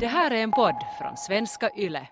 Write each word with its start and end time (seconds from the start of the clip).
Det 0.00 0.06
här 0.06 0.30
är 0.30 0.42
en 0.42 0.50
podd 0.50 0.74
från 0.98 1.16
svenska 1.16 1.70
YLE. 1.76 2.08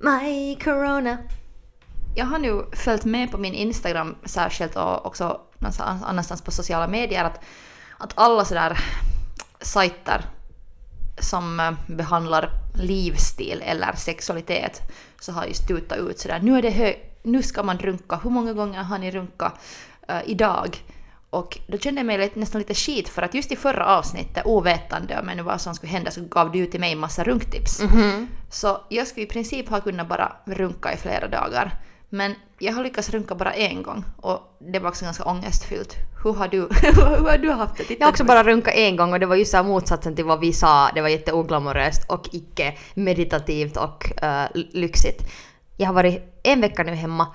My 0.00 0.56
corona. 0.64 1.18
Jag 2.16 2.26
har 2.26 2.38
nu 2.38 2.64
följt 2.72 3.04
med 3.04 3.30
på 3.30 3.38
min 3.38 3.54
Instagram 3.54 4.16
särskilt 4.24 4.76
och 4.76 5.06
också 5.06 5.40
annanstans 5.80 6.42
på 6.42 6.50
sociala 6.50 6.88
medier 6.88 7.24
att, 7.24 7.40
att 7.98 8.12
alla 8.14 8.44
sådär 8.44 8.78
sajter 9.60 10.24
som 11.18 11.60
eh, 11.60 11.72
behandlar 11.86 12.50
livsstil 12.74 13.62
eller 13.66 13.92
sexualitet 13.96 14.82
så 15.20 15.32
har 15.32 15.44
just 15.44 15.68
tutat 15.68 15.98
ut 15.98 16.18
sådär 16.18 16.40
nu 16.42 16.58
är 16.58 16.62
det 16.62 16.70
hö- 16.70 16.94
nu 17.22 17.42
ska 17.42 17.62
man 17.62 17.78
runka, 17.78 18.16
hur 18.16 18.30
många 18.30 18.52
gånger 18.52 18.82
har 18.82 18.98
ni 18.98 19.10
runkat 19.10 19.54
uh, 20.10 20.20
idag? 20.26 20.76
Och 21.30 21.58
då 21.66 21.78
kände 21.78 21.98
jag 21.98 22.06
mig 22.06 22.18
lite, 22.18 22.38
nästan 22.38 22.58
lite 22.58 22.74
skit 22.74 23.08
för 23.08 23.22
att 23.22 23.34
just 23.34 23.52
i 23.52 23.56
förra 23.56 23.86
avsnittet, 23.86 24.46
ovetande 24.46 25.18
om 25.20 25.44
vad 25.44 25.60
som 25.60 25.74
skulle 25.74 25.92
hända, 25.92 26.10
så 26.10 26.20
gav 26.24 26.52
du 26.52 26.66
till 26.66 26.80
mig 26.80 26.94
massa 26.94 27.24
runktips. 27.24 27.80
Så 28.50 28.80
jag 28.88 29.06
skulle 29.06 29.26
i 29.26 29.28
princip 29.28 29.68
ha 29.68 29.80
kunnat 29.80 30.08
bara 30.08 30.32
runka 30.44 30.92
i 30.92 30.96
flera 30.96 31.28
dagar. 31.28 31.72
Men 32.08 32.34
jag 32.58 32.72
har 32.72 32.82
lyckats 32.82 33.10
runka 33.10 33.34
bara 33.34 33.52
en 33.52 33.82
gång 33.82 34.04
och 34.16 34.56
det 34.58 34.78
var 34.78 34.88
också 34.88 35.04
ganska 35.04 35.24
ångestfyllt. 35.24 35.96
Hur 36.24 36.32
har 36.32 36.48
du, 36.48 36.58
hur 36.82 37.26
har 37.28 37.38
du 37.38 37.50
haft 37.50 37.76
det? 37.76 37.84
Titta 37.84 38.00
Jag 38.00 38.06
har 38.06 38.12
också 38.12 38.24
bara 38.24 38.42
runkat 38.42 38.74
en 38.74 38.96
gång 38.96 39.12
och 39.12 39.20
det 39.20 39.26
var 39.26 39.36
ju 39.36 39.44
så 39.44 39.62
motsatsen 39.62 40.16
till 40.16 40.24
vad 40.24 40.40
vi 40.40 40.52
sa. 40.52 40.90
Det 40.94 41.00
var 41.00 41.08
jätteoglamoröst 41.08 42.10
och 42.10 42.28
icke 42.32 42.74
meditativt 42.94 43.76
och 43.76 44.12
uh, 44.22 44.62
lyxigt. 44.72 45.22
Jag 45.76 45.86
har 45.86 45.94
varit 45.94 46.40
en 46.42 46.60
vecka 46.60 46.82
nu 46.82 46.94
hemma. 46.94 47.26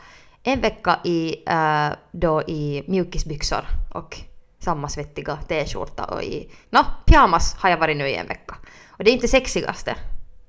En 0.43 0.61
vecka 0.61 0.99
i, 1.03 1.35
eh, 1.47 1.89
då 2.11 2.41
i 2.41 2.83
mjukisbyxor 2.87 3.65
och 3.93 4.17
samma 4.59 4.89
svettiga 4.89 5.35
t-skjorta 5.47 6.03
och 6.03 6.23
i 6.23 6.51
no, 6.69 6.79
pyjamas 7.05 7.55
har 7.59 7.69
jag 7.69 7.77
varit 7.77 7.97
nu 7.97 8.07
i 8.07 8.15
en 8.15 8.27
vecka. 8.27 8.55
Och 8.89 9.03
det 9.03 9.11
är 9.11 9.13
inte 9.13 9.27
sexigaste. 9.27 9.95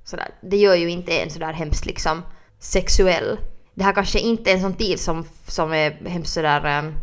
Sådär. 0.04 0.28
Det 0.40 0.56
gör 0.56 0.74
ju 0.74 0.90
inte 0.90 1.18
en 1.18 1.30
sådär 1.30 1.52
hemskt 1.52 1.86
liksom 1.86 2.22
sexuell. 2.58 3.38
Det 3.74 3.84
här 3.84 3.92
kanske 3.92 4.18
inte 4.18 4.50
är 4.50 4.54
en 4.54 4.60
sån 4.60 4.74
tid 4.74 5.00
som, 5.00 5.24
som 5.46 5.72
är 5.72 5.90
hemskt 5.90 6.32
sådär 6.32 6.78
um, 6.78 6.94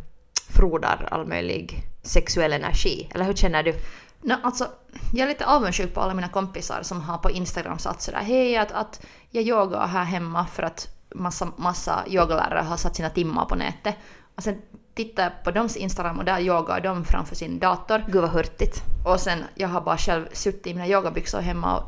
frodar 0.50 1.08
all 1.12 1.28
möjlig 1.28 1.84
sexuell 2.04 2.54
energi. 2.54 3.10
Eller 3.14 3.26
hur 3.26 3.34
känner 3.34 3.64
du? 3.64 3.76
No, 4.22 4.34
alltså, 4.44 4.68
jag 5.14 5.26
är 5.26 5.30
lite 5.30 5.46
avundsjuk 5.46 5.94
på 5.94 6.02
alla 6.02 6.14
mina 6.14 6.28
kompisar 6.28 6.80
som 6.84 7.02
har 7.02 7.18
på 7.18 7.32
Instagram 7.32 7.80
satt 7.80 8.02
sådär 8.02 8.20
hej 8.20 8.58
att, 8.58 8.72
att 8.72 9.06
jag 9.30 9.44
yogar 9.44 9.88
här 9.88 10.04
hemma 10.04 10.46
för 10.46 10.64
att 10.64 10.88
massa, 11.16 11.52
massa 11.58 12.04
yogalärare 12.08 12.64
har 12.64 12.78
satt 12.78 12.96
sina 12.96 13.10
timmar 13.10 13.46
på 13.46 13.56
nätet. 13.56 13.96
Och 14.36 14.44
sen 14.44 14.62
tittar 14.96 15.24
jag 15.24 15.44
på 15.44 15.52
deras 15.52 15.78
Instagram 15.78 16.20
och 16.20 16.26
där 16.26 16.40
yogar 16.40 16.82
de 16.82 17.06
framför 17.06 17.36
sin 17.36 17.60
dator. 17.60 18.06
Gud 18.08 18.22
vad 18.22 18.32
hurtigt. 18.32 18.82
Och 19.06 19.20
sen 19.20 19.44
jag 19.56 19.68
har 19.68 19.82
bara 19.82 19.98
själv 19.98 20.26
suttit 20.34 20.68
i 20.68 20.74
mina 20.74 20.88
yogabyxor 20.88 21.40
hemma 21.42 21.78
och 21.78 21.84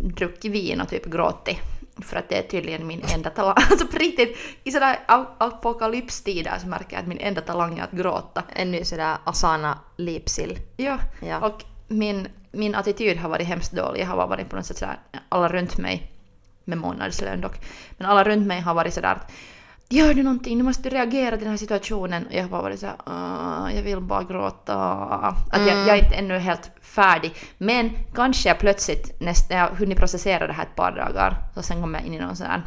druckit 0.00 0.52
vin 0.52 0.80
och 0.80 0.88
typ 0.88 1.06
gråtit. 1.06 1.58
För 2.02 2.16
att 2.16 2.28
det 2.28 2.38
är 2.38 2.42
tydligen 2.42 2.86
min 2.86 3.02
enda 3.14 3.30
talang. 3.30 3.54
Alltså 3.70 3.86
på 3.86 3.98
riktigt, 3.98 4.38
i 4.64 4.70
sådär 4.72 4.98
ap- 5.08 5.34
apokalypstider 5.38 6.58
så 6.60 6.66
märker 6.68 6.92
jag 6.96 7.00
att 7.00 7.08
min 7.08 7.18
enda 7.18 7.40
talang 7.40 7.78
är 7.78 7.82
att 7.84 7.90
gråta. 7.92 8.42
Ännu 8.52 8.84
sådär 8.84 9.16
Asana 9.24 9.78
Lipsil. 9.96 10.58
Ja, 10.76 10.98
Ja. 11.20 11.46
och 11.46 11.64
min, 11.88 12.28
min 12.52 12.74
attityd 12.74 13.16
har 13.18 13.28
varit 13.28 13.46
hemskt 13.46 13.72
dålig. 13.72 14.00
Jag 14.02 14.06
har 14.06 14.26
varit 14.28 14.50
på 14.50 14.56
något 14.56 14.66
sätt 14.66 14.76
sådär, 14.78 14.98
alla 15.28 15.48
runt 15.48 15.78
mig, 15.78 16.12
med 16.64 16.78
månadslön 16.78 17.40
dock, 17.40 17.54
men 17.98 18.06
alla 18.08 18.24
runt 18.24 18.46
mig 18.46 18.60
har 18.60 18.74
varit 18.74 18.94
sådär 18.94 19.12
att 19.12 19.32
Gör 19.88 20.14
du 20.14 20.22
någonting, 20.22 20.58
nu 20.58 20.64
måste 20.64 20.82
du 20.82 20.96
reagera 20.96 21.30
till 21.30 21.40
den 21.44 21.50
här 21.50 21.56
situationen. 21.58 22.26
Och 22.26 22.34
jag 22.34 22.42
har 22.42 22.48
bara 22.48 22.62
varit 22.62 22.80
såhär, 22.80 22.96
"Ah, 23.04 23.70
jag 23.70 23.82
vill 23.82 24.00
bara 24.00 24.22
gråta. 24.22 24.74
Att 25.50 25.66
jag, 25.66 25.78
jag 25.78 25.88
är 25.88 26.04
inte 26.04 26.14
ännu 26.16 26.38
helt 26.38 26.70
färdig. 26.80 27.34
Men 27.58 27.90
kanske 28.14 28.48
jag 28.48 28.58
plötsligt, 28.58 29.20
näst, 29.20 29.50
när 29.50 29.56
jag 29.58 29.68
hunnit 29.68 29.98
processera 29.98 30.46
det 30.46 30.52
här 30.52 30.62
ett 30.62 30.76
par 30.76 30.92
dagar, 30.92 31.36
så 31.54 31.62
sen 31.62 31.80
kommer 31.82 31.98
jag 31.98 32.06
in 32.06 32.14
i 32.14 32.18
någon 32.18 32.36
sån 32.36 32.46
här 32.46 32.62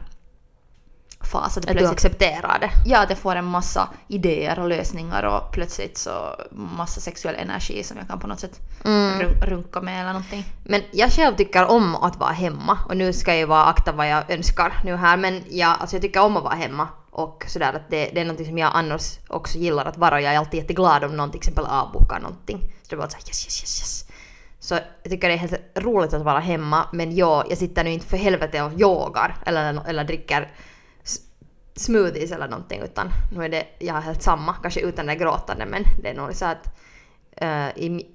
fas. 1.31 1.57
Att 1.57 1.69
Att 1.69 1.77
du 1.77 1.87
accepterar 1.87 2.57
det. 2.59 2.69
Ja, 2.85 3.03
att 3.03 3.09
jag 3.09 3.17
får 3.19 3.35
en 3.35 3.45
massa 3.45 3.89
idéer 4.07 4.59
och 4.59 4.69
lösningar 4.69 5.23
och 5.23 5.51
plötsligt 5.51 5.97
så 5.97 6.35
massa 6.51 7.01
sexuell 7.01 7.35
energi 7.35 7.83
som 7.83 7.97
jag 7.97 8.07
kan 8.07 8.19
på 8.19 8.27
något 8.27 8.39
sätt 8.39 8.59
run- 8.83 9.41
runka 9.45 9.81
med 9.81 10.01
eller 10.01 10.13
någonting. 10.13 10.43
Men 10.63 10.81
jag 10.91 11.11
själv 11.11 11.35
tycker 11.35 11.65
om 11.71 11.95
att 11.95 12.15
vara 12.17 12.31
hemma 12.31 12.77
och 12.89 12.97
nu 12.97 13.13
ska 13.13 13.31
jag 13.31 13.39
ju 13.39 13.45
vara 13.45 13.65
akta 13.65 13.91
vad 13.91 14.07
jag 14.09 14.31
önskar 14.31 14.73
nu 14.83 14.95
här 14.95 15.17
men 15.17 15.43
jag, 15.49 15.75
alltså 15.79 15.95
jag 15.95 16.01
tycker 16.01 16.21
om 16.23 16.37
att 16.37 16.43
vara 16.43 16.55
hemma 16.55 16.87
och 17.19 17.45
sådär 17.47 17.73
att 17.73 17.89
det, 17.89 18.09
det 18.13 18.21
är 18.21 18.25
någonting 18.25 18.45
som 18.45 18.57
jag 18.57 18.71
annars 18.73 19.19
också 19.27 19.57
gillar 19.57 19.85
att 19.85 19.97
vara 19.97 20.15
och 20.15 20.21
jag 20.21 20.33
är 20.33 20.37
alltid 20.37 20.59
jätteglad 20.59 21.03
om 21.03 21.17
någon 21.17 21.31
till 21.31 21.37
exempel 21.37 21.65
avbokar 21.65 22.19
någonting. 22.19 22.73
Så 22.81 22.89
det 22.89 22.95
var 22.95 23.07
såhär 23.07 23.23
yes 23.27 23.45
yes 23.45 23.61
yes 23.61 23.79
yes. 23.81 24.05
Så 24.59 24.73
jag 25.03 25.11
tycker 25.11 25.27
det 25.27 25.33
är 25.33 25.37
helt 25.37 25.61
roligt 25.75 26.13
att 26.13 26.21
vara 26.21 26.39
hemma 26.39 26.87
men 26.93 27.15
jag, 27.15 27.45
jag 27.49 27.57
sitter 27.57 27.83
nu 27.83 27.91
inte 27.91 28.05
för 28.05 28.17
helvete 28.17 28.61
och 28.61 28.71
yogar 28.71 29.35
eller, 29.45 29.89
eller 29.89 30.03
dricker 30.03 30.51
smoothies 31.75 32.31
eller 32.31 32.47
någonting 32.47 32.81
utan 32.81 33.09
nu 33.35 33.45
är 33.45 33.49
det, 33.49 33.65
jag 33.79 33.93
har 33.93 34.01
helt 34.01 34.21
samma, 34.21 34.53
kanske 34.53 34.79
utan 34.79 35.05
det 35.05 35.15
gråtande 35.15 35.65
men 35.65 35.83
det 36.03 36.09
är 36.09 36.13
nog 36.13 36.35
så 36.35 36.45
att 36.45 36.79
eh, 37.37 37.67
i, 37.67 38.05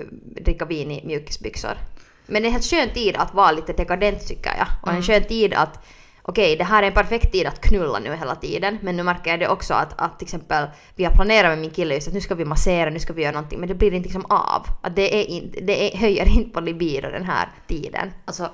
dricka 0.44 0.65
vin 0.65 0.91
i 0.91 1.06
mjukisbyxor. 1.06 1.78
Men 2.26 2.42
det 2.42 2.48
är 2.48 2.53
helt 2.53 2.65
skön 2.65 2.91
tid 2.94 3.16
att 3.16 3.34
vara 3.34 3.53
lite 3.53 3.72
dekadent 3.72 4.26
tycker 4.26 4.56
jag. 4.59 4.66
Och 4.82 4.92
en 4.92 5.03
skön 5.03 5.25
tid 5.25 5.54
att 5.54 5.84
okej, 6.27 6.57
det 6.57 6.65
här 6.65 6.83
är 6.83 6.87
en 6.87 6.93
perfekt 6.93 7.33
tid 7.33 7.47
att 7.47 7.61
knulla 7.61 7.99
nu 7.99 8.17
hela 8.17 8.35
tiden. 8.35 8.79
Men 8.83 8.97
nu 8.97 9.03
märker 9.03 9.31
jag 9.31 9.41
det 9.41 9.49
också 9.49 9.75
att, 9.75 10.01
att 10.01 10.19
till 10.19 10.27
exempel 10.27 10.67
vi 10.95 11.05
har 11.05 11.12
planerat 11.12 11.51
med 11.51 11.59
min 11.59 11.71
kille 11.71 11.95
just 11.95 12.09
att 12.09 12.15
nu 12.15 12.21
ska 12.21 12.35
vi 12.35 12.45
massera, 12.45 12.91
nu 12.91 12.99
ska 12.99 13.12
vi 13.12 13.23
göra 13.23 13.33
någonting. 13.33 13.61
Men 13.61 13.69
det 13.69 13.75
blir 13.75 13.93
inte 13.95 14.09
liksom 14.09 14.27
av. 14.29 14.67
Att 14.83 14.97
det, 14.97 15.21
är 15.21 15.25
inte, 15.25 15.61
det 15.61 15.95
är, 15.95 15.99
höjer 16.01 16.29
inte 16.29 16.51
på 16.51 16.61
libido 16.61 17.11
den 17.11 17.25
här 17.25 17.49
tiden. 17.67 18.11
Alltså, 18.25 18.51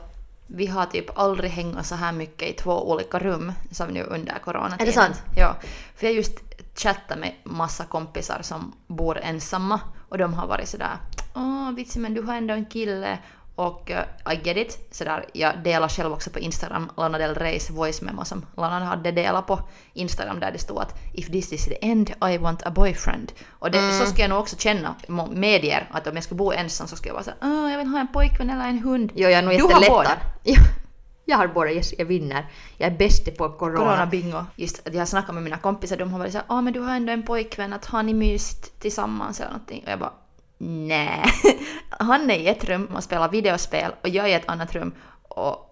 vi 0.47 0.67
har 0.67 0.87
typ 0.87 1.19
aldrig 1.19 1.51
hängt 1.51 1.87
så 1.87 1.95
här 1.95 2.13
mycket 2.13 2.49
i 2.49 2.53
två 2.53 2.91
olika 2.91 3.19
rum 3.19 3.53
som 3.71 3.89
nu 3.89 4.03
under 4.03 4.39
coronatiden. 4.45 4.81
Är 4.81 4.87
det 4.87 4.93
sant? 4.93 5.23
Ja. 5.37 5.57
För 5.97 6.07
jag 6.07 6.15
just 6.15 6.33
chattat 6.75 7.19
med 7.19 7.33
massa 7.45 7.85
kompisar 7.85 8.39
som 8.43 8.73
bor 8.87 9.19
ensamma 9.19 9.81
och 10.09 10.19
de 10.19 10.35
har 10.35 10.47
varit 10.47 10.69
sådär 10.69 10.97
Åh 11.35 11.73
vitsi 11.73 11.99
men 11.99 12.15
du 12.15 12.23
har 12.23 12.35
ändå 12.35 12.55
en 12.55 12.65
kille 12.65 13.19
och 13.55 13.91
uh, 13.91 14.33
I 14.33 14.41
get 14.43 14.57
it. 14.57 14.89
Sådär, 14.91 15.25
jag 15.33 15.63
delar 15.65 15.89
själv 15.89 16.13
också 16.13 16.31
på 16.31 16.39
Instagram 16.39 16.91
Lana 16.97 17.19
Del 17.19 17.35
Reys 17.35 17.71
voice 17.71 18.03
memo 18.03 18.25
som 18.25 18.47
Lana 18.57 18.85
hade 18.85 19.11
delat 19.13 19.47
på 19.47 19.61
Instagram 19.93 20.41
där 20.41 20.53
det 20.53 20.59
stod 20.59 20.79
att 20.79 20.95
If 21.15 21.27
this 21.27 21.53
is 21.53 21.65
the 21.65 21.85
end 21.87 22.11
I 22.31 22.39
want 22.39 22.67
a 22.67 22.71
boyfriend. 22.71 23.33
Och 23.51 23.71
det, 23.71 23.79
Mm. 23.79 23.99
så 23.99 24.07
ska 24.07 24.23
jag 24.23 24.29
nog 24.31 24.39
också 24.39 24.57
känna 24.57 24.95
medier 25.31 25.89
att 25.91 26.07
om 26.07 26.15
jag 26.15 26.25
skulle 26.25 26.39
bo 26.39 26.53
ensam 26.53 26.87
så 26.87 26.97
skulle 26.97 27.09
jag 27.09 27.15
vara 27.15 27.25
såhär 27.25 27.39
Åh 27.43 27.71
jag 27.71 27.79
vill 27.79 27.87
ha 27.87 28.01
en 28.01 28.09
pojkvän 28.13 28.51
eller 28.51 28.69
en 28.69 28.79
hund. 28.79 29.13
Jo, 29.15 29.23
jag 29.29 29.33
är 29.33 29.43
nog 29.43 29.53
Du 29.59 29.63
har 29.75 29.91
båda. 29.91 30.11
Ja, 30.45 30.57
jag 31.25 31.37
har 31.37 31.49
båda, 31.49 31.71
yes, 31.71 31.95
jag 31.99 32.05
vinner. 32.07 32.47
Jag 32.79 32.93
är 32.93 32.97
bäst 32.99 33.37
på 33.37 33.49
corona. 33.49 33.79
Corona 33.79 34.07
bingo. 34.07 34.45
Just 34.57 34.87
att 34.87 34.95
jag 34.95 35.01
har 35.01 35.07
snackat 35.07 35.35
med 35.35 35.45
mina 35.45 35.59
kompisar, 35.59 35.97
de 35.97 36.13
har 36.13 36.19
varit 36.19 36.33
såhär 36.33 36.47
ah 36.49 36.61
men 36.61 36.73
du 36.73 36.81
har 36.81 36.95
ändå 36.97 37.13
en 37.13 37.23
pojkvän, 37.23 37.73
att 37.73 37.85
har 37.85 38.03
ni 38.03 38.15
myst 38.15 38.81
tillsammans 38.81 39.41
eller 39.41 39.51
någonting? 39.51 39.83
Och 39.87 39.91
jag 39.93 39.99
bara 39.99 40.13
nej. 40.61 41.25
Han 41.91 42.31
är 42.31 42.35
i 42.35 42.47
ett 42.47 42.65
rum 42.65 42.87
och 42.95 43.05
spelar 43.05 43.29
videospel 43.29 43.93
och 44.03 44.09
jag 44.09 44.25
är 44.25 44.29
i 44.29 44.33
ett 44.33 44.49
annat 44.49 44.75
rum 44.75 44.93
och 45.23 45.71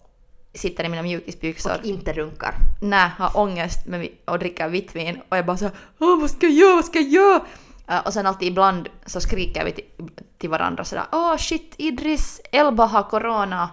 sitter 0.55 0.85
i 0.85 0.89
mina 0.89 1.03
mjukisbyxor. 1.03 1.73
Och 1.79 1.85
inte 1.85 2.13
runkar. 2.13 2.55
Nej, 2.81 3.11
har 3.19 3.37
ångest 3.37 3.87
med, 3.87 4.09
och 4.25 4.39
dricker 4.39 4.69
vitt 4.69 4.97
vin 4.97 5.21
och 5.29 5.37
jag 5.37 5.47
bara 5.47 5.57
såhär 5.57 5.75
Åh, 5.99 6.21
vad 6.21 6.31
ska 6.31 6.47
jag 6.47 6.55
göra, 6.55 6.75
vad 6.75 6.85
ska 6.85 6.99
jag 6.99 7.09
göra? 7.09 7.41
Eh, 7.89 8.07
och 8.07 8.13
sen 8.13 8.27
alltid 8.27 8.49
ibland 8.49 8.89
så 9.07 9.21
skriker 9.21 9.65
vi 9.65 9.73
till, 9.73 9.85
till 10.39 10.51
varandra 10.51 10.85
sådär 10.85 11.05
Åh 11.13 11.37
shit 11.37 11.75
Idris, 11.77 12.41
Elba 12.53 12.85
har 12.85 13.03
corona. 13.03 13.71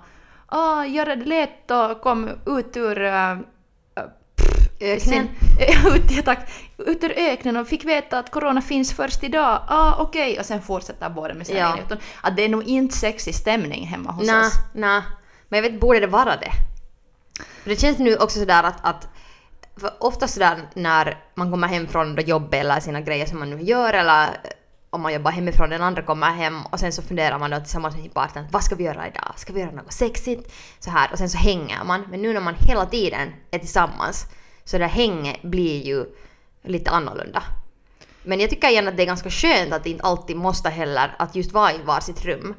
Åh, 0.51 0.93
gör 0.93 1.05
det 1.05 1.15
lätt 1.15 1.71
och 1.71 2.01
kom 2.01 2.29
ut 2.45 2.77
ur 2.77 3.03
Öknen. 4.79 5.29
ut, 5.95 6.11
ja, 6.11 6.21
tack, 6.21 6.49
ut 6.77 7.03
ur 7.03 7.13
öknen 7.17 7.57
och 7.57 7.67
fick 7.67 7.85
veta 7.85 8.19
att 8.19 8.31
corona 8.31 8.61
finns 8.61 8.93
först 8.93 9.23
idag. 9.23 9.61
Ah, 9.67 9.95
okej. 9.99 10.39
Och 10.39 10.45
sen 10.45 10.61
fortsätter 10.61 11.09
båda 11.09 11.33
med 11.33 11.47
sina 11.47 11.59
Ja. 11.59 11.97
Att 12.21 12.35
det 12.35 12.43
är 12.43 12.49
nog 12.49 12.63
inte 12.63 12.95
sexig 12.95 13.35
stämning 13.35 13.87
hemma 13.87 14.11
hos 14.11 14.27
Nej, 14.27 14.47
oss. 14.47 14.53
nej. 14.73 15.01
Men 15.49 15.63
jag 15.63 15.71
vet, 15.71 15.81
borde 15.81 15.99
det 15.99 16.07
vara 16.07 16.37
det? 16.37 16.51
Det 17.63 17.79
känns 17.79 17.97
nu 17.97 18.15
också 18.15 18.39
sådär 18.39 18.63
att, 18.63 18.85
att 18.85 19.07
för 19.77 19.91
ofta 19.99 20.27
sådär 20.27 20.57
när 20.73 21.17
man 21.35 21.51
kommer 21.51 21.67
hem 21.67 21.87
från 21.87 22.15
jobbet 22.25 22.59
eller 22.59 22.79
sina 22.79 23.01
grejer 23.01 23.25
som 23.25 23.39
man 23.39 23.49
nu 23.49 23.61
gör 23.61 23.93
eller 23.93 24.29
om 24.89 25.01
man 25.01 25.13
jobbar 25.13 25.31
hemifrån, 25.31 25.69
den 25.69 25.81
andra 25.81 26.01
kommer 26.01 26.27
hem 26.27 26.65
och 26.65 26.79
sen 26.79 26.91
så 26.91 27.01
funderar 27.01 27.39
man 27.39 27.51
då 27.51 27.59
tillsammans 27.59 27.95
med 27.95 28.03
sin 28.03 28.11
partner 28.11 28.47
vad 28.51 28.63
ska 28.63 28.75
vi 28.75 28.83
göra 28.83 29.07
idag? 29.07 29.33
Ska 29.35 29.53
vi 29.53 29.59
göra 29.59 29.71
något 29.71 29.93
sexigt? 29.93 30.53
Så 30.79 30.89
här 30.89 31.11
och 31.11 31.17
sen 31.17 31.29
så 31.29 31.37
hänger 31.37 31.83
man. 31.83 32.03
Men 32.09 32.21
nu 32.21 32.33
när 32.33 32.41
man 32.41 32.55
hela 32.59 32.85
tiden 32.85 33.33
är 33.51 33.59
tillsammans 33.59 34.25
så 34.65 34.77
det 34.77 34.87
hänget 34.87 35.41
blir 35.41 35.85
ju 35.85 36.05
lite 36.63 36.91
annorlunda. 36.91 37.43
Men 38.23 38.39
jag 38.39 38.49
tycker 38.49 38.69
igen 38.69 38.87
att 38.87 38.97
det 38.97 39.03
är 39.03 39.07
ganska 39.07 39.29
skönt 39.29 39.73
att 39.73 39.83
det 39.83 39.89
inte 39.89 40.03
alltid 40.03 40.35
måste 40.35 40.69
heller 40.69 41.15
att 41.19 41.35
just 41.35 41.51
vara 41.51 41.73
i 41.73 41.77
varsitt 41.85 42.25
rum. 42.25 42.55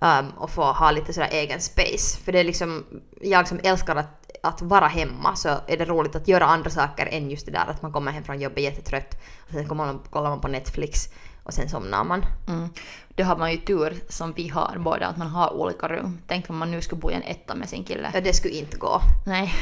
Um, 0.00 0.30
och 0.30 0.50
få 0.50 0.62
ha 0.62 0.90
lite 0.90 1.12
sådär 1.12 1.28
egen 1.32 1.60
space. 1.60 2.18
För 2.24 2.32
det 2.32 2.40
är 2.40 2.44
liksom, 2.44 2.84
jag 3.20 3.48
som 3.48 3.60
älskar 3.62 3.96
att, 3.96 4.36
att 4.42 4.62
vara 4.62 4.86
hemma 4.86 5.36
så 5.36 5.48
är 5.66 5.76
det 5.76 5.84
roligt 5.84 6.16
att 6.16 6.28
göra 6.28 6.44
andra 6.44 6.70
saker 6.70 7.06
än 7.06 7.30
just 7.30 7.46
det 7.46 7.52
där 7.52 7.66
att 7.66 7.82
man 7.82 7.92
kommer 7.92 8.12
hem 8.12 8.24
från 8.24 8.40
jobbet 8.40 8.62
jättetrött 8.62 9.14
och 9.38 9.50
sen 9.50 9.68
kommer 9.68 9.86
man, 9.86 10.00
kollar 10.10 10.30
man 10.30 10.40
på 10.40 10.48
Netflix 10.48 11.08
och 11.42 11.54
sen 11.54 11.68
somnar 11.68 12.04
man. 12.04 12.24
Mm. 12.48 12.68
Det 13.14 13.22
har 13.22 13.36
man 13.36 13.52
ju 13.52 13.58
tur 13.58 13.94
som 14.08 14.32
vi 14.32 14.48
har 14.48 14.76
båda, 14.78 15.06
att 15.06 15.16
man 15.16 15.28
har 15.28 15.52
olika 15.52 15.88
rum. 15.88 16.18
Tänk 16.26 16.50
om 16.50 16.56
man 16.56 16.70
nu 16.70 16.80
skulle 16.80 17.00
bo 17.00 17.10
i 17.10 17.14
en 17.14 17.22
etta 17.22 17.54
med 17.54 17.68
sin 17.68 17.84
kille. 17.84 18.10
Ja, 18.14 18.20
det 18.20 18.32
skulle 18.32 18.54
inte 18.54 18.76
gå. 18.76 19.00
Nej. 19.26 19.54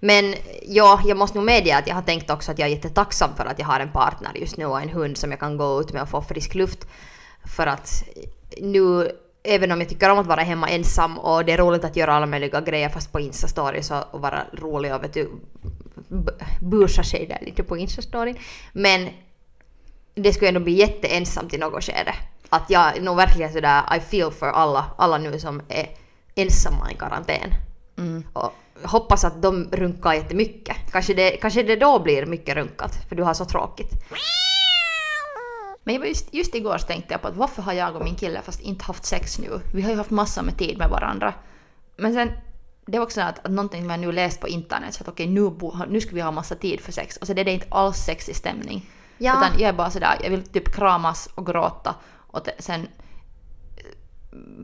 Men 0.00 0.34
ja, 0.62 1.00
jag 1.04 1.16
måste 1.16 1.38
nog 1.38 1.44
medge 1.44 1.76
att 1.76 1.86
jag 1.86 1.94
har 1.94 2.02
tänkt 2.02 2.30
också 2.30 2.50
att 2.50 2.58
jag 2.58 2.68
är 2.68 2.74
jättetacksam 2.74 3.30
för 3.36 3.46
att 3.46 3.58
jag 3.58 3.66
har 3.66 3.80
en 3.80 3.92
partner 3.92 4.30
just 4.34 4.56
nu 4.56 4.66
och 4.66 4.80
en 4.80 4.88
hund 4.88 5.16
som 5.16 5.30
jag 5.30 5.40
kan 5.40 5.56
gå 5.56 5.80
ut 5.80 5.92
med 5.92 6.02
och 6.02 6.08
få 6.08 6.22
frisk 6.22 6.54
luft. 6.54 6.86
För 7.56 7.66
att 7.66 8.04
nu, 8.60 9.10
även 9.42 9.72
om 9.72 9.80
jag 9.80 9.88
tycker 9.88 10.10
om 10.10 10.18
att 10.18 10.26
vara 10.26 10.40
hemma 10.40 10.68
ensam 10.68 11.18
och 11.18 11.44
det 11.44 11.52
är 11.52 11.58
roligt 11.58 11.84
att 11.84 11.96
göra 11.96 12.14
alla 12.14 12.26
möjliga 12.26 12.60
grejer 12.60 12.88
fast 12.88 13.12
på 13.12 13.20
Insta-stories 13.20 14.04
och, 14.10 14.20
vara 14.20 14.42
rolig 14.52 14.94
och 14.94 15.02
vet 15.02 15.14
du, 15.14 15.30
bursa 16.60 17.02
sig 17.02 17.26
där 17.26 17.38
lite 17.42 17.62
på 17.62 17.76
Insta-storyn. 17.76 18.38
Men 18.72 19.08
det 20.14 20.32
skulle 20.32 20.48
ändå 20.48 20.60
bli 20.60 20.72
jätteensamt 20.72 21.54
i 21.54 21.58
något 21.58 21.84
skede. 21.84 22.14
Att 22.48 22.70
jag 22.70 23.02
nog 23.02 23.16
verkligen 23.16 23.52
sådär, 23.52 23.96
I 23.96 24.00
feel 24.00 24.30
för 24.30 24.46
alla, 24.46 24.84
alla 24.98 25.18
nu 25.18 25.38
som 25.38 25.62
är 25.68 25.86
ensamma 26.34 26.92
i 26.92 26.94
karantän. 26.94 27.54
Mm. 27.98 28.24
Och 28.32 28.52
hoppas 28.82 29.24
att 29.24 29.42
de 29.42 29.68
runkar 29.72 30.12
jättemycket. 30.12 30.76
Kanske 30.92 31.14
det, 31.14 31.30
kanske 31.30 31.62
det 31.62 31.76
då 31.76 31.98
blir 31.98 32.26
mycket 32.26 32.54
runkat, 32.54 33.08
för 33.08 33.16
du 33.16 33.22
har 33.22 33.34
så 33.34 33.44
tråkigt. 33.44 33.90
Men 35.84 35.94
just, 35.94 36.34
just 36.34 36.54
igår 36.54 36.78
tänkte 36.78 37.14
jag 37.14 37.22
på 37.22 37.28
att 37.28 37.36
varför 37.36 37.62
har 37.62 37.72
jag 37.72 37.96
och 37.96 38.04
min 38.04 38.14
kille 38.14 38.42
fast 38.42 38.60
inte 38.60 38.84
haft 38.84 39.04
sex 39.04 39.38
nu? 39.38 39.60
Vi 39.74 39.82
har 39.82 39.90
ju 39.90 39.96
haft 39.96 40.10
massor 40.10 40.42
med 40.42 40.58
tid 40.58 40.78
med 40.78 40.90
varandra. 40.90 41.34
Men 41.96 42.14
sen, 42.14 42.30
det 42.86 42.98
var 42.98 43.06
också 43.06 43.20
att, 43.20 43.38
att 43.38 43.50
någonting 43.50 43.82
som 43.82 43.90
jag 43.90 44.00
nu 44.00 44.12
läst 44.12 44.40
på 44.40 44.48
internet, 44.48 44.94
så 44.94 45.02
att 45.02 45.08
okej 45.08 45.26
nu, 45.26 45.50
nu 45.88 46.00
ska 46.00 46.14
vi 46.14 46.20
ha 46.20 46.30
massa 46.30 46.54
tid 46.54 46.80
för 46.80 46.92
sex. 46.92 47.16
Och 47.16 47.26
så 47.26 47.32
det 47.32 47.40
är 47.40 47.44
det 47.44 47.52
inte 47.52 47.66
alls 47.70 47.96
sexig 47.96 48.36
stämning. 48.36 48.90
Ja. 49.18 49.36
Utan 49.36 49.60
jag 49.60 49.68
är 49.68 49.72
bara 49.72 49.90
sådär, 49.90 50.18
jag 50.22 50.30
vill 50.30 50.42
typ 50.42 50.74
kramas 50.74 51.28
och 51.34 51.46
gråta 51.46 51.94
och 52.32 52.48
sen 52.58 52.88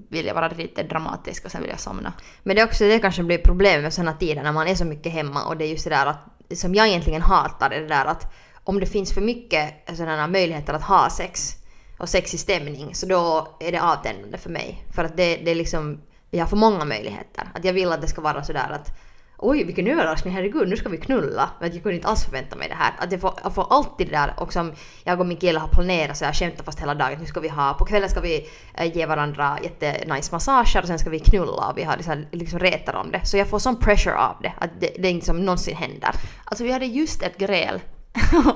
vill 0.09 0.27
jag 0.27 0.35
vara 0.35 0.49
lite 0.49 0.83
dramatisk 0.83 1.45
och 1.45 1.51
sen 1.51 1.61
vill 1.61 1.71
jag 1.71 1.81
somna. 1.81 2.13
Men 2.43 2.57
det 2.57 2.63
är 2.63 2.67
också 2.67 2.85
det 2.85 2.99
kanske 2.99 3.23
blir 3.23 3.39
problem 3.39 3.83
med 3.83 3.93
sådana 3.93 4.13
tider 4.13 4.43
när 4.43 4.53
man 4.53 4.67
är 4.67 4.75
så 4.75 4.85
mycket 4.85 5.13
hemma 5.13 5.45
och 5.45 5.57
det 5.57 5.65
är 5.65 5.69
just 5.69 5.85
det 5.85 5.91
där 5.91 6.07
att, 6.07 6.59
som 6.59 6.75
jag 6.75 6.89
egentligen 6.89 7.23
hatar, 7.23 7.71
är 7.71 7.81
det 7.81 7.89
där 7.89 8.05
att 8.05 8.33
om 8.65 8.81
det 8.81 8.87
finns 8.87 9.15
för 9.15 9.21
mycket 9.21 9.75
sådana 9.97 10.27
möjligheter 10.27 10.75
att 10.75 10.83
ha 10.83 11.11
sex 11.11 11.53
och 11.99 12.09
sexig 12.09 12.41
stämning 12.41 12.95
så 12.95 13.07
då 13.07 13.57
är 13.61 13.73
det 13.73 13.83
avtändande 13.83 14.39
för 14.39 14.51
mig. 14.51 14.85
För 14.95 15.05
att 15.05 15.17
det, 15.17 15.37
det 15.37 15.51
är 15.51 15.55
liksom, 15.55 16.01
vi 16.31 16.39
har 16.39 16.47
för 16.47 16.57
många 16.57 16.85
möjligheter. 16.85 17.49
Att 17.55 17.65
jag 17.65 17.73
vill 17.73 17.93
att 17.93 18.01
det 18.01 18.09
ska 18.09 18.21
vara 18.21 18.45
sådär 18.45 18.71
att 18.71 18.99
Oj 19.39 19.65
vilken 19.65 19.87
överraskning, 19.87 20.35
herregud 20.35 20.69
nu 20.69 20.77
ska 20.77 20.89
vi 20.89 20.97
knulla. 20.99 21.51
Men 21.61 21.73
jag 21.73 21.83
kunde 21.83 21.97
inte 21.97 22.09
alls 22.09 22.25
förvänta 22.25 22.57
mig 22.57 22.69
det 22.69 22.75
här. 22.75 22.93
Att 22.99 23.13
jag 23.13 23.21
får, 23.21 23.35
jag 23.43 23.55
får 23.55 23.67
alltid 23.71 24.07
det 24.07 24.13
där 24.13 24.35
och 24.37 24.53
som 24.53 24.73
jag 25.05 25.21
och 25.21 25.27
min 25.27 25.37
kille 25.37 25.59
har 25.59 25.69
planerat 25.69 26.17
så 26.17 26.25
jag 26.25 26.35
skämtar 26.35 26.65
fast 26.65 26.81
hela 26.81 26.95
dagen. 26.95 27.19
Nu 27.21 27.27
ska 27.27 27.41
vi 27.41 27.49
ha, 27.49 27.75
på 27.75 27.85
kvällen 27.85 28.11
ska 28.11 28.21
vi 28.21 28.49
eh, 28.75 28.97
ge 28.97 29.07
varandra 29.07 29.59
jättenice 29.63 30.33
massager 30.33 30.81
och 30.83 30.87
sen 30.87 30.99
ska 30.99 31.11
vi 31.11 31.19
knulla 31.19 31.69
och 31.71 31.79
vi 31.79 31.83
har 31.83 31.97
här, 32.07 32.29
liksom 32.33 32.59
retar 32.59 32.95
om 32.95 33.11
det. 33.11 33.21
Så 33.25 33.37
jag 33.37 33.49
får 33.49 33.59
sån 33.59 33.77
pressure 33.77 34.17
av 34.17 34.37
det 34.43 34.53
att 34.59 34.71
det, 34.81 34.91
det 34.99 35.09
är 35.09 35.13
inte 35.13 35.27
som 35.27 35.45
någonsin 35.45 35.77
händer. 35.77 36.11
Alltså 36.45 36.65
vi 36.65 36.73
hade 36.73 36.87
just 36.87 37.23
ett 37.23 37.39
gräl 37.39 37.81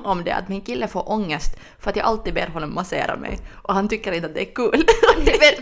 om 0.05 0.25
det 0.25 0.32
att 0.32 0.49
min 0.49 0.61
kille 0.61 0.88
får 0.88 1.11
ångest 1.11 1.56
för 1.79 1.91
att 1.91 1.97
jag 1.97 2.06
alltid 2.06 2.35
ber 2.35 2.47
honom 2.47 2.75
massera 2.75 3.17
mig 3.17 3.38
och 3.53 3.75
han 3.75 3.88
tycker 3.88 4.12
inte 4.12 4.27
att 4.27 4.35
det 4.35 4.41
är 4.41 4.55
kul. 4.55 4.85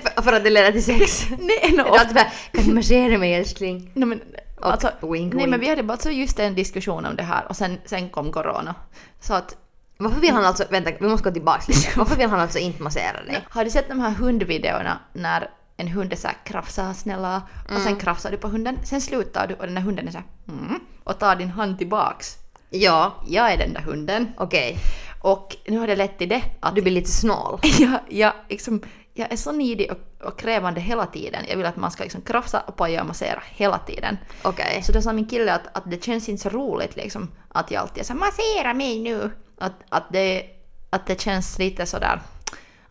för, 0.03 0.23
för 0.23 0.33
att 0.33 0.45
det 0.45 0.51
leder 0.51 0.73
till 0.73 0.85
sex. 0.85 1.27
nej, 1.31 1.73
no, 1.73 1.83
Det 1.83 1.89
är 1.89 1.99
alltid 1.99 2.15
bara, 2.15 2.33
kan 2.53 2.65
du 2.65 2.75
massera 2.75 3.19
mig 3.19 3.35
älskling? 3.35 3.91
nej, 3.95 4.09
men, 4.09 4.21
alltså, 4.63 4.87
wink, 5.01 5.35
nej 5.35 5.45
wink. 5.45 5.51
men 5.51 5.61
vi 5.61 5.69
hade 5.69 5.83
bara 5.83 5.99
så 5.99 6.11
just 6.11 6.39
en 6.39 6.55
diskussion 6.55 7.05
om 7.07 7.17
det 7.17 7.23
här 7.23 7.49
och 7.49 7.57
sen, 7.57 7.79
sen 7.85 8.09
kom 8.09 8.33
corona. 8.33 8.75
Så 9.21 9.35
att 9.35 9.57
Varför 9.99 10.21
vill 10.21 10.33
han 10.33 10.45
alltså, 10.45 10.65
vänta 10.71 10.91
vi 11.01 11.09
måste 11.09 11.29
gå 11.29 11.35
tillbaks 11.35 11.69
lite. 11.69 11.89
Varför 11.99 12.17
vill 12.17 12.29
han 12.31 12.41
alltså 12.41 12.59
inte 12.59 12.83
massera 12.83 13.25
dig? 13.25 13.47
Har 13.51 13.65
du 13.65 13.71
sett 13.71 13.89
de 13.89 14.01
här 14.01 14.11
hundvideorna 14.11 14.99
när 15.13 15.51
en 15.77 15.89
hund 15.89 16.13
är 16.13 16.17
såhär 16.17 16.37
krafsa 16.45 16.95
snälla 16.95 17.43
och 17.75 17.81
sen 17.81 17.97
krafsar 17.97 18.31
du 18.31 18.37
på 18.37 18.49
hunden, 18.49 18.79
sen 18.85 19.01
slutar 19.01 19.47
du 19.47 19.55
och 19.55 19.67
den 19.67 19.75
där 19.75 19.83
hunden 19.83 20.09
är 20.09 20.13
såhär 20.13 20.27
mm, 20.49 20.81
och 21.05 21.19
tar 21.19 21.37
din 21.37 21.51
hand 21.51 21.79
tillbaks. 21.79 22.35
Ja, 22.71 23.15
Jag 23.27 23.53
är 23.53 23.59
den 23.59 23.73
där 23.73 23.81
hunden. 23.81 24.33
okej. 24.37 24.79
Och 25.23 25.57
nu 25.69 25.79
har 25.79 25.87
det 25.87 25.97
lett 25.97 26.19
till 26.19 26.29
det 26.29 26.43
att 26.61 26.75
Du 26.75 26.83
blir 26.83 26.93
lite 26.93 27.11
snål. 27.11 27.61
jag, 27.79 28.01
jag, 28.09 28.33
liksom, 28.49 28.81
jag 29.19 29.33
är 29.33 29.37
så 29.37 29.53
nidig 29.53 29.93
och, 29.93 30.27
och 30.27 30.39
krävande 30.39 30.81
hela 30.81 31.07
tiden. 31.07 31.45
Jag 31.49 31.57
vill 31.57 31.67
att 31.67 31.77
man 31.77 31.91
ska 31.91 32.03
liksom 32.03 32.21
krafsa 32.21 32.61
och 32.61 32.77
paja 32.77 33.01
och 33.01 33.07
massera 33.07 33.43
hela 33.51 33.79
tiden. 33.79 34.19
Okej. 34.43 34.83
Så 34.83 34.93
då 34.93 35.03
sa 35.03 35.13
min 35.13 35.27
kille 35.27 35.55
att, 35.55 35.67
att 35.73 35.91
det 35.91 36.05
känns 36.05 36.29
inte 36.29 36.43
så 36.43 36.49
roligt 36.49 36.97
liksom 36.97 37.31
att 37.49 37.71
jag 37.71 37.83
alltid 37.83 38.11
är 38.11 38.15
massera 38.15 38.75
mig 38.75 39.01
nu. 39.01 39.31
Att, 39.59 39.73
att, 39.89 40.13
det, 40.13 40.43
att 40.91 41.07
det 41.07 41.21
känns 41.21 41.59
lite 41.59 41.87
sådär 41.87 42.21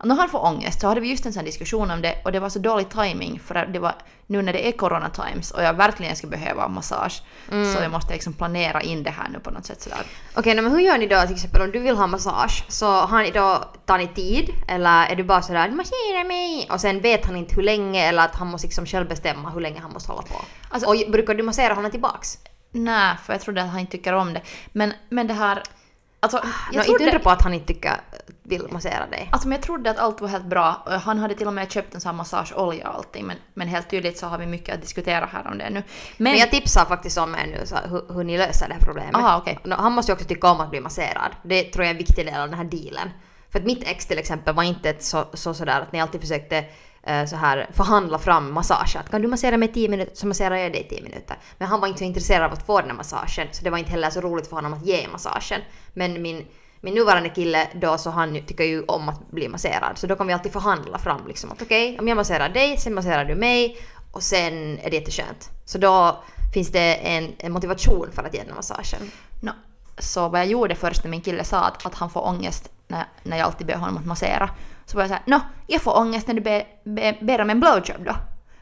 när 0.04 0.14
han 0.14 0.28
får 0.28 0.44
ångest 0.44 0.80
så 0.80 0.88
hade 0.88 1.00
vi 1.00 1.10
just 1.10 1.26
en 1.26 1.32
sån 1.32 1.44
diskussion 1.44 1.90
om 1.90 2.02
det 2.02 2.14
och 2.24 2.32
det 2.32 2.40
var 2.40 2.48
så 2.48 2.58
dålig 2.58 2.88
timing 2.88 3.40
för 3.44 3.54
att 3.54 3.72
det 3.72 3.78
var 3.78 3.94
nu 4.26 4.42
när 4.42 4.52
det 4.52 4.68
är 4.68 4.72
corona 4.72 5.10
times 5.10 5.50
och 5.50 5.62
jag 5.62 5.74
verkligen 5.74 6.16
ska 6.16 6.26
behöva 6.26 6.68
massage 6.68 7.22
så 7.48 7.82
jag 7.82 7.90
måste 7.90 8.12
liksom 8.12 8.32
planera 8.32 8.80
in 8.80 9.02
det 9.02 9.10
här 9.10 9.28
nu 9.28 9.38
på 9.40 9.50
något 9.50 9.66
sätt 9.66 9.82
sådär. 9.82 9.98
Okej, 10.34 10.54
nej, 10.54 10.64
men 10.64 10.72
hur 10.72 10.80
gör 10.80 10.98
ni 10.98 11.06
då 11.06 11.22
till 11.22 11.34
exempel 11.34 11.62
om 11.62 11.70
du 11.70 11.78
vill 11.78 11.96
ha 11.96 12.06
massage? 12.06 12.64
Så 12.68 12.86
har 12.86 13.22
ni 13.22 13.30
då, 13.30 13.64
tar 13.86 13.98
ni 13.98 14.08
tid? 14.08 14.50
Eller 14.68 15.06
är 15.06 15.16
du 15.16 15.24
bara 15.24 15.42
sådär 15.42 15.70
massera 15.70 16.24
mig? 16.24 16.68
Och 16.72 16.80
sen 16.80 17.00
vet 17.00 17.26
han 17.26 17.36
inte 17.36 17.54
hur 17.54 17.62
länge 17.62 18.08
eller 18.08 18.24
att 18.24 18.34
han 18.36 18.46
måste 18.48 18.66
liksom 18.66 18.86
själv 18.86 19.08
bestämma 19.08 19.50
hur 19.50 19.60
länge 19.60 19.80
han 19.80 19.92
måste 19.92 20.12
hålla 20.12 20.22
på? 20.22 20.34
Alltså- 20.68 20.88
och 20.88 21.12
brukar 21.12 21.34
du 21.34 21.42
massera 21.42 21.74
honom 21.74 21.90
tillbaks? 21.90 22.38
Nej, 22.70 23.14
för 23.24 23.32
jag 23.32 23.42
trodde 23.42 23.62
att 23.62 23.70
han 23.70 23.80
inte 23.80 23.92
tycker 23.92 24.12
om 24.12 24.34
det. 24.34 24.42
Men, 24.72 24.92
men 25.08 25.26
det 25.26 25.34
här... 25.34 25.62
Alltså, 26.20 26.36
Jag 26.36 26.44
jag, 26.72 26.74
inte 26.74 26.86
trodde, 26.86 27.04
undra 27.04 27.18
på 27.18 27.30
att 27.30 27.42
han 27.42 27.54
inte 27.54 27.66
tycker, 27.66 28.00
vill 28.48 28.66
massera 28.70 29.06
dig. 29.06 29.28
alltså, 29.32 29.48
men 29.48 29.56
jag 29.56 29.62
trodde 29.62 29.90
att 29.90 29.98
allt 29.98 30.20
var 30.20 30.28
helt 30.28 30.44
bra. 30.44 30.82
Och 30.86 30.92
Han 30.92 31.18
hade 31.18 31.34
till 31.34 31.46
och 31.46 31.52
med 31.52 31.72
köpt 31.72 31.94
en 31.94 32.00
sån 32.00 32.08
här 32.08 32.16
massageolja 32.16 32.88
och 32.88 32.94
allting. 32.94 33.26
Men, 33.26 33.36
men 33.54 33.68
helt 33.68 33.90
tydligt 33.90 34.18
så 34.18 34.26
har 34.26 34.38
vi 34.38 34.46
mycket 34.46 34.74
att 34.74 34.80
diskutera 34.80 35.28
här 35.32 35.46
om 35.46 35.58
det 35.58 35.70
nu. 35.70 35.74
Men, 35.74 35.82
Men 36.16 36.36
jag 36.36 36.50
tipsar 36.50 36.84
faktiskt 36.84 37.18
om 37.18 37.34
er 37.34 37.46
nu 37.46 37.66
så 37.66 37.76
hur, 37.76 38.14
hur 38.14 38.24
ni 38.24 38.38
löser 38.38 38.68
det 38.68 38.74
här 38.74 38.80
problemet. 38.80 39.14
Aha. 39.14 39.44
Nå, 39.64 39.76
Han 39.76 39.92
måste 39.92 40.12
ju 40.12 40.14
också 40.14 40.26
tycka 40.26 40.50
om 40.50 40.60
att 40.60 40.70
bli 40.70 40.80
masserad. 40.80 41.30
Det 41.42 41.62
tror 41.62 41.84
jag 41.84 41.90
är 41.90 41.94
en 41.94 41.98
viktig 41.98 42.26
del 42.26 42.40
av 42.40 42.48
den 42.48 42.58
här 42.58 42.64
dealen. 42.64 43.10
För 43.50 43.58
att 43.58 43.64
mitt 43.64 43.82
ex 43.88 44.06
till 44.06 44.18
exempel 44.18 44.54
var 44.54 44.62
inte 44.62 44.90
ett 44.90 45.02
så, 45.02 45.24
så 45.34 45.54
sådär 45.54 45.80
att 45.80 45.92
ni 45.92 46.00
alltid 46.00 46.20
försökte 46.20 46.64
eh, 47.02 47.24
så 47.24 47.36
här 47.36 47.70
förhandla 47.72 48.18
fram 48.18 48.52
massage. 48.52 48.96
Att 48.96 49.10
kan 49.10 49.22
du 49.22 49.28
massera 49.28 49.56
mig 49.56 49.72
10 49.72 49.88
minuter 49.88 50.16
så 50.16 50.26
masserar 50.26 50.56
jag 50.56 50.72
dig 50.72 50.86
10 50.90 51.02
minuter. 51.02 51.38
Men 51.58 51.68
han 51.68 51.80
var 51.80 51.88
inte 51.88 51.98
så 51.98 52.04
intresserad 52.04 52.44
av 52.44 52.52
att 52.52 52.66
få 52.66 52.80
den 52.80 52.90
här 52.90 52.96
massagen 52.96 53.48
så 53.52 53.64
det 53.64 53.70
var 53.70 53.78
inte 53.78 53.90
heller 53.90 54.10
så 54.10 54.20
roligt 54.20 54.46
för 54.46 54.56
honom 54.56 54.74
att 54.74 54.86
ge 54.86 55.08
massagen. 55.12 55.60
Men 55.94 56.22
min, 56.22 56.46
min 56.80 56.94
nuvarande 56.94 57.28
kille 57.28 57.68
då 57.74 57.98
så 57.98 58.10
han 58.10 58.34
tycker 58.46 58.64
ju 58.64 58.82
om 58.82 59.08
att 59.08 59.30
bli 59.30 59.48
masserad. 59.48 59.98
Så 59.98 60.06
då 60.06 60.16
kan 60.16 60.26
vi 60.26 60.32
alltid 60.32 60.52
förhandla 60.52 60.98
fram 60.98 61.26
liksom 61.26 61.52
att 61.52 61.62
okej 61.62 61.98
om 61.98 62.08
jag 62.08 62.16
masserar 62.16 62.48
dig, 62.48 62.76
sen 62.78 62.94
masserar 62.94 63.24
du 63.24 63.34
mig 63.34 63.78
och 64.12 64.22
sen 64.22 64.78
är 64.78 64.90
det 64.90 64.96
jätteskönt. 64.96 65.50
Så 65.64 65.78
då 65.78 66.22
finns 66.54 66.68
det 66.68 66.94
en, 66.94 67.32
en 67.38 67.52
motivation 67.52 68.08
för 68.12 68.22
att 68.22 68.34
ge 68.34 68.42
den 68.42 68.54
massagen. 68.54 69.10
no, 69.40 69.50
så 69.98 70.28
vad 70.28 70.40
jag 70.40 70.46
gjorde 70.46 70.74
först 70.74 71.04
när 71.04 71.10
min 71.10 71.20
kille 71.20 71.44
sa 71.44 71.64
att, 71.64 71.86
att 71.86 71.94
han 71.94 72.10
får 72.10 72.26
ångest 72.26 72.70
när, 72.88 73.04
när 73.22 73.36
jag 73.36 73.46
alltid 73.46 73.66
ber 73.66 73.74
honom 73.74 73.96
att 73.96 74.06
massera. 74.06 74.50
Så 74.86 74.96
var 74.96 75.02
jag 75.02 75.08
såhär, 75.08 75.22
nå, 75.26 75.40
jag 75.66 75.82
får 75.82 75.98
ångest 75.98 76.26
när 76.26 76.34
du 76.34 76.40
ber, 76.40 76.64
ber, 76.84 77.18
ber 77.24 77.40
om 77.40 77.50
en 77.50 77.60
blowjob 77.60 78.04
då. 78.04 78.16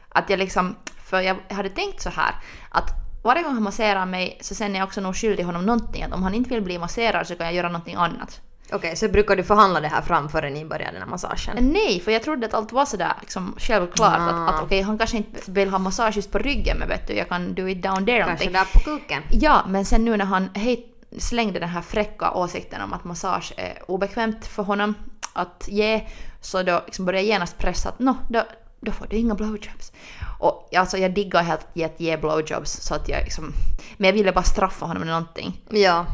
Att 0.09 0.29
jag 0.29 0.39
liksom, 0.39 0.75
för 1.03 1.21
jag 1.21 1.37
hade 1.49 1.69
tänkt 1.69 2.01
så 2.01 2.09
här 2.09 2.35
att 2.69 3.06
varje 3.21 3.43
gång 3.43 3.53
han 3.53 3.63
masserar 3.63 4.05
mig 4.05 4.37
så 4.41 4.55
sen 4.55 4.75
är 4.75 4.79
jag 4.79 4.85
också 4.87 5.01
nog 5.01 5.15
skyldig 5.15 5.43
honom 5.43 5.65
någonting. 5.65 6.03
Att 6.03 6.13
om 6.13 6.23
han 6.23 6.33
inte 6.33 6.49
vill 6.49 6.61
bli 6.61 6.77
masserad 6.77 7.27
så 7.27 7.35
kan 7.35 7.45
jag 7.45 7.55
göra 7.55 7.67
någonting 7.67 7.95
annat. 7.95 8.41
Okej, 8.71 8.95
så 8.95 9.07
brukar 9.07 9.35
du 9.35 9.43
förhandla 9.43 9.79
det 9.79 9.87
här 9.87 10.01
fram 10.01 10.29
före 10.29 10.49
ni 10.49 10.65
börjar 10.65 10.91
den 10.91 11.01
här 11.01 11.09
massagen? 11.09 11.55
Nej, 11.59 11.99
för 11.99 12.11
jag 12.11 12.23
trodde 12.23 12.45
att 12.45 12.53
allt 12.53 12.71
var 12.71 12.85
sådär 12.85 13.13
liksom, 13.21 13.55
självklart. 13.57 14.19
Ah. 14.19 14.29
Att, 14.29 14.55
att 14.55 14.63
okej, 14.63 14.81
han 14.81 14.97
kanske 14.97 15.17
inte 15.17 15.51
vill 15.51 15.69
ha 15.69 15.79
massage 15.79 16.15
just 16.15 16.31
på 16.31 16.37
ryggen 16.37 16.77
men 16.77 16.87
vet 16.87 17.07
du, 17.07 17.13
jag 17.13 17.29
kan 17.29 17.53
do 17.53 17.67
it 17.67 17.83
down 17.83 18.05
there 18.05 18.23
Kanske 18.23 18.49
någonting. 18.49 18.51
där 18.51 18.65
på 18.73 18.79
kuken? 18.79 19.23
Ja, 19.31 19.65
men 19.67 19.85
sen 19.85 20.05
nu 20.05 20.17
när 20.17 20.25
han 20.25 20.49
hej, 20.53 20.85
slängde 21.17 21.59
den 21.59 21.69
här 21.69 21.81
fräcka 21.81 22.31
åsikten 22.31 22.81
om 22.81 22.93
att 22.93 23.03
massage 23.03 23.53
är 23.57 23.91
obekvämt 23.91 24.45
för 24.47 24.63
honom 24.63 24.93
att 25.33 25.65
ge, 25.67 26.07
så 26.41 26.63
då 26.63 26.81
liksom 26.85 27.05
började 27.05 27.23
jag 27.23 27.33
genast 27.33 27.57
pressa 27.57 27.89
att 27.89 27.99
nå, 27.99 28.15
då, 28.29 28.43
då 28.79 28.91
får 28.91 29.07
du 29.09 29.15
inga 29.15 29.35
blowjobs. 29.35 29.91
Och 30.39 30.75
alltså 30.75 30.97
jag 30.97 31.13
diggar 31.13 31.43
helt 31.43 31.67
i 31.73 31.83
att 31.83 31.99
ge 31.99 32.17
blowjobs 32.17 32.71
så 32.71 32.95
att 32.95 33.09
jag 33.09 33.23
liksom, 33.23 33.53
men 33.97 34.07
jag 34.07 34.13
ville 34.13 34.31
bara 34.31 34.43
straffa 34.43 34.85
honom 34.85 34.99
med 34.99 35.07
någonting. 35.07 35.61
Ja. 35.69 36.05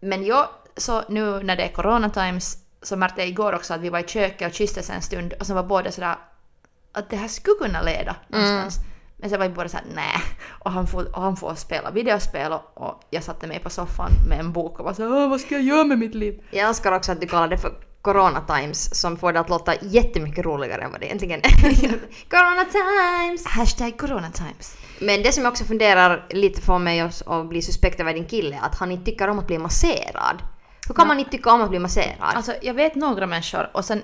Men 0.00 0.24
jag, 0.24 0.48
så 0.76 1.02
nu 1.08 1.42
när 1.42 1.56
det 1.56 1.62
är 1.62 1.72
corona 1.72 2.10
times 2.10 2.58
så 2.82 2.96
märkte 2.96 3.20
jag 3.20 3.28
igår 3.28 3.52
också 3.52 3.74
att 3.74 3.80
vi 3.80 3.90
var 3.90 3.98
i 3.98 4.06
köket 4.06 4.48
och 4.48 4.54
kysstes 4.54 4.90
en 4.90 5.02
stund 5.02 5.32
och 5.40 5.46
så 5.46 5.54
var 5.54 5.62
båda 5.62 5.90
sådär 5.92 6.16
att 6.92 7.10
det 7.10 7.16
här 7.16 7.28
skulle 7.28 7.56
kunna 7.56 7.82
leda 7.82 8.16
någonstans. 8.28 8.78
Men 9.16 9.30
sen 9.30 9.38
var 9.38 9.46
jag 9.46 9.54
bara 9.54 9.68
såhär 9.68 9.86
nej. 9.94 10.22
Och 10.48 10.70
han 10.70 10.86
får, 10.86 11.16
och 11.16 11.22
han 11.22 11.36
får 11.36 11.54
spela 11.54 11.90
videospel 11.90 12.52
och, 12.52 12.62
och 12.74 13.02
jag 13.10 13.22
satte 13.22 13.46
mig 13.46 13.58
på 13.58 13.70
soffan 13.70 14.10
med 14.28 14.40
en 14.40 14.52
bok 14.52 14.78
och 14.78 14.84
var 14.84 14.92
såhär 14.92 15.28
vad 15.28 15.40
ska 15.40 15.54
jag 15.54 15.64
göra 15.64 15.84
med 15.84 15.98
mitt 15.98 16.14
liv? 16.14 16.42
Jag 16.50 16.68
älskar 16.68 16.92
också 16.92 17.12
att 17.12 17.20
du 17.20 17.26
kallar 17.26 17.48
det 17.48 17.58
för 17.58 17.72
Corona 18.04 18.40
Times 18.40 18.94
som 19.00 19.16
får 19.16 19.32
det 19.32 19.40
att 19.40 19.48
låta 19.48 19.74
jättemycket 19.82 20.44
roligare 20.44 20.82
än 20.82 20.90
vad 20.90 21.00
det 21.00 21.06
egentligen 21.06 21.40
är. 21.44 21.98
corona 22.30 22.64
Times! 22.64 23.46
Hashtag 23.46 23.98
corona 23.98 24.30
times. 24.30 24.76
Men 25.00 25.22
det 25.22 25.32
som 25.32 25.42
jag 25.44 25.50
också 25.50 25.64
funderar 25.64 26.26
lite 26.30 26.60
får 26.60 26.78
mig 26.78 27.00
att 27.00 27.48
bli 27.48 27.62
suspekt 27.62 28.00
över 28.00 28.14
din 28.14 28.24
kille 28.24 28.56
är 28.56 28.60
att 28.66 28.74
han 28.74 28.92
inte 28.92 29.04
tycker 29.04 29.28
om 29.28 29.38
att 29.38 29.46
bli 29.46 29.58
masserad. 29.58 30.42
Hur 30.88 30.94
kan 30.94 31.02
Ja. 31.02 31.08
man 31.08 31.18
inte 31.18 31.30
tycka 31.30 31.52
om 31.52 31.62
att 31.62 31.70
bli 31.70 31.78
masserad? 31.78 32.16
Alltså 32.20 32.52
jag 32.62 32.74
vet 32.74 32.94
några 32.94 33.26
människor 33.26 33.70
och 33.74 33.84
sen... 33.84 34.02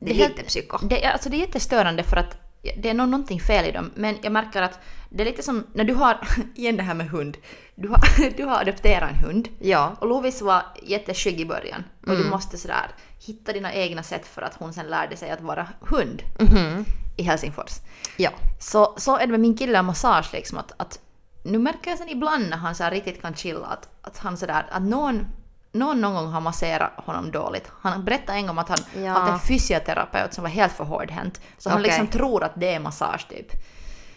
det 0.00 0.10
är 0.10 0.14
helt- 0.14 0.36
lite 0.36 0.48
psyko. 0.48 0.78
Det, 0.82 1.04
är- 1.04 1.12
alltså 1.12 1.28
det 1.28 1.36
är 1.36 1.40
jättestörande 1.40 2.02
för 2.02 2.16
att 2.16 2.41
det 2.62 2.90
är 2.90 2.94
nog 2.94 3.08
någonting 3.08 3.40
fel 3.40 3.64
i 3.66 3.72
dem. 3.72 3.90
Men 3.94 4.16
jag 4.22 4.32
märker 4.32 4.62
att 4.62 4.78
det 5.10 5.22
är 5.22 5.24
lite 5.24 5.42
som 5.42 5.66
när 5.72 5.84
du 5.84 5.94
har, 5.94 6.18
igen 6.54 6.76
det 6.76 6.82
här 6.82 6.94
med 6.94 7.08
hund. 7.10 7.36
Du 7.74 7.88
har, 7.88 8.30
du 8.36 8.44
har 8.44 8.60
adopterat 8.60 9.10
en 9.10 9.16
hund. 9.16 9.48
Ja. 9.60 9.96
Och 10.00 10.06
Lovis 10.08 10.42
var 10.42 10.62
jätteskygg 10.82 11.40
i 11.40 11.46
början. 11.46 11.84
Och 12.02 12.08
Mm. 12.08 12.22
du 12.22 12.28
måste 12.30 12.56
sådär 12.58 12.90
hitta 13.26 13.52
dina 13.52 13.72
egna 13.74 14.02
sätt 14.02 14.26
för 14.26 14.42
att 14.42 14.54
hon 14.54 14.72
sen 14.72 14.86
lärde 14.86 15.16
sig 15.16 15.30
att 15.30 15.40
vara 15.40 15.68
hund 15.80 16.22
Mhm. 16.40 16.84
i 17.16 17.22
Helsingfors. 17.22 17.72
Ja. 18.16 18.30
Så, 18.58 18.94
så 18.96 19.16
är 19.16 19.20
det 19.26 19.30
med 19.30 19.40
min 19.40 19.56
kille 19.56 19.78
och 19.78 19.84
massage 19.84 20.30
liksom 20.32 20.58
att, 20.58 20.72
att 20.76 20.98
nu 21.44 21.58
märker 21.58 21.90
jag 21.90 21.98
sen 21.98 22.08
ibland 22.08 22.48
när 22.50 22.56
han 22.56 22.74
så 22.74 22.84
riktigt 22.90 23.22
kan 23.22 23.34
chilla 23.34 23.66
att, 23.66 23.88
att 24.02 24.18
han 24.18 24.36
sådär 24.36 24.66
att 24.70 24.82
någon 24.82 25.26
någon 25.72 26.00
någon 26.00 26.14
gång 26.14 26.32
har 26.32 26.40
masserat 26.40 26.90
honom 26.96 27.30
dåligt. 27.30 27.70
Han 27.80 28.04
berättade 28.04 28.38
en 28.38 28.46
gång 28.46 28.58
att 28.58 28.68
han 28.68 28.78
Ja. 29.04 29.12
hade 29.12 29.32
en 29.32 29.38
fysioterapeut 29.40 30.34
som 30.34 30.42
var 30.42 30.50
helt 30.50 30.72
för 30.72 30.84
hårdhänt. 30.84 31.40
Så 31.58 31.70
han 31.70 31.78
Okej. 31.80 31.90
liksom 31.90 32.06
tror 32.06 32.44
att 32.44 32.52
det 32.54 32.74
är 32.74 32.80
massage 32.80 33.28
typ. 33.28 33.46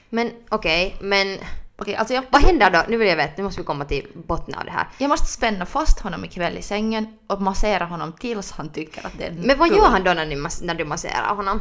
Men 0.10 0.32
okej, 0.50 0.96
men 1.02 1.38
Okej, 1.78 1.96
alltså 1.96 2.14
jag, 2.14 2.24
vad 2.30 2.42
händer 2.42 2.72
då? 2.72 2.84
Nu 2.88 2.98
vill 2.98 3.08
jag 3.08 3.16
veta, 3.16 3.34
nu 3.38 3.44
måste 3.44 3.62
vi 3.62 3.66
komma 3.66 3.86
till 3.86 4.08
botten 4.28 4.56
av 4.56 4.66
det 4.66 4.72
här. 4.72 4.88
jag 4.98 5.08
måste 5.10 5.28
spänna 5.28 5.66
fast 5.66 6.00
honom 6.00 6.26
ikväll 6.26 6.58
i 6.58 6.62
sängen 6.62 7.08
och 7.28 7.42
massera 7.42 7.86
honom 7.86 8.14
tills 8.14 8.52
han 8.52 8.70
tycker 8.70 9.06
att 9.06 9.18
det 9.18 9.24
är 9.28 9.32
Men 9.32 9.58
vad 9.58 9.68
kul. 9.70 9.78
gör 9.78 9.86
han 9.90 10.04
då 10.04 10.14
när, 10.14 10.26
ni 10.26 10.36
när 10.62 10.76
du 10.76 10.86
masserar 10.86 11.36
honom? 11.36 11.60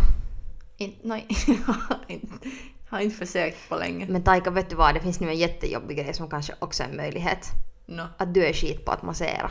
In, 0.76 0.94
nej, 1.02 1.26
har 2.90 2.98
inte 3.00 3.16
försökt 3.16 3.68
på 3.68 3.76
länge. 3.76 4.06
Men 4.08 4.22
Taika, 4.24 4.50
vet 4.50 4.70
du 4.70 4.76
vad? 4.76 4.94
Det 4.94 5.00
finns 5.00 5.20
nu 5.20 5.28
en 5.28 5.38
jättejobbig 5.38 5.96
grej 5.96 6.14
som 6.14 6.30
kanske 6.30 6.52
också 6.58 6.82
är 6.82 6.88
en 6.88 6.96
möjlighet. 6.96 7.48
No. 7.86 8.02
Att 8.18 8.34
du 8.34 8.44
är 8.46 8.52
skit 8.52 8.84
på 8.84 8.92
att 8.92 9.02
massera. 9.02 9.50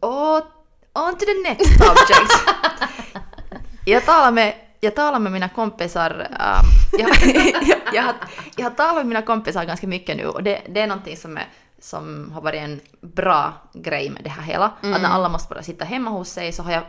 On 0.00 1.14
to 1.18 1.24
the 1.24 1.34
next 1.48 1.66
subject. 1.78 2.32
jag 3.84 4.04
talar 4.04 4.30
med 4.30 4.54
jag 4.82 4.94
talar 4.94 5.18
med 5.18 5.32
mina 5.32 5.48
kompisar, 5.48 6.28
ähm, 6.30 7.00
jag, 7.00 7.10
jag, 7.68 7.78
jag, 7.92 8.02
har, 8.02 8.14
jag 8.56 8.64
har 8.64 8.70
talat 8.70 8.96
med 8.96 9.06
mina 9.06 9.22
kompisar 9.22 9.64
ganska 9.64 9.86
mycket 9.86 10.16
nu 10.16 10.26
och 10.26 10.42
det, 10.42 10.60
det 10.68 10.80
är 10.80 10.86
någonting 10.86 11.16
som, 11.16 11.36
är, 11.36 11.48
som 11.80 12.32
har 12.32 12.42
varit 12.42 12.60
en 12.60 12.80
bra 13.00 13.52
grej 13.72 14.10
med 14.10 14.24
det 14.24 14.30
här 14.30 14.42
hela. 14.42 14.64
Att 14.64 15.02
när 15.02 15.08
alla 15.08 15.28
måste 15.28 15.54
bara 15.54 15.62
sitta 15.62 15.84
hemma 15.84 16.10
hos 16.10 16.28
sig 16.28 16.52
så 16.52 16.62
har 16.62 16.72
jag 16.72 16.82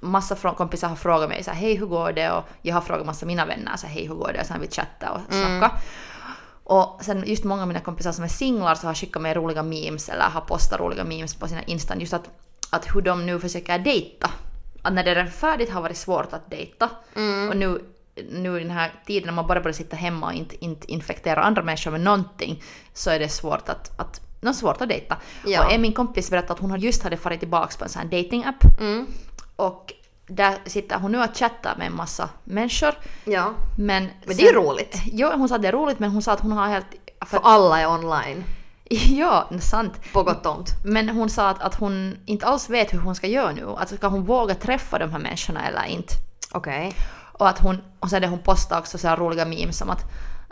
massa 0.00 0.52
kompisar 0.52 0.88
har 0.88 0.96
frågat 0.96 1.28
mig 1.28 1.42
så 1.44 1.50
här, 1.50 1.58
hej 1.58 1.74
hur 1.74 1.86
går 1.86 2.12
det? 2.12 2.30
Och 2.30 2.44
jag 2.62 2.74
har 2.74 2.80
frågat 2.80 3.06
massa 3.06 3.26
mina 3.26 3.46
vänner 3.46 3.76
så 3.76 3.86
här, 3.86 3.94
hej 3.94 4.06
hur 4.08 4.14
går 4.14 4.30
det? 4.32 4.40
Och 4.40 4.46
sen 4.46 4.56
har 4.56 4.60
vi 4.60 4.70
chattat 4.70 5.10
och 5.10 5.34
snackat. 5.34 5.72
Och 6.64 7.04
sen 7.04 7.24
just 7.26 7.44
många 7.44 7.62
av 7.62 7.68
mina 7.68 7.80
kompisar 7.80 8.12
som 8.12 8.24
är 8.24 8.28
singlar 8.28 8.74
så 8.74 8.86
har 8.86 8.94
skickat 8.94 9.22
mig 9.22 9.34
roliga 9.34 9.62
memes 9.62 10.08
eller 10.08 10.22
har 10.24 10.40
postat 10.40 10.80
roliga 10.80 11.04
memes 11.04 11.34
på 11.34 11.48
sina 11.48 11.62
instan 11.62 12.00
just 12.00 12.12
att, 12.12 12.30
att 12.70 12.94
hur 12.94 13.00
de 13.00 13.26
nu 13.26 13.40
försöker 13.40 13.78
dejta. 13.78 14.30
Att 14.82 14.92
när 14.92 15.04
det 15.04 15.10
är 15.10 15.26
färdigt 15.26 15.70
har 15.70 15.82
varit 15.82 15.96
svårt 15.96 16.32
att 16.32 16.50
dejta. 16.50 16.90
Och 17.50 17.56
nu, 17.56 17.84
nu 18.30 18.56
i 18.56 18.62
den 18.62 18.70
här 18.70 18.92
tiden 19.06 19.26
när 19.26 19.32
man 19.32 19.46
bara 19.46 19.60
börjar 19.60 19.72
sitta 19.72 19.96
hemma 19.96 20.26
och 20.26 20.32
inte, 20.32 20.64
inte 20.64 20.92
infektera 20.92 21.42
andra 21.42 21.62
människor 21.62 21.90
med 21.90 22.00
någonting 22.00 22.62
så 22.92 23.10
är 23.10 23.18
det 23.18 23.28
svårt 23.28 23.68
att, 23.68 24.00
att 24.00 24.20
något 24.40 24.56
svårt 24.56 24.80
att 24.80 24.88
dejta. 24.88 25.16
Ja. 25.46 25.64
Och 25.64 25.72
en 25.72 25.82
min 25.82 25.92
kompis 25.92 26.30
berättade 26.30 26.52
att 26.52 26.58
hon 26.58 26.80
just 26.80 27.02
hade 27.02 27.16
farit 27.16 27.40
tillbaka 27.40 27.74
på 27.78 27.84
en 27.84 27.90
sån 27.90 28.02
här 28.02 28.22
dating-app. 28.22 28.80
Mm. 28.80 29.06
Och 29.56 29.92
där 30.26 30.58
sitter 30.66 30.98
hon 30.98 31.12
nu 31.12 31.22
och 31.22 31.36
chattar 31.36 31.76
med 31.76 31.86
en 31.86 31.96
massa 31.96 32.28
människor. 32.44 32.94
Ja. 33.24 33.50
Men, 33.78 34.08
Men 34.24 34.36
det 34.36 34.42
är 34.42 34.52
ju 34.52 34.58
roligt. 34.58 35.02
Jo, 35.04 35.30
hon 35.34 35.48
sa 35.48 35.54
att 35.54 35.62
det 35.62 35.68
är 35.68 35.72
roligt 35.72 35.98
men 35.98 36.10
hon 36.10 36.22
sa 36.22 36.32
att 36.32 36.40
hon 36.40 36.52
har 36.52 36.66
helt... 36.66 36.86
För 37.26 37.40
alla 37.42 37.80
är 37.80 37.88
online. 37.88 38.44
Ja, 38.90 39.50
sant. 39.60 39.92
På 40.12 40.22
gott 40.22 40.46
och 40.46 40.56
ont. 40.56 40.68
Men 40.84 41.08
hon 41.08 41.30
sa 41.30 41.48
att, 41.48 41.62
att 41.62 41.74
hon 41.74 42.18
inte 42.26 42.46
alls 42.46 42.70
vet 42.70 42.92
hur 42.92 42.98
hon 42.98 43.14
ska 43.14 43.26
göra 43.26 43.52
nu. 43.52 43.66
Alltså 43.66 43.96
ska 43.96 44.06
hon 44.06 44.24
våga 44.24 44.54
träffa 44.54 44.98
de 44.98 45.10
här 45.10 45.18
människorna 45.18 45.68
eller 45.68 45.84
inte? 45.84 46.14
Okej. 46.52 46.94
Och 47.32 47.48
att 47.48 47.58
hon, 47.58 47.82
och 48.00 48.10
sen 48.10 48.16
hade 48.16 48.26
hon 48.26 48.38
postat 48.38 48.80
också 48.80 48.98
så 48.98 49.08
här 49.08 49.16
roliga 49.16 49.44
memes 49.44 49.78
som 49.78 49.90
att, 49.90 50.02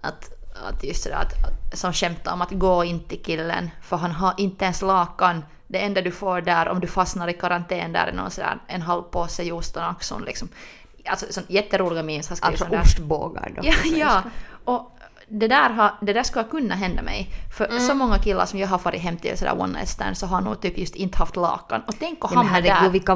att, 0.02 0.30
att 0.68 0.84
just 0.84 1.02
sådär 1.02 1.16
att, 1.16 1.32
att, 1.72 1.78
som 1.78 1.92
skämtar 1.92 2.32
om 2.32 2.42
att 2.42 2.50
gå 2.50 2.84
in 2.84 3.00
till 3.00 3.22
killen 3.22 3.70
för 3.82 3.96
han 3.96 4.12
har 4.12 4.34
inte 4.36 4.64
ens 4.64 4.82
lakan. 4.82 5.44
Det 5.72 5.78
enda 5.78 6.00
du 6.02 6.10
får 6.10 6.40
där 6.40 6.68
om 6.68 6.80
du 6.80 6.86
fastnar 6.86 7.28
i 7.28 7.32
karantän 7.32 7.92
där 7.92 8.06
är 8.06 8.12
någon 8.12 8.30
sådär 8.30 8.58
en 8.66 8.82
halv 8.82 9.02
påse 9.02 9.42
juice 9.42 9.76
och 9.76 9.90
Axon 9.90 10.22
liksom. 10.24 10.48
Alltså 11.06 11.26
sån 11.30 11.44
jätteroliga 11.48 12.02
memes 12.02 12.28
har 12.28 12.36
skrivit 12.36 12.62
Alltså 12.62 12.78
ostbågar 12.80 13.52
då. 13.56 13.62
Ja, 13.64 13.74
ja. 13.96 14.22
Och 14.64 14.88
det 15.28 15.48
där, 15.48 15.70
har, 15.70 15.90
det 16.00 16.12
där 16.12 16.22
skulle 16.22 16.44
kunna 16.44 16.74
hända 16.74 17.02
mig. 17.02 17.28
För 17.56 17.64
Mm. 17.64 17.80
så 17.80 17.94
många 17.94 18.18
killar 18.18 18.46
som 18.46 18.58
jag 18.58 18.68
har 18.68 18.78
farit 18.78 19.00
hem 19.00 19.16
till 19.16 19.38
sådär 19.38 19.60
one 19.60 19.72
night 19.72 19.88
stand 19.88 20.16
så 20.16 20.26
har 20.26 20.40
nog 20.40 20.60
typ 20.60 20.78
just 20.78 20.94
inte 20.94 21.18
haft 21.18 21.36
lakan. 21.36 21.82
Och 21.86 21.94
tänk 21.98 22.24
att 22.24 22.30
Ja, 22.32 22.36
hamna 22.36 22.60
där. 22.60 22.88
vilka, 22.90 23.14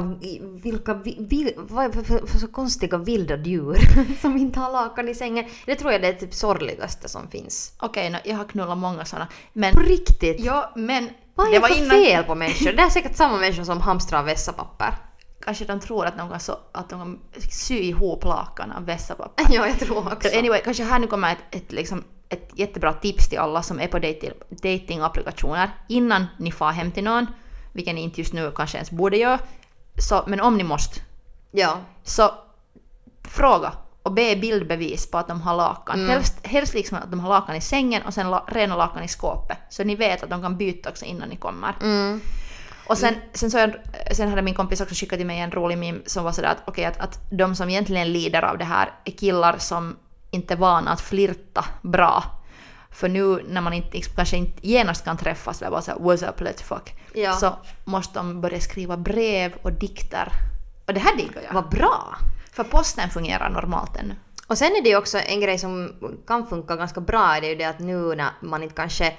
vilka 0.63 0.93
vi- 0.93 1.17
vil, 1.29 1.53
vad 1.57 1.91
det 1.91 2.03
för, 2.05 2.27
för 2.27 2.37
så 2.37 2.47
konstiga 2.47 2.97
vilda 2.97 3.37
djur 3.37 3.77
som 4.21 4.37
inte 4.37 4.59
har 4.59 4.71
lakan 4.71 5.09
i 5.09 5.15
sängen. 5.15 5.45
Det 5.65 5.75
tror 5.75 5.91
jag 5.91 6.01
det 6.01 6.07
är 6.07 6.13
typ 6.13 6.33
sorgligaste 6.33 7.09
som 7.09 7.27
finns. 7.27 7.73
Okej, 7.79 8.09
no, 8.09 8.17
jag 8.23 8.35
har 8.37 8.45
knullat 8.45 8.77
många 8.77 9.05
sådana. 9.05 9.27
Men... 9.53 9.73
På 9.73 9.79
riktigt? 9.81 10.39
Ja, 10.39 10.71
men... 10.75 11.09
Vad 11.37 11.47
är 11.47 11.51
det 11.51 11.59
var 11.59 11.67
för 11.67 11.75
innan... 11.77 11.89
fel 11.89 12.23
på 12.23 12.35
människor? 12.35 12.71
Det 12.71 12.81
är 12.81 12.89
säkert 12.89 13.15
samma 13.15 13.37
människor 13.37 13.63
som 13.63 13.81
hamstrar 13.81 14.23
vässapapper. 14.23 14.93
Kanske 15.45 15.65
de 15.65 15.79
tror 15.79 16.05
att 16.05 16.17
de 16.17 16.29
kan, 16.29 16.39
så, 16.39 16.59
att 16.71 16.89
de 16.89 16.99
kan 16.99 17.19
sy 17.51 17.75
ihop 17.75 18.23
lakan 18.23 18.71
av 18.71 18.85
vässapapper. 18.85 19.45
ja, 19.49 19.67
jag 19.67 19.79
tror 19.79 19.97
också. 20.13 20.29
Så 20.29 20.37
anyway, 20.39 20.61
kanske 20.63 20.83
här 20.83 20.99
nu 20.99 21.07
kommer 21.07 21.31
ett, 21.31 21.55
ett, 21.55 21.71
liksom, 21.71 22.03
ett 22.29 22.49
jättebra 22.53 22.93
tips 22.93 23.29
till 23.29 23.39
alla 23.39 23.63
som 23.63 23.79
är 23.79 23.87
på 23.87 23.97
dating- 23.99 24.33
datingapplikationer. 24.49 25.69
Innan 25.87 26.25
ni 26.37 26.51
far 26.51 26.71
hem 26.71 26.91
till 26.91 27.03
någon, 27.03 27.25
vilket 27.73 27.95
ni 27.95 28.01
inte 28.01 28.21
just 28.21 28.33
nu 28.33 28.51
kanske 28.55 28.77
ens 28.77 28.91
borde 28.91 29.17
göra, 29.17 29.39
så, 29.99 30.23
men 30.27 30.41
om 30.41 30.57
ni 30.57 30.63
måste, 30.63 30.99
Ja. 31.51 31.77
så 32.03 32.31
fråga 33.23 33.71
och 34.07 34.13
be 34.13 34.35
bildbevis 34.35 35.11
på 35.11 35.17
att 35.17 35.27
de 35.27 35.41
har 35.41 35.55
lakan. 35.55 35.99
Mm. 35.99 36.09
Helst, 36.09 36.35
helst 36.43 36.73
liksom 36.73 36.97
att 36.97 37.11
de 37.11 37.19
har 37.19 37.29
lakan 37.29 37.55
i 37.55 37.61
sängen 37.61 38.01
och 38.05 38.13
sen 38.13 38.29
la, 38.31 38.45
rena 38.47 38.75
lakan 38.75 39.03
i 39.03 39.07
skåpet. 39.07 39.57
Så 39.69 39.83
ni 39.83 39.95
vet 39.95 40.23
att 40.23 40.29
de 40.29 40.41
kan 40.41 40.57
byta 40.57 40.89
också 40.89 41.05
innan 41.05 41.29
ni 41.29 41.35
kommer. 41.35 41.75
Mm. 41.81 42.21
Och 42.87 42.97
sen, 42.97 43.15
sen, 43.33 43.51
så 43.51 43.57
jag, 43.57 43.71
sen 44.11 44.29
hade 44.29 44.41
min 44.41 44.53
kompis 44.53 44.81
också 44.81 44.95
skickat 44.95 45.19
till 45.19 45.27
mig 45.27 45.39
en 45.39 45.51
rolig 45.51 45.77
meme 45.77 45.99
som 46.05 46.23
var 46.23 46.31
sådär 46.31 46.49
att 46.49 46.63
okej 46.65 46.85
att, 46.85 46.99
att 46.99 47.19
de 47.31 47.55
som 47.55 47.69
egentligen 47.69 48.13
lider 48.13 48.41
av 48.41 48.57
det 48.57 48.65
här 48.65 48.91
är 49.05 49.11
killar 49.11 49.55
som 49.57 49.95
inte 50.31 50.53
är 50.53 50.57
vana 50.57 50.91
att 50.91 51.01
flirta 51.01 51.65
bra. 51.81 52.23
För 52.91 53.09
nu 53.09 53.43
när 53.47 53.61
man 53.61 53.73
inte, 53.73 53.89
liksom, 53.91 54.13
kanske 54.15 54.37
inte 54.37 54.67
genast 54.67 55.05
kan 55.05 55.17
träffas, 55.17 55.61
eller 55.61 55.71
bara 55.71 55.81
såhär 55.81 55.99
what's 55.99 56.29
up 56.29 56.41
let's 56.41 56.63
fuck, 56.63 56.95
Ja. 57.13 57.33
så 57.33 57.55
måste 57.85 58.19
de 58.19 58.41
börja 58.41 58.59
skriva 58.59 58.97
brev 58.97 59.53
och 59.61 59.71
dikter. 59.71 60.31
Och 60.87 60.93
det 60.93 60.99
här 60.99 61.15
diggar 61.17 61.41
jag. 61.47 61.53
Vad 61.53 61.69
bra! 61.69 62.17
För 62.57 62.63
posten 62.63 63.09
fungerar 63.09 63.49
normalt 63.49 63.95
ännu. 63.95 64.15
Och 64.47 64.57
sen 64.57 64.75
är 64.75 64.81
det 64.81 64.89
ju 64.89 64.97
också 64.97 65.17
en 65.17 65.41
grej 65.41 65.57
som 65.57 65.93
kan 66.27 66.47
funka 66.47 66.75
ganska 66.75 67.01
bra, 67.01 67.37
det 67.41 67.47
är 67.47 67.49
ju 67.49 67.55
det 67.55 67.65
att 67.65 67.79
nu 67.79 68.15
när 68.15 68.29
man 68.41 68.63
inte 68.63 68.75
kanske 68.75 69.13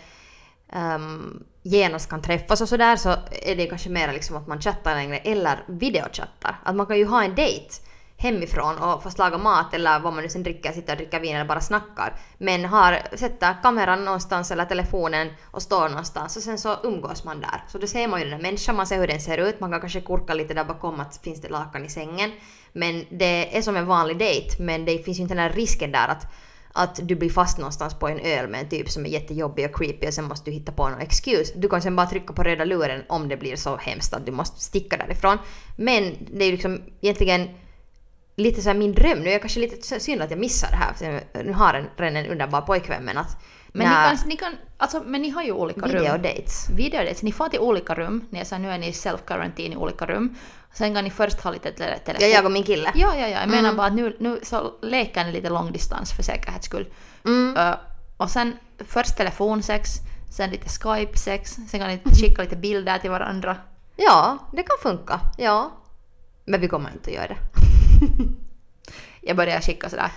um, 0.72 1.44
genast 1.62 2.10
kan 2.10 2.22
träffas 2.22 2.60
och 2.60 2.68
sådär 2.68 2.96
så 2.96 3.10
är 3.42 3.56
det 3.56 3.66
kanske 3.66 3.90
mer 3.90 4.12
liksom 4.12 4.36
att 4.36 4.46
man 4.46 4.60
chattar 4.60 4.94
längre 4.94 5.16
eller 5.18 5.64
videochattar. 5.66 6.60
Att 6.64 6.76
man 6.76 6.86
kan 6.86 6.98
ju 6.98 7.06
ha 7.06 7.24
en 7.24 7.34
dejt 7.34 7.74
hemifrån 8.16 8.78
och 8.78 9.02
fast 9.02 9.18
laga 9.18 9.38
mat 9.38 9.74
eller 9.74 10.00
vad 10.00 10.12
man 10.12 10.22
nu 10.22 10.28
sen 10.28 10.42
dricker, 10.42 10.72
sitter 10.72 10.92
och 10.92 10.98
dricker 10.98 11.20
vin 11.20 11.36
eller 11.36 11.44
bara 11.44 11.60
snackar. 11.60 12.20
Men 12.38 12.64
har, 12.64 13.16
sätter 13.16 13.62
kameran 13.62 14.04
någonstans 14.04 14.50
eller 14.50 14.64
telefonen 14.64 15.28
och 15.44 15.62
står 15.62 15.88
någonstans 15.88 16.36
och 16.36 16.42
sen 16.42 16.58
så 16.58 16.76
umgås 16.82 17.24
man 17.24 17.40
där. 17.40 17.64
Så 17.68 17.78
då 17.78 17.86
ser 17.86 18.08
man 18.08 18.20
ju 18.20 18.30
den 18.30 18.38
där 18.38 18.42
människan, 18.42 18.76
man 18.76 18.86
ser 18.86 18.98
hur 18.98 19.06
den 19.06 19.20
ser 19.20 19.38
ut, 19.38 19.60
man 19.60 19.70
kan 19.70 19.80
kanske 19.80 20.00
kurka 20.00 20.34
lite 20.34 20.54
där 20.54 20.64
bakom 20.64 21.00
att 21.00 21.16
finns 21.16 21.40
det 21.40 21.48
lakan 21.48 21.84
i 21.84 21.88
sängen. 21.88 22.30
Men 22.72 23.04
det 23.10 23.56
är 23.56 23.62
som 23.62 23.76
en 23.76 23.86
vanlig 23.86 24.18
dejt 24.18 24.62
men 24.62 24.84
det 24.84 24.98
finns 24.98 25.18
ju 25.18 25.22
inte 25.22 25.34
den 25.34 25.42
här 25.42 25.52
risken 25.52 25.92
där 25.92 26.08
att 26.08 26.26
att 26.72 27.00
du 27.02 27.14
blir 27.14 27.30
fast 27.30 27.58
någonstans 27.58 27.94
på 27.94 28.08
en 28.08 28.20
öl 28.20 28.48
med 28.48 28.60
en 28.60 28.68
typ 28.68 28.90
som 28.90 29.06
är 29.06 29.10
jättejobbig 29.10 29.64
och 29.64 29.76
creepy 29.76 30.06
och 30.06 30.14
sen 30.14 30.24
måste 30.24 30.50
du 30.50 30.54
hitta 30.54 30.72
på 30.72 30.88
någon 30.88 31.00
excuse. 31.00 31.52
Du 31.56 31.68
kan 31.68 31.82
sen 31.82 31.96
bara 31.96 32.06
trycka 32.06 32.32
på 32.32 32.42
röda 32.42 32.64
luren 32.64 33.02
om 33.08 33.28
det 33.28 33.36
blir 33.36 33.56
så 33.56 33.76
hemskt 33.76 34.14
att 34.14 34.26
du 34.26 34.32
måste 34.32 34.60
sticka 34.60 34.96
därifrån. 34.96 35.38
Men 35.76 36.14
det 36.32 36.44
är 36.44 36.46
ju 36.46 36.52
liksom 36.52 36.82
egentligen 37.00 37.48
lite 38.36 38.62
så 38.62 38.74
min 38.74 38.94
dröm. 38.94 39.18
Nu 39.18 39.28
är 39.28 39.32
jag 39.32 39.40
kanske 39.40 39.60
lite 39.60 40.00
synd 40.00 40.22
att 40.22 40.30
jag 40.30 40.40
missar 40.40 40.70
det 40.70 40.76
här 40.76 40.92
för 40.94 41.04
jag 41.04 41.46
nu 41.46 41.52
har 41.52 41.74
en, 41.74 41.86
redan 41.96 42.16
en 42.16 42.26
underbar 42.26 42.60
pojkvän 42.60 43.04
men 43.04 43.18
att 43.18 43.36
Men 43.72 43.88
ni, 43.88 43.94
kan, 43.94 44.28
ni 44.28 44.36
kan, 44.36 44.52
alltså, 44.76 45.02
men 45.06 45.22
ni 45.22 45.30
har 45.30 45.42
ju 45.42 45.52
olika 45.52 45.80
rum. 45.80 45.90
videodates. 45.90 46.70
Videodates. 46.76 47.22
Ni 47.22 47.32
får 47.32 47.48
till 47.48 47.60
olika 47.60 47.94
rum. 47.94 48.26
Ni 48.30 48.38
är 48.38 48.44
så 48.44 48.54
här, 48.54 48.62
nu 48.62 48.70
är 48.70 48.78
ni 48.78 48.88
i 48.88 48.92
self-quarantine 48.92 49.72
i 49.72 49.76
olika 49.76 50.06
rum. 50.06 50.36
Sen 50.72 50.94
kan 50.94 51.04
ni 51.04 51.10
först 51.10 51.40
ha 51.40 51.50
lite 51.50 51.72
tele- 51.72 51.98
telefon. 51.98 52.28
Ja, 52.28 52.34
jag 52.36 52.44
och 52.44 52.50
min 52.52 52.64
kille. 52.64 52.92
Ja, 52.94 53.14
ja, 53.16 53.28
ja. 53.28 53.40
Jag 53.40 53.48
menar 53.48 53.72
bara 53.72 53.86
att 53.86 53.92
nu, 53.94 54.16
nu 54.20 54.40
så 54.42 54.72
leker 54.82 55.24
ni 55.24 55.32
lite 55.32 55.50
långdistans 55.50 56.12
för 56.12 56.22
säkerhets 56.22 56.66
skull. 56.66 56.86
Mm. 57.24 57.56
Ö, 57.56 57.74
och 58.16 58.30
sen 58.30 58.56
först 58.78 59.16
telefonsex, 59.16 59.90
sen 60.30 60.50
lite 60.50 60.68
Skype-sex, 60.68 61.56
sen 61.68 61.80
kan 61.80 61.88
ni 61.88 62.00
skicka 62.14 62.42
lite 62.42 62.56
bilder 62.56 62.98
till 62.98 63.10
varandra. 63.10 63.56
Ja, 63.96 64.38
det 64.52 64.62
kan 64.62 64.76
funka. 64.82 65.20
Ja. 65.38 65.70
Men 66.44 66.60
vi 66.60 66.68
kommer 66.68 66.90
inte 66.90 67.10
att 67.10 67.16
göra 67.16 67.26
det. 67.28 67.36
Jag 69.20 69.36
börjar 69.36 69.60
skicka 69.60 69.88
sådär 69.90 70.10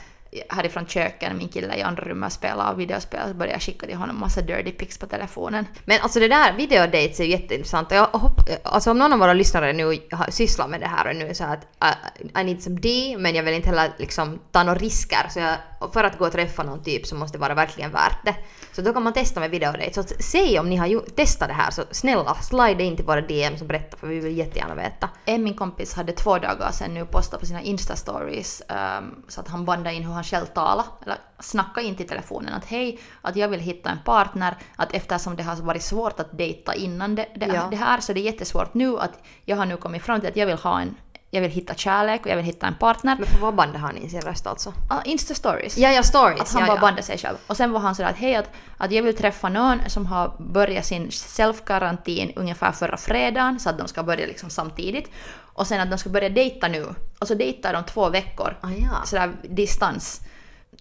härifrån 0.49 0.85
köket, 0.85 1.35
min 1.35 1.49
kille 1.49 1.75
i 1.75 1.81
andra 1.81 2.03
rummet 2.03 2.33
spelar 2.33 2.75
videospel, 2.75 3.27
så 3.27 3.33
börjar 3.33 3.53
jag 3.53 3.61
skicka 3.61 3.85
till 3.85 3.95
honom 3.95 4.19
massa 4.19 4.41
dirty 4.41 4.71
pics 4.71 4.97
på 4.97 5.05
telefonen. 5.05 5.65
Men 5.85 6.01
alltså 6.01 6.19
det 6.19 6.27
där 6.27 6.53
videodates 6.53 7.19
är 7.19 7.23
ju 7.23 7.29
jätteintressant. 7.29 7.91
Och 7.91 7.97
Jag 7.97 8.07
hopp, 8.07 8.39
alltså 8.63 8.91
om 8.91 8.97
någon 8.97 9.13
av 9.13 9.19
våra 9.19 9.33
lyssnare 9.33 9.73
nu 9.73 9.97
sysslar 10.29 10.67
med 10.67 10.79
det 10.79 10.87
här 10.87 11.09
och 11.09 11.15
nu 11.15 11.27
är 11.27 11.33
så 11.33 11.43
här 11.43 11.59
att 11.79 11.97
uh, 12.25 12.41
I 12.41 12.43
need 12.43 12.63
some 12.63 12.79
D 12.79 13.15
men 13.19 13.35
jag 13.35 13.43
vill 13.43 13.53
inte 13.53 13.69
heller 13.69 13.91
liksom 13.97 14.39
ta 14.51 14.63
några 14.63 14.79
risker 14.79 15.29
så 15.29 15.39
jag, 15.39 15.57
för 15.93 16.03
att 16.03 16.17
gå 16.17 16.25
och 16.25 16.31
träffa 16.31 16.63
någon 16.63 16.83
typ 16.83 17.05
så 17.07 17.15
måste 17.15 17.37
det 17.37 17.41
vara 17.41 17.53
verkligen 17.53 17.91
värt 17.91 18.25
det. 18.25 18.35
Så 18.71 18.81
då 18.81 18.93
kan 18.93 19.03
man 19.03 19.13
testa 19.13 19.39
med 19.39 19.51
videodates. 19.51 19.95
Så 19.95 20.03
säg 20.19 20.59
om 20.59 20.69
ni 20.69 20.75
har 20.75 20.87
ju, 20.87 20.99
testat 20.99 21.47
det 21.47 21.53
här 21.53 21.71
så 21.71 21.83
snälla 21.91 22.35
slide 22.35 22.83
in 22.83 22.95
till 22.95 23.05
våra 23.05 23.21
DMs 23.21 23.61
och 23.61 23.67
berätta 23.67 23.97
för 23.97 24.07
vi 24.07 24.19
vill 24.19 24.37
jättegärna 24.37 24.75
veta. 24.75 25.09
En 25.25 25.43
min 25.43 25.53
kompis 25.53 25.93
hade 25.93 26.11
två 26.11 26.37
dagar 26.37 26.71
sedan 26.71 26.93
nu 26.93 27.05
postat 27.05 27.39
på 27.39 27.45
sina 27.45 27.61
Insta-stories 27.61 28.61
ehm, 28.67 29.23
så 29.27 29.41
att 29.41 29.47
han 29.47 29.65
bandade 29.65 29.95
in 29.95 30.03
hur 30.03 30.13
han 30.13 30.23
själv 30.23 30.45
talar, 30.45 30.85
eller 31.05 31.17
snackade 31.39 31.87
in 31.87 31.95
till 31.95 32.07
telefonen 32.07 32.53
att 32.53 32.65
hej, 32.65 32.99
att 33.21 33.35
jag 33.35 33.49
vill 33.49 33.59
hitta 33.59 33.89
en 33.89 33.99
partner, 34.05 34.57
att 34.75 34.93
eftersom 34.93 35.35
det 35.35 35.43
har 35.43 35.55
varit 35.55 35.83
svårt 35.83 36.19
att 36.19 36.37
dejta 36.37 36.75
innan 36.75 37.15
det, 37.15 37.27
det, 37.35 37.45
Ja. 37.45 37.67
det 37.71 37.75
här 37.75 37.99
så 37.99 38.13
det 38.13 38.19
är 38.19 38.23
jättesvårt 38.23 38.73
nu 38.73 38.99
att 38.99 39.23
jag 39.45 39.57
har 39.57 39.65
nu 39.65 39.77
kommit 39.77 40.03
fram 40.03 40.19
till 40.19 40.29
att 40.29 40.35
jag 40.35 40.45
vill 40.45 40.55
ha 40.57 40.81
en, 40.81 40.95
jag 41.33 41.41
vill 41.41 41.51
hitta 41.51 41.75
kärlek 41.75 42.25
och 42.25 42.31
jag 42.31 42.35
vill 42.35 42.45
hitta 42.45 42.67
en 42.67 42.75
partner. 42.75 43.15
Men 43.19 43.27
för 43.27 43.39
vad 43.39 43.55
bandade 43.55 43.79
han 43.79 43.97
in 43.97 44.09
sin 44.09 44.21
röst 44.21 44.47
alltså? 44.47 44.73
Ah, 44.89 45.01
Insta-stories. 45.01 45.79
Ja, 45.79 45.91
ja, 45.91 46.03
stories. 46.03 46.41
Att 46.41 46.53
han 46.53 46.61
ja, 46.61 46.67
bara 46.67 46.77
ja. 46.77 46.81
bandade 46.81 47.03
sig 47.03 47.17
själv. 47.17 47.37
Och 47.47 47.57
sen 47.57 47.71
var 47.71 47.79
han 47.79 47.95
sådär 47.95 48.09
att 48.09 48.15
hej, 48.15 48.35
att, 48.35 48.49
att 48.77 48.91
jag 48.91 49.03
vill 49.03 49.15
träffa 49.15 49.49
någon 49.49 49.79
som 49.87 50.05
har 50.05 50.33
börjat 50.39 50.85
sin 50.85 51.09
self-karantin 51.11 52.33
ungefär 52.35 52.71
förra 52.71 52.97
fredagen, 52.97 53.59
så 53.59 53.69
att 53.69 53.77
de 53.77 53.87
ska 53.87 54.03
börja 54.03 54.27
liksom 54.27 54.49
samtidigt. 54.49 55.11
Och 55.53 55.67
sen 55.67 55.81
att 55.81 55.89
de 55.91 55.97
ska 55.97 56.09
börja 56.09 56.29
dejta 56.29 56.67
nu. 56.67 56.85
Och 57.19 57.27
så 57.27 57.33
dejtar 57.35 57.73
de 57.73 57.83
två 57.83 58.09
veckor. 58.09 58.57
Ah, 58.61 58.69
ja. 58.69 59.05
Sådär 59.05 59.31
distans. 59.43 60.21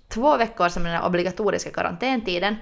Två 0.09 0.37
veckor 0.37 0.69
som 0.69 0.85
den 0.85 1.03
obligatoriska 1.03 1.71
karantäntiden. 1.71 2.57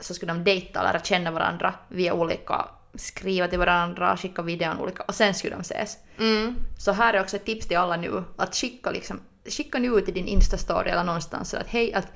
Så 0.00 0.14
skulle 0.14 0.32
de 0.32 0.44
dejta 0.44 0.80
och 0.80 0.86
lära 0.86 1.00
känna 1.00 1.30
varandra 1.30 1.74
via 1.88 2.14
olika, 2.14 2.64
skriva 2.94 3.48
till 3.48 3.58
varandra, 3.58 4.16
skicka 4.16 4.42
videon 4.42 4.80
olika 4.80 5.02
och 5.02 5.14
sen 5.14 5.34
skulle 5.34 5.54
de 5.54 5.60
ses. 5.60 5.96
Mm. 6.18 6.56
Så 6.78 6.92
här 6.92 7.14
är 7.14 7.20
också 7.20 7.36
ett 7.36 7.44
tips 7.44 7.66
till 7.66 7.76
alla 7.76 7.96
nu 7.96 8.24
att 8.36 8.54
skicka, 8.54 8.90
liksom, 8.90 9.20
skicka 9.56 9.78
nu 9.78 9.88
ut 9.88 10.08
i 10.08 10.12
din 10.12 10.26
Insta-story 10.26 10.88
eller 10.88 11.04
någonstans 11.04 11.50
så 11.50 11.56
att 11.56 11.66
hej, 11.66 11.94
att 11.94 12.06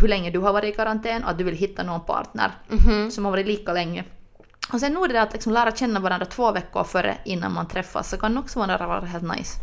hur 0.00 0.08
länge 0.08 0.30
du 0.30 0.38
har 0.38 0.52
varit 0.52 0.74
i 0.74 0.76
karantän 0.76 1.24
och 1.24 1.30
att 1.30 1.38
du 1.38 1.44
vill 1.44 1.56
hitta 1.56 1.82
någon 1.82 2.04
partner 2.04 2.50
som 3.10 3.24
har 3.24 3.32
varit 3.32 3.46
lika 3.46 3.72
länge. 3.72 4.04
Och 4.72 4.80
sen 4.80 4.92
nog 4.92 5.08
det 5.08 5.12
där 5.12 5.22
att 5.22 5.32
liksom 5.32 5.52
lära 5.52 5.76
känna 5.76 6.00
varandra 6.00 6.26
två 6.26 6.52
veckor 6.52 6.84
före 6.84 7.18
innan 7.24 7.52
man 7.52 7.68
träffas 7.68 8.10
så 8.10 8.16
kan 8.16 8.38
också 8.38 8.58
vara 8.58 9.00
helt 9.00 9.36
nice. 9.36 9.58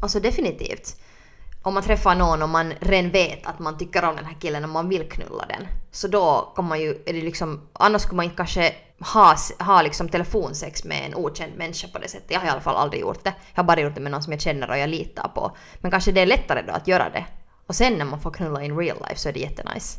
Alltså 0.00 0.20
definitivt. 0.20 1.00
Om 1.62 1.74
man 1.74 1.82
träffar 1.82 2.14
någon 2.14 2.42
och 2.42 2.48
man 2.48 2.72
redan 2.80 3.10
vet 3.10 3.46
att 3.46 3.58
man 3.58 3.78
tycker 3.78 4.04
om 4.04 4.16
den 4.16 4.24
här 4.24 4.36
killen 4.40 4.64
och 4.64 4.70
man 4.70 4.88
vill 4.88 5.08
knulla 5.08 5.46
den. 5.48 5.66
Så 5.90 6.08
då 6.08 6.52
kan 6.56 6.64
man 6.64 6.80
ju, 6.80 6.90
är 7.06 7.12
det 7.12 7.20
liksom, 7.20 7.68
annars 7.72 8.02
skulle 8.02 8.16
man 8.16 8.24
inte 8.24 8.36
kanske 8.36 8.74
ha, 9.00 9.36
ha 9.58 9.82
liksom 9.82 10.08
telefonsex 10.08 10.84
med 10.84 11.06
en 11.06 11.14
okänd 11.14 11.52
människa 11.56 11.88
på 11.88 11.98
det 11.98 12.08
sättet. 12.08 12.30
Jag 12.30 12.40
har 12.40 12.46
i 12.46 12.50
alla 12.50 12.60
fall 12.60 12.76
aldrig 12.76 13.00
gjort 13.00 13.24
det. 13.24 13.34
Jag 13.54 13.62
har 13.62 13.64
bara 13.64 13.80
gjort 13.80 13.94
det 13.94 14.00
med 14.00 14.12
någon 14.12 14.22
som 14.22 14.32
jag 14.32 14.40
känner 14.40 14.70
och 14.70 14.78
jag 14.78 14.90
litar 14.90 15.28
på. 15.34 15.56
Men 15.78 15.90
kanske 15.90 16.12
det 16.12 16.20
är 16.20 16.26
lättare 16.26 16.62
då 16.62 16.72
att 16.72 16.88
göra 16.88 17.10
det. 17.10 17.26
Och 17.66 17.74
sen 17.74 17.92
när 17.92 18.04
man 18.04 18.20
får 18.20 18.30
knulla 18.30 18.62
in 18.62 18.78
real 18.78 18.98
life 19.08 19.20
så 19.20 19.28
är 19.28 19.32
det 19.32 19.40
jättenice. 19.40 19.98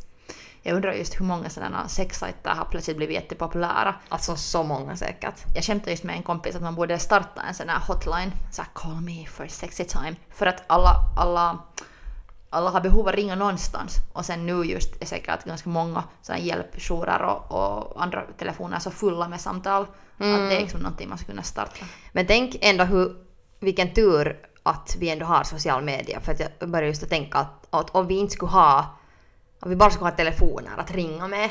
Jag 0.67 0.75
undrar 0.75 0.93
just 0.93 1.19
hur 1.19 1.25
många 1.25 1.49
sådana 1.49 1.87
sexsajter 1.87 2.49
har 2.49 2.65
plötsligt 2.65 2.97
blivit 2.97 3.15
jättepopulära. 3.15 3.95
Alltså 4.09 4.35
så 4.35 4.63
många 4.63 4.95
säkert. 4.95 5.45
Jag 5.55 5.63
skämtade 5.63 5.91
just 5.91 6.03
med 6.03 6.15
en 6.15 6.23
kompis 6.23 6.55
att 6.55 6.61
man 6.61 6.75
borde 6.75 6.99
starta 6.99 7.41
en 7.41 7.53
sån 7.53 7.69
här 7.69 7.79
hotline, 7.79 8.31
så 8.51 8.61
här 8.61 8.69
call 8.73 9.01
me 9.01 9.25
for 9.25 9.47
sexy 9.47 9.83
time. 9.83 10.15
För 10.29 10.45
att 10.45 10.63
alla, 10.67 10.91
alla, 11.17 11.59
alla 12.55 12.69
har 12.69 12.81
behov 12.81 13.07
att 13.07 13.15
ringa 13.15 13.35
någonstans. 13.35 13.97
Och 14.13 14.25
sen 14.25 14.45
nu 14.45 14.63
just 14.63 15.01
är 15.01 15.05
säkert 15.05 15.45
ganska 15.45 15.69
många 15.69 16.03
hjälpjourer 16.37 17.21
och, 17.21 17.51
och 17.51 18.03
andra 18.03 18.23
telefoner 18.37 18.79
så 18.79 18.91
fulla 18.91 19.27
med 19.27 19.41
samtal. 19.41 19.81
Att 20.17 20.49
det 20.49 20.55
är 20.55 20.61
liksom 20.61 20.79
någonting 20.79 21.09
man 21.09 21.17
skulle 21.17 21.33
kunna 21.33 21.43
starta. 21.43 21.85
Men 22.11 22.27
tänk 22.27 22.57
ändå 22.61 22.83
hur, 22.83 23.15
vilken 23.59 23.93
tur 23.93 24.39
att 24.63 24.95
vi 24.99 25.09
ändå 25.09 25.25
har 25.25 25.43
social 25.43 25.83
media. 25.83 26.19
För 26.19 26.31
att 26.31 26.39
jag 26.39 26.69
börjar 26.69 26.87
just 26.87 27.03
att 27.03 27.09
tänka 27.09 27.37
att, 27.37 27.67
att 27.69 27.89
om 27.89 28.07
vi 28.07 28.15
inte 28.15 28.33
skulle 28.33 28.51
ha, 28.51 28.97
om 29.59 29.69
vi 29.69 29.75
bara 29.75 29.89
skulle 29.89 30.09
ha 30.09 30.15
telefoner 30.15 30.71
att 30.77 30.91
ringa 30.91 31.27
med 31.27 31.49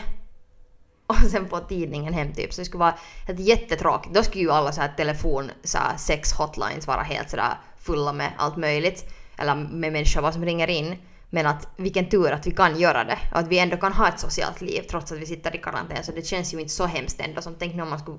och 1.07 1.17
sen 1.17 1.49
få 1.49 1.59
tidningen 1.59 2.15
hem 2.15 2.33
typ, 2.33 2.53
så 2.53 2.61
det 2.61 2.65
skulle 2.65 2.81
vara 2.81 2.95
helt 3.27 3.41
jättetråkigt. 3.41 4.15
Då 4.15 4.23
skulle 4.23 4.45
ju 4.45 4.51
alla 4.51 4.73
så 4.73 4.81
här 4.81 4.93
telefon, 4.97 5.51
så 5.65 5.79
här 5.79 5.97
sex 5.97 6.33
hotlines 6.33 6.87
vara 6.87 7.03
helt 7.03 7.31
sådär 7.31 7.59
fulla 7.79 8.13
med 8.13 8.33
allt 8.37 8.57
möjligt. 8.57 9.11
Eller 9.39 9.55
med 9.55 9.93
människor 9.93 10.21
vad 10.21 10.35
som 10.35 10.45
ringer 10.45 10.71
in. 10.71 10.97
Men 11.31 11.47
att 11.47 11.69
vilken 11.77 12.09
tur 12.09 12.33
att 12.33 12.47
vi 12.47 12.51
kan 12.51 12.79
göra 12.81 13.05
det 13.05 13.19
och 13.33 13.39
att 13.39 13.49
vi 13.49 13.59
ändå 13.59 13.77
kan 13.77 13.93
ha 13.93 14.09
ett 14.09 14.21
socialt 14.21 14.61
liv 14.61 14.83
trots 14.91 15.13
att 15.13 15.19
vi 15.19 15.27
sitter 15.27 15.57
i 15.57 15.59
karantän. 15.59 16.05
Så 16.05 16.13
det 16.13 16.27
känns 16.27 16.55
ju 16.55 16.61
inte 16.61 16.73
så 16.73 16.87
hemskt 16.87 17.21
ändå 17.21 17.43
som 17.43 17.55
tänk 17.59 17.75
nu 17.75 17.83
om 17.83 17.91
man 17.91 17.99
skulle 17.99 18.19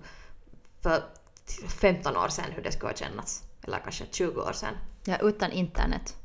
för 0.84 1.04
15 1.82 2.18
år 2.18 2.28
sedan 2.28 2.46
hur 2.56 2.64
det 2.64 2.72
skulle 2.72 2.92
ha 2.92 2.98
kännats. 2.98 3.44
Eller 3.64 3.80
kanske 3.80 4.04
20 4.12 4.42
år 4.42 4.54
sedan. 4.54 4.74
Ja, 5.06 5.18
utan 5.22 5.52
internet. 5.52 6.16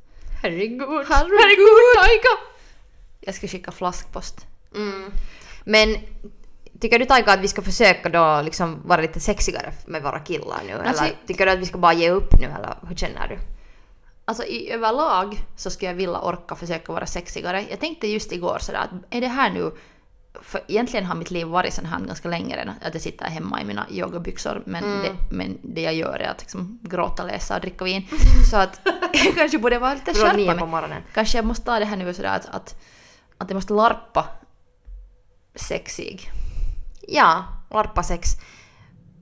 Herregud. 0.42 1.06
Herregud, 1.08 1.96
Taika! 1.96 2.42
Jag 3.20 3.34
ska 3.34 3.48
skicka 3.48 3.72
flaskpost. 3.72 4.46
Mm. 4.74 5.12
Men 5.64 5.96
tycker 6.80 6.98
du 6.98 7.04
Taika 7.04 7.32
att 7.32 7.40
vi 7.40 7.48
ska 7.48 7.62
försöka 7.62 8.08
då 8.08 8.42
liksom 8.42 8.82
vara 8.84 9.00
lite 9.00 9.20
sexigare 9.20 9.72
med 9.86 10.02
våra 10.02 10.18
killar 10.18 10.60
nu? 10.66 10.72
Alltså- 10.72 11.04
eller 11.04 11.16
tycker 11.26 11.46
du 11.46 11.52
att 11.52 11.58
vi 11.58 11.66
ska 11.66 11.78
bara 11.78 11.92
ge 11.92 12.10
upp 12.10 12.40
nu 12.40 12.46
eller 12.46 12.74
hur 12.88 12.96
känner 12.96 13.28
du? 13.28 13.38
Alltså 14.30 14.44
i 14.44 14.70
överlag 14.72 15.38
så 15.56 15.70
skulle 15.70 15.90
jag 15.90 15.96
vilja 15.96 16.20
orka 16.20 16.54
försöka 16.54 16.92
vara 16.92 17.06
sexigare. 17.06 17.66
Jag 17.70 17.80
tänkte 17.80 18.06
just 18.06 18.32
igår 18.32 18.58
sådär 18.60 18.78
att 18.78 18.90
är 19.14 19.20
det 19.20 19.28
här 19.28 19.50
nu... 19.50 19.72
För 20.42 20.60
egentligen 20.68 21.06
har 21.06 21.14
mitt 21.14 21.30
liv 21.30 21.46
varit 21.46 21.74
sån 21.74 21.84
här 21.86 22.00
ganska 22.00 22.28
länge 22.28 22.56
redan. 22.56 22.74
Att 22.82 22.94
jag 22.94 23.02
sitter 23.02 23.24
hemma 23.26 23.60
i 23.60 23.64
mina 23.64 23.86
yogabyxor. 23.90 24.62
Men, 24.66 24.84
Mm. 24.84 25.02
det, 25.02 25.34
men 25.34 25.58
det 25.62 25.80
jag 25.80 25.94
gör 25.94 26.18
är 26.18 26.28
att 26.28 26.40
liksom 26.40 26.78
gråta, 26.82 27.24
läsa 27.24 27.54
och 27.54 27.60
dricka 27.60 27.84
vin. 27.84 28.08
Så 28.50 28.56
att 28.56 28.80
jag 29.12 29.34
kanske 29.36 29.58
borde 29.58 29.78
vara 29.78 29.94
lite 29.94 30.14
skärpa 30.14 30.58
på 30.58 30.66
morgonen. 30.66 31.02
Kanske 31.14 31.38
jag 31.38 31.44
måste 31.44 31.64
ta 31.64 31.78
det 31.78 31.84
här 31.84 31.96
nu 31.96 32.14
sådär 32.14 32.36
att, 32.36 32.46
att, 32.46 32.74
att 33.38 33.50
jag 33.50 33.54
måste 33.54 33.72
larpa 33.72 34.26
sexig. 35.54 36.30
Ja, 37.08 37.44
larpa 37.70 38.02
sex. 38.02 38.28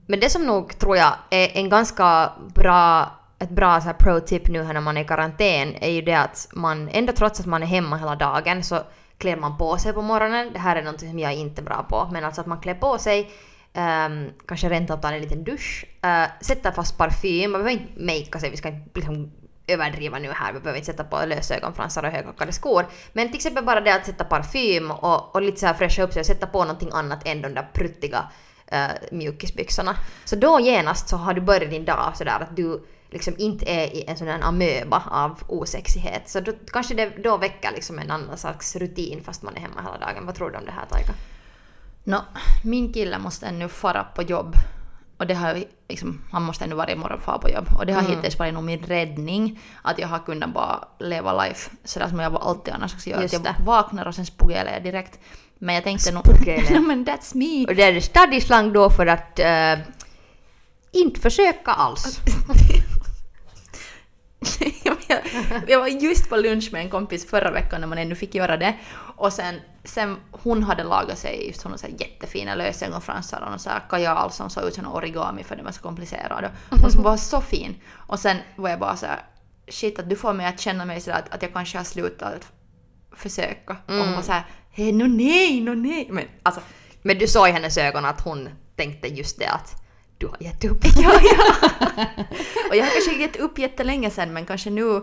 Men 0.07 0.19
det 0.19 0.29
som 0.29 0.45
nog 0.45 0.79
tror 0.79 0.97
jag 0.97 1.13
är 1.29 1.57
en 1.57 1.69
ganska 1.69 2.31
bra, 2.55 3.11
ett 3.39 3.49
bra 3.49 3.81
så 3.81 3.85
här 3.85 3.93
pro-tip 3.93 4.47
nu 4.47 4.63
här 4.63 4.73
när 4.73 4.81
man 4.81 4.97
är 4.97 5.01
i 5.01 5.07
karantän 5.07 5.75
är 5.75 5.89
ju 5.89 6.01
det 6.01 6.19
att 6.19 6.47
man 6.53 6.89
ändå 6.89 7.13
trots 7.13 7.39
att 7.39 7.45
man 7.45 7.63
är 7.63 7.67
hemma 7.67 7.97
hela 7.97 8.15
dagen 8.15 8.63
så 8.63 8.79
klär 9.17 9.35
man 9.35 9.57
på 9.57 9.77
sig 9.77 9.93
på 9.93 10.01
morgonen. 10.01 10.49
Det 10.53 10.59
här 10.59 10.75
är 10.75 10.83
något 10.83 10.99
som 10.99 11.19
jag 11.19 11.31
är 11.31 11.37
inte 11.37 11.61
bra 11.61 11.85
på. 11.89 12.09
Men 12.11 12.25
alltså 12.25 12.41
att 12.41 12.47
man 12.47 12.59
klär 12.59 12.73
på 12.73 12.97
sig, 12.97 13.31
Um, 13.73 14.29
kanske 14.47 14.69
rent 14.69 14.91
av 14.91 14.97
tar 14.97 15.13
en 15.13 15.21
liten 15.21 15.43
dusch, 15.43 15.85
uh, 16.05 16.25
sätter 16.41 16.71
fast 16.71 16.97
parfym, 16.97 17.51
man 17.51 17.63
behöver 17.63 17.81
inte 17.81 18.01
makea 18.01 18.39
sig, 18.39 18.49
vi 18.49 18.57
ska 18.57 18.67
inte 18.67 18.89
liksom 18.93 19.31
överdriva 19.67 20.19
nu 20.19 20.31
här, 20.31 20.53
vi 20.53 20.59
behöver 20.59 20.77
inte 20.77 20.91
sätta 20.91 21.03
på 21.03 21.25
lösögonfransar 21.25 22.03
och 22.03 22.11
högklackade 22.11 22.51
skor. 22.51 22.85
Men 23.13 23.27
till 23.27 23.35
exempel 23.35 23.65
bara 23.65 23.81
det 23.81 23.95
att 23.95 24.05
sätta 24.05 24.23
parfym 24.23 24.91
och, 24.91 25.35
och 25.35 25.41
lite 25.41 25.59
så 25.59 25.65
här 25.65 25.73
fräscha 25.73 26.03
upp 26.03 26.13
sig 26.13 26.19
och 26.19 26.25
sätta 26.25 26.47
på 26.47 26.59
någonting 26.63 26.89
annat 26.93 27.27
än 27.27 27.41
de 27.41 27.53
där 27.53 27.69
pruttiga 27.73 28.31
uh, 28.73 28.87
mjukisbyxorna. 29.11 29.95
Så 30.25 30.35
då 30.35 30.59
genast 30.59 31.09
så 31.09 31.17
har 31.17 31.33
du 31.33 31.41
börjat 31.41 31.69
din 31.71 31.85
dag 31.85 32.11
sådär 32.15 32.39
att 32.39 32.55
du 32.55 32.85
liksom 33.11 33.33
inte 33.37 33.65
är 33.71 33.87
i 33.87 34.03
en 34.07 34.17
sån 34.17 34.27
här 34.27 34.39
amöba 34.41 35.03
av 35.11 35.39
osexighet. 35.47 36.29
Så 36.29 36.39
då, 36.39 36.51
kanske 36.71 36.93
det 36.93 37.23
då 37.23 37.37
väcker 37.37 37.71
liksom 37.71 37.99
en 37.99 38.11
annan 38.11 38.37
slags 38.37 38.75
rutin 38.75 39.23
fast 39.23 39.41
man 39.43 39.55
är 39.55 39.59
hemma 39.61 39.81
hela 39.81 39.97
dagen. 39.97 40.25
Vad 40.25 40.35
tror 40.35 40.51
du 40.51 40.57
om 40.57 40.65
det 40.65 40.71
här 40.71 40.85
Taika? 40.85 41.13
Nå, 42.03 42.21
min 42.63 42.93
kille 42.93 43.19
måste 43.19 43.45
ännu 43.45 43.67
fara 43.67 44.03
på 44.03 44.21
jobb. 44.23 44.53
Och 45.17 45.27
det 45.27 45.33
har 45.33 45.63
liksom, 45.89 46.21
han 46.31 46.43
måste 46.43 46.63
ännu 46.65 46.75
varje 46.75 46.95
morgon 46.95 47.21
fara 47.21 47.37
på 47.37 47.49
jobb. 47.49 47.67
Och 47.77 47.85
det 47.85 47.93
har 47.93 48.01
Mm. 48.01 48.15
hittills 48.15 48.39
varit 48.39 48.53
nog 48.53 48.63
min 48.63 48.79
räddning. 48.79 49.59
Att 49.81 49.99
jag 49.99 50.07
har 50.07 50.19
kunnat 50.19 50.53
bara 50.53 50.87
leva 50.99 51.43
life 51.43 51.71
sådär 51.83 52.07
som 52.07 52.19
jag 52.19 52.35
alltid 52.35 52.73
annars 52.73 52.91
skulle 52.91 53.15
göra. 53.15 53.25
Att 53.25 53.33
jag 53.33 53.43
det. 53.43 53.55
vaknar 53.65 54.05
och 54.05 54.15
sen 54.15 54.25
spogelar 54.25 54.71
jag 54.71 54.83
direkt. 54.83 55.19
Men 55.57 55.75
jag 55.75 55.83
tänkte 55.83 56.11
nog... 56.11 56.23
Ja, 56.69 56.79
men 56.79 57.05
that's 57.05 57.35
me! 57.35 57.65
Och 57.67 57.75
det 57.75 57.83
är 57.83 57.99
stadig 58.01 58.43
slang 58.43 58.73
då 58.73 58.89
för 58.89 59.07
att 59.07 59.39
eh, 59.39 59.73
inte 60.91 61.19
försöka 61.19 61.71
alls. 61.71 62.19
Jag, 65.67 65.79
var 65.79 65.87
just 65.87 66.29
på 66.29 66.37
lunch 66.37 66.69
med 66.71 66.81
en 66.81 66.89
kompis 66.89 67.29
förra 67.29 67.51
veckan 67.51 67.81
när 67.81 67.87
man 67.87 67.97
ännu 67.97 68.15
fick 68.15 68.35
göra 68.35 68.57
det. 68.57 68.73
Och 69.15 69.33
sen, 69.33 69.55
sen 69.83 70.17
hon 70.31 70.63
hade 70.63 70.83
lagat 70.83 71.17
sig 71.17 71.47
just 71.47 71.61
så 71.61 71.69
här 71.69 71.93
jättefina 71.99 72.55
lösögonfransar 72.55 73.51
och 73.53 73.61
så 73.61 73.69
här 73.69 73.81
kajal 73.89 74.31
som 74.31 74.49
såg 74.49 74.63
ut 74.63 74.73
som 74.73 74.87
origami 74.87 75.43
för 75.43 75.55
det 75.55 75.63
var 75.63 75.71
så 75.71 75.81
komplicerad. 75.81 76.51
Och, 76.85 76.91
som 76.91 77.03
var 77.03 77.17
så 77.17 77.41
fin. 77.41 77.75
Och 77.91 78.19
sen 78.19 78.37
var 78.55 78.69
jag 78.69 78.79
bara 78.79 78.95
så 78.95 79.05
här, 79.05 79.21
shit 79.67 79.99
att 79.99 80.09
du 80.09 80.15
får 80.15 80.33
mig 80.33 80.45
att 80.45 80.59
känna 80.59 80.85
mig 80.85 81.01
så 81.01 81.11
att, 81.11 81.33
att 81.33 81.41
jag 81.41 81.53
kanske 81.53 81.77
har 81.77 81.85
slutat 81.85 82.51
försöka. 83.11 83.77
Och 83.87 83.93
hon 83.93 84.13
var 84.15 84.21
så 84.21 84.31
här, 84.31 84.43
hej 84.71 84.91
no 84.91 85.03
nej, 85.03 85.61
no 85.61 85.73
nej. 85.73 86.07
Men 86.11 86.25
alltså, 86.43 86.61
Men 87.01 87.17
du 87.17 87.27
såg 87.27 87.47
i 87.47 87.51
hennes 87.51 87.77
ögon 87.77 88.05
att 88.05 88.21
hon 88.21 88.49
tänkte 88.75 89.07
just 89.07 89.39
det 89.39 89.49
att 89.49 89.78
du 90.19 90.27
har 90.27 90.37
gett 90.39 90.65
upp. 90.65 90.77
ja, 90.95 91.19
ja. 91.23 91.43
Och 92.69 92.75
jag 92.75 92.83
har 92.83 92.91
kanske 92.91 93.21
gett 93.21 93.35
upp 93.35 93.59
jättelänge 93.59 94.09
sen 94.09 94.33
men 94.33 94.45
kanske 94.45 94.69
nu 94.69 95.01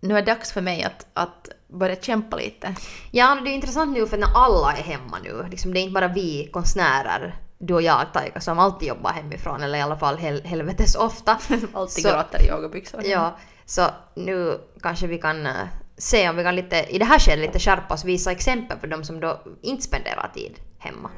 nu 0.00 0.18
är 0.18 0.22
det 0.22 0.32
dags 0.32 0.52
för 0.52 0.60
mig 0.60 0.82
att, 0.82 1.06
att 1.14 1.48
börja 1.68 1.96
kämpa 1.96 2.36
lite. 2.36 2.74
Ja, 3.10 3.40
det 3.44 3.50
är 3.50 3.54
intressant 3.54 3.98
nu 3.98 4.06
för 4.06 4.18
när 4.18 4.28
alla 4.34 4.72
är 4.72 4.82
hemma 4.82 5.18
nu, 5.24 5.44
liksom, 5.50 5.74
det 5.74 5.80
är 5.80 5.82
inte 5.82 5.92
bara 5.92 6.08
vi 6.08 6.50
konstnärer, 6.52 7.36
du 7.58 7.74
och 7.74 7.82
jag 7.82 8.12
Taika, 8.12 8.40
som 8.40 8.58
alltid 8.58 8.88
jobbar 8.88 9.10
hemifrån, 9.10 9.62
eller 9.62 9.78
i 9.78 9.80
alla 9.80 9.96
fall 9.96 10.16
hel 10.16 10.42
helvetes 10.44 10.94
ofta. 10.94 11.38
Alltid 11.72 12.04
Så- 12.04 12.10
gråter 12.10 12.42
i 12.42 12.48
yogabyxor. 12.48 13.04
Ja, 13.04 13.36
så 13.66 13.82
nu 14.14 14.60
kanske 14.82 15.06
vi 15.06 15.18
kan 15.18 15.46
eh, 15.46 15.52
se 15.98 16.28
om 16.28 16.36
vi 16.36 16.42
kan 16.42 16.56
lite, 16.56 16.76
i 16.88 16.98
det 16.98 17.04
här 17.04 17.18
skedet 17.18 17.46
lite 17.46 17.58
skärpa 17.58 17.94
oss, 17.94 18.04
visa 18.04 18.32
exempel 18.32 18.78
för 18.78 18.86
de 18.86 19.04
som 19.04 19.20
då 19.20 19.40
inte 19.62 19.82
spenderar 19.82 20.30
tid 20.34 20.56
hemma. 20.78 21.10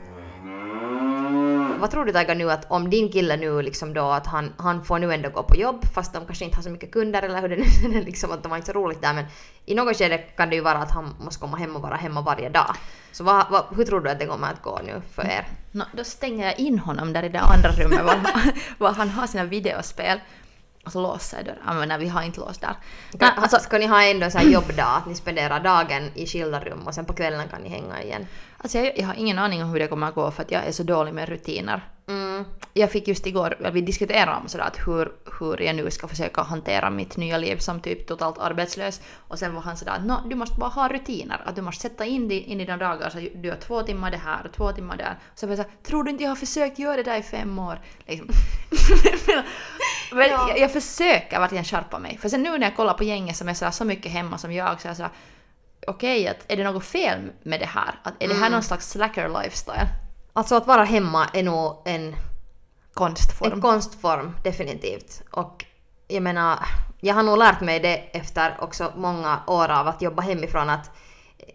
Vad 1.80 1.90
tror 1.90 2.04
du 2.04 2.12
Taika 2.12 2.34
nu 2.34 2.50
att 2.50 2.70
om 2.70 2.90
din 2.90 3.12
kille 3.12 3.36
nu 3.36 3.62
liksom 3.62 3.94
då 3.94 4.10
att 4.10 4.26
han, 4.26 4.52
han 4.56 4.84
får 4.84 4.98
nu 4.98 5.14
ändå 5.14 5.28
gå 5.30 5.42
på 5.42 5.56
jobb 5.56 5.84
fast 5.94 6.12
de 6.12 6.26
kanske 6.26 6.44
inte 6.44 6.56
har 6.56 6.62
så 6.62 6.70
mycket 6.70 6.92
kunder 6.92 7.22
eller 7.22 7.40
hur 7.40 7.48
det 7.48 7.56
nu 7.56 7.98
är 7.98 8.04
liksom 8.04 8.32
att 8.32 8.42
de 8.42 8.52
har 8.52 8.56
inte 8.56 8.72
så 8.72 8.78
roligt 8.78 9.02
där 9.02 9.14
men 9.14 9.24
i 9.66 9.74
något 9.74 9.96
skede 9.96 10.18
kan 10.18 10.50
det 10.50 10.56
ju 10.56 10.62
vara 10.62 10.78
att 10.78 10.90
han 10.90 11.14
måste 11.20 11.40
komma 11.40 11.56
hem 11.56 11.76
och 11.76 11.82
vara 11.82 11.96
hemma 11.96 12.20
varje 12.20 12.48
dag. 12.48 12.76
Så 13.12 13.24
vad, 13.24 13.46
vad, 13.50 13.64
hur 13.76 13.84
tror 13.84 14.00
du 14.00 14.10
att 14.10 14.18
det 14.18 14.26
kommer 14.26 14.52
att 14.52 14.62
gå 14.62 14.80
nu 14.84 15.02
för 15.14 15.22
er? 15.22 15.48
Nå, 15.72 15.84
då 15.92 16.04
stänger 16.04 16.46
jag 16.46 16.58
in 16.58 16.78
honom 16.78 17.12
där 17.12 17.22
i 17.22 17.28
det 17.28 17.40
andra 17.40 17.70
rummet 17.72 18.04
var, 18.04 18.20
var 18.78 18.92
han 18.92 19.08
har 19.08 19.26
sina 19.26 19.44
videospel. 19.44 20.20
Och 20.84 20.92
så 20.92 21.02
låser 21.02 21.36
jag 21.36 21.46
dörren. 21.46 21.78
Men 21.78 21.88
nej, 21.88 21.98
vi 21.98 22.08
har 22.08 22.22
inte 22.22 22.40
låst 22.40 22.60
där. 22.60 22.74
Nej, 23.12 23.30
alltså, 23.36 23.58
ska 23.58 23.78
ni 23.78 23.86
ha 23.86 24.04
ändå 24.04 24.26
en 24.34 24.50
jobbdag 24.50 24.96
att 24.96 25.06
ni 25.06 25.14
spenderar 25.14 25.60
dagen 25.60 26.10
i 26.14 26.26
skilda 26.26 26.60
rum 26.60 26.86
och 26.86 26.94
sen 26.94 27.04
på 27.04 27.12
kvällen 27.12 27.48
kan 27.48 27.62
ni 27.62 27.68
hänga 27.68 28.02
igen? 28.02 28.26
Alltså 28.60 28.78
jag, 28.78 28.98
jag 28.98 29.06
har 29.06 29.14
ingen 29.14 29.38
aning 29.38 29.62
om 29.62 29.70
hur 29.70 29.78
det 29.78 29.86
kommer 29.86 30.06
att 30.08 30.14
gå 30.14 30.30
för 30.30 30.42
att 30.42 30.50
jag 30.50 30.64
är 30.66 30.72
så 30.72 30.82
dålig 30.82 31.14
med 31.14 31.28
rutiner. 31.28 31.80
Mm. 32.08 32.44
Jag 32.74 32.90
fick 32.90 33.08
just 33.08 33.26
igår, 33.26 33.70
vi 33.72 33.80
diskuterade 33.80 34.36
om 34.42 34.48
sådär 34.48 34.64
att 34.64 34.78
hur, 34.88 35.12
hur 35.40 35.60
jag 35.62 35.76
nu 35.76 35.90
ska 35.90 36.08
försöka 36.08 36.42
hantera 36.42 36.90
mitt 36.90 37.16
nya 37.16 37.38
liv 37.38 37.56
som 37.56 37.80
typ 37.80 38.06
totalt 38.06 38.38
arbetslös. 38.38 39.00
Och 39.28 39.38
sen 39.38 39.54
var 39.54 39.62
han 39.62 39.76
sådär 39.76 39.92
att 39.92 40.04
"Nå, 40.04 40.20
du 40.28 40.34
måste 40.36 40.60
bara 40.60 40.70
ha 40.70 40.88
rutiner, 40.88 41.40
att 41.46 41.56
du 41.56 41.62
måste 41.62 41.82
sätta 41.82 42.04
in 42.04 42.28
dig 42.28 42.38
in 42.40 42.60
i 42.60 42.64
dina 42.64 42.76
dagar 42.76 43.10
så 43.10 43.18
du 43.18 43.48
gör 43.48 43.56
två 43.56 43.82
timmar 43.82 44.10
det 44.10 44.16
här 44.16 44.46
och 44.46 44.52
två 44.52 44.72
timmar 44.72 44.96
där. 44.96 45.18
Så 45.34 45.44
jag 45.44 45.48
var 45.48 45.56
såhär, 45.56 45.70
tror 45.82 46.04
du 46.04 46.10
inte 46.10 46.22
jag 46.24 46.30
har 46.30 46.36
försökt 46.36 46.78
göra 46.78 46.96
det 46.96 47.02
där 47.02 47.18
i 47.18 47.22
fem 47.22 47.58
år? 47.58 47.80
Liksom. 48.06 48.28
Men 50.12 50.28
Ja. 50.30 50.48
jag, 50.48 50.58
jag 50.58 50.72
försöker 50.72 51.40
verkligen 51.40 51.64
skärpa 51.64 51.98
mig. 51.98 52.18
För 52.18 52.28
sen 52.28 52.42
nu 52.42 52.50
när 52.58 52.66
jag 52.66 52.76
kollar 52.76 52.94
på 52.94 53.04
gänget 53.04 53.36
som 53.36 53.48
är 53.48 53.54
sådär, 53.54 53.72
så 53.72 53.84
mycket 53.84 54.12
hemma 54.12 54.38
som 54.38 54.52
jag 54.52 54.80
så 54.80 54.86
är 54.86 54.90
jag 54.90 54.96
sådär, 54.96 55.10
okej, 55.90 56.28
att 56.28 56.44
är 56.48 56.56
det 56.56 56.64
något 56.64 56.84
fel 56.84 57.32
med 57.42 57.60
det 57.60 57.66
här? 57.66 58.00
Att 58.02 58.14
är 58.18 58.28
det 58.28 58.34
här 58.34 58.50
någon 58.50 58.62
slags 58.62 58.90
slacker 58.90 59.28
lifestyle? 59.42 59.88
Alltså 60.32 60.54
att 60.54 60.66
vara 60.66 60.84
hemma 60.84 61.28
är 61.32 61.42
nog 61.42 61.82
en, 61.84 62.16
Konstform. 62.94 63.52
en 63.52 63.60
konstform 63.60 64.36
definitivt. 64.44 65.22
Och 65.30 65.64
jag 66.08 66.22
menar, 66.22 66.58
jag 67.00 67.14
har 67.14 67.22
nog 67.22 67.38
lärt 67.38 67.60
mig 67.60 67.80
det 67.80 67.96
efter 67.96 68.56
också 68.60 68.92
många 68.96 69.40
år 69.46 69.68
av 69.68 69.88
att 69.88 70.02
jobba 70.02 70.22
hemifrån 70.22 70.70
att 70.70 70.90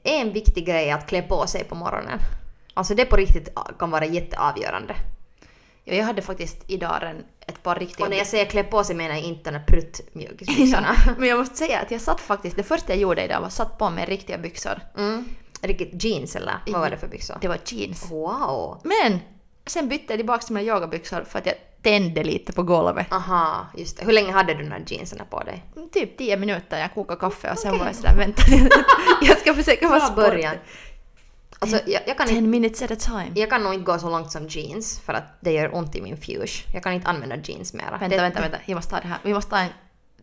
en 0.04 0.34
viktig 0.34 0.66
grej 0.66 0.90
är 0.90 0.96
att 0.96 1.08
klä 1.08 1.22
på 1.22 1.48
sig 1.48 1.64
på 1.64 1.76
morgonen. 1.76 2.20
Alltså 2.74 2.96
det 2.96 3.06
på 3.06 3.16
riktigt 3.16 3.50
kan 3.80 3.92
vara 3.92 4.06
jätteavgörande. 4.06 4.96
Ja, 5.88 5.94
jag 5.94 6.06
hade 6.06 6.22
faktiskt 6.22 6.64
idag 6.68 7.04
en, 7.04 7.24
ett 7.48 7.64
par 7.64 7.76
riktiga... 7.76 8.06
Och 8.06 8.10
när 8.10 8.18
jag 8.18 8.28
säger 8.28 8.46
klä 8.46 8.64
på 8.64 8.84
sig 8.84 8.96
menar 8.96 9.16
jag 9.16 9.24
inte 9.24 9.52
den 9.52 9.54
där 9.54 9.60
ja, 9.68 9.82
pruttmjukisbyxorna. 9.82 10.96
men 11.18 11.30
jag 11.30 11.38
måste 11.40 11.56
säga 11.56 11.80
att 11.80 11.92
jag 11.92 12.02
satt 12.02 12.22
faktiskt, 12.22 12.56
det 12.56 12.64
första 12.64 12.94
jag 12.94 13.02
gjorde 13.02 13.24
idag 13.24 13.42
var 13.42 13.50
satt 13.50 13.78
på 13.78 13.90
mig 13.90 14.06
riktiga 14.06 14.38
byxor. 14.38 14.82
Mm. 14.98 15.26
Riktigt 15.62 16.04
jeans 16.04 16.36
eller 16.36 16.54
vad 16.68 16.82
var 16.82 16.90
det 16.90 16.98
för 16.98 17.08
byxor? 17.08 17.38
Det 17.42 17.48
var 17.48 17.58
jeans. 17.66 18.12
Wow! 18.12 18.82
Men 18.84 19.20
sen 19.66 19.90
bytte 19.90 20.06
jag 20.14 20.20
tillbaka 20.20 20.46
till 20.46 20.56
mina 20.56 20.68
yogabyxor 20.74 21.24
för 21.24 21.40
att 21.40 21.46
jag 21.46 21.56
tände 21.82 22.24
lite 22.24 22.54
på 22.54 22.64
golvet. 22.64 23.08
Aha, 23.12 23.68
just 23.78 23.98
det. 23.98 24.06
Hur 24.06 24.14
länge 24.14 24.32
hade 24.32 24.54
du 24.54 24.64
de 24.64 24.72
här 24.72 24.84
jeansen 24.88 25.20
på 25.30 25.40
dig? 25.40 25.64
Typ 25.94 26.18
10 26.18 26.38
minuter, 26.38 26.80
jag 26.80 26.94
kokade 26.94 27.20
kaffe 27.20 27.52
och 27.52 27.60
sen 27.60 27.80
var 27.80 27.86
jag 27.86 27.96
sådär 27.96 28.16
vänta, 28.18 28.44
jag 29.22 29.38
ska 29.38 29.54
försöka 29.54 29.88
vara 29.88 30.00
sportig. 30.00 30.32
början. 30.32 30.56
Alltså 31.60 31.80
jag, 31.86 32.02
jag 32.08 32.18
kan 32.18 32.28
10 32.28 32.38
inte 32.38 32.50
minutes 32.50 32.82
at 32.82 32.92
a 32.92 32.96
time. 32.96 33.32
Jag 33.36 33.50
kan 33.50 33.64
nog 33.64 33.74
inte 33.74 33.86
gå 33.86 34.00
så 34.00 34.10
långt 34.10 34.32
som 34.32 34.48
jeans 34.48 35.00
för 35.00 35.14
att 35.14 35.38
det 35.42 35.52
gör 35.52 35.76
ont 35.76 35.96
i 35.96 36.02
min 36.02 36.18
fuge. 36.18 36.66
Jag 36.74 36.84
kan 36.84 36.94
inte 36.94 37.08
använda 37.08 37.36
jeans 37.36 37.74
mera. 37.74 37.98
Vänta, 37.98 38.08
det, 38.08 38.22
vänta, 38.22 38.42
vänta, 38.42 38.58
jag 38.66 38.76
måste 38.76 38.92
ta 38.92 39.00
det 39.00 39.08
här. 39.08 39.20
Vi 39.24 39.34
måste 39.34 39.52
ta 39.52 39.58
en 39.58 39.70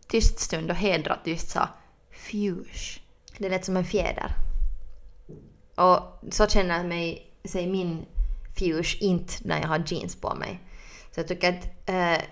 tyst 0.07 0.39
stund 0.39 0.71
och 0.71 0.77
hedra 0.77 1.13
att 1.13 1.25
du 1.25 1.31
just 1.31 1.49
sa 1.49 1.69
fuge. 2.11 3.01
Det 3.37 3.49
lät 3.49 3.65
som 3.65 3.77
en 3.77 3.85
fjäder. 3.85 4.31
Och 5.75 6.19
så 6.31 6.47
känner 6.47 6.83
mig, 6.83 7.31
sig 7.45 7.67
min 7.67 8.05
fuge 8.59 8.97
inte 8.99 9.33
när 9.41 9.61
jag 9.61 9.67
har 9.67 9.83
jeans 9.87 10.15
på 10.15 10.35
mig. 10.35 10.59
Så 11.11 11.19
jag 11.19 11.27
tycker 11.27 11.49
att 11.49 11.89
eh, 11.89 12.23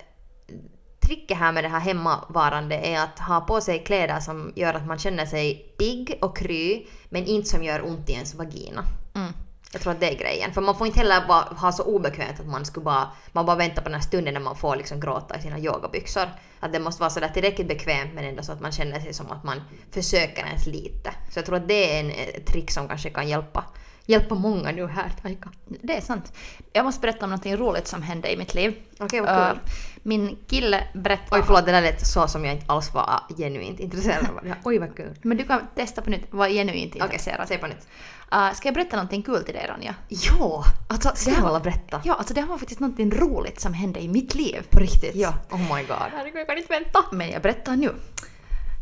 tricket 1.12 1.38
här 1.38 1.52
med 1.52 1.64
det 1.64 1.68
här 1.68 1.80
hemmavarande 1.80 2.74
är 2.74 3.00
att 3.00 3.18
ha 3.18 3.40
på 3.40 3.60
sig 3.60 3.78
kläder 3.78 4.20
som 4.20 4.52
gör 4.56 4.74
att 4.74 4.86
man 4.86 4.98
känner 4.98 5.26
sig 5.26 5.74
pigg 5.78 6.18
och 6.22 6.36
kry 6.36 6.86
men 7.08 7.24
inte 7.24 7.48
som 7.48 7.64
gör 7.64 7.86
ont 7.86 8.10
i 8.10 8.12
ens 8.12 8.34
vagina. 8.34 8.84
Mm. 9.14 9.32
Jag 9.72 9.82
tror 9.82 9.92
att 9.92 10.00
det 10.00 10.12
är 10.12 10.18
grejen. 10.18 10.52
För 10.52 10.60
man 10.60 10.78
får 10.78 10.86
inte 10.86 10.98
heller 10.98 11.26
bara 11.28 11.40
ha 11.40 11.72
så 11.72 11.82
obekvämt 11.82 12.40
att 12.40 12.46
man 12.46 12.64
skulle 12.64 12.84
bara, 12.84 13.10
man 13.32 13.46
bara 13.46 13.56
väntar 13.56 13.82
på 13.82 13.88
den 13.88 13.94
här 13.94 14.06
stunden 14.06 14.34
när 14.34 14.40
man 14.40 14.56
får 14.56 14.76
liksom 14.76 15.00
gråta 15.00 15.36
i 15.36 15.42
sina 15.42 15.58
yogabyxor. 15.58 16.28
Att 16.60 16.72
det 16.72 16.80
måste 16.80 17.00
vara 17.00 17.10
sådär 17.10 17.28
tillräckligt 17.28 17.68
bekvämt 17.68 18.14
men 18.14 18.24
ändå 18.24 18.42
så 18.42 18.52
att 18.52 18.60
man 18.60 18.72
känner 18.72 19.00
sig 19.00 19.14
som 19.14 19.30
att 19.30 19.44
man 19.44 19.60
försöker 19.90 20.46
ens 20.46 20.66
lite. 20.66 21.10
Så 21.30 21.38
jag 21.38 21.46
tror 21.46 21.56
att 21.56 21.68
det 21.68 21.96
är 21.96 22.00
en 22.00 22.10
eh, 22.10 22.42
trick 22.46 22.70
som 22.70 22.88
kanske 22.88 23.10
kan 23.10 23.28
hjälpa, 23.28 23.64
hjälpa 24.06 24.34
många 24.34 24.72
nu 24.72 24.86
här, 24.86 25.12
Taika. 25.22 25.50
Det 25.82 25.96
är 25.96 26.00
sant. 26.00 26.32
Jag 26.72 26.84
måste 26.84 27.00
berätta 27.00 27.24
om 27.24 27.30
något 27.30 27.46
roligt 27.46 27.86
som 27.86 28.02
hände 28.02 28.32
i 28.32 28.36
mitt 28.36 28.54
liv. 28.54 28.74
Okej, 28.98 29.20
vad 29.20 29.28
kul. 29.28 29.56
Uh, 29.56 29.62
min 30.02 30.36
kille 30.46 30.84
berättade... 30.94 31.40
Oj 31.40 31.42
förlåt, 31.46 31.66
det 31.66 31.72
där 31.72 31.82
lät 31.82 32.06
så 32.06 32.28
som 32.28 32.44
jag 32.44 32.54
inte 32.54 32.72
alls 32.72 32.94
var 32.94 33.20
genuint 33.36 33.80
intresserad 33.80 34.26
av. 34.28 34.54
Oj 34.64 34.78
vad 34.78 34.96
kul. 34.96 35.14
Men 35.22 35.36
du 35.36 35.44
kan 35.44 35.60
testa 35.74 36.02
på 36.02 36.10
nytt, 36.10 36.26
var 36.30 36.48
genuint 36.48 36.94
Okej, 36.94 37.04
intresserad. 37.04 37.48
säg 37.48 37.58
på 37.58 37.66
nytt. 37.66 37.88
Uh, 38.34 38.52
ska 38.52 38.68
jag 38.68 38.74
berätta 38.74 38.96
någonting 38.96 39.22
kul 39.22 39.44
till 39.44 39.54
dig 39.54 39.66
Ranja? 39.68 39.94
Ja! 40.08 40.64
Alltså, 40.88 41.12
det 41.24 41.30
här 41.30 41.42
var, 41.42 41.60
berätta. 41.60 42.00
ja, 42.04 42.14
alltså 42.14 42.34
det 42.34 42.40
här 42.40 42.48
var 42.48 42.58
faktiskt 42.58 42.80
någonting 42.80 43.10
roligt 43.10 43.60
som 43.60 43.74
hände 43.74 44.00
i 44.00 44.08
mitt 44.08 44.34
liv. 44.34 44.66
På 44.70 44.80
riktigt? 44.80 45.14
Ja. 45.14 45.34
Oh 45.50 45.76
my 45.76 45.82
god. 45.82 45.96
Herregud, 46.12 46.40
jag 46.40 46.46
kan 46.46 46.58
inte 46.58 46.72
vänta. 46.72 47.04
Men 47.12 47.30
jag 47.30 47.42
berättar 47.42 47.76
nu. 47.76 47.90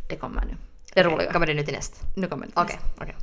Det 0.09 0.17
kommer 0.17 0.45
nu. 0.45 0.57
Det 0.95 1.03
roliga. 1.03 1.33
Kommer 1.33 1.47
det 1.47 1.55
nu 1.55 1.63
till 1.63 1.75
näst? 1.75 2.01
Nu 2.17 2.27
kommer 2.27 2.47
det. 2.47 2.53
Okej, 2.55 2.79
okej. 3.01 3.17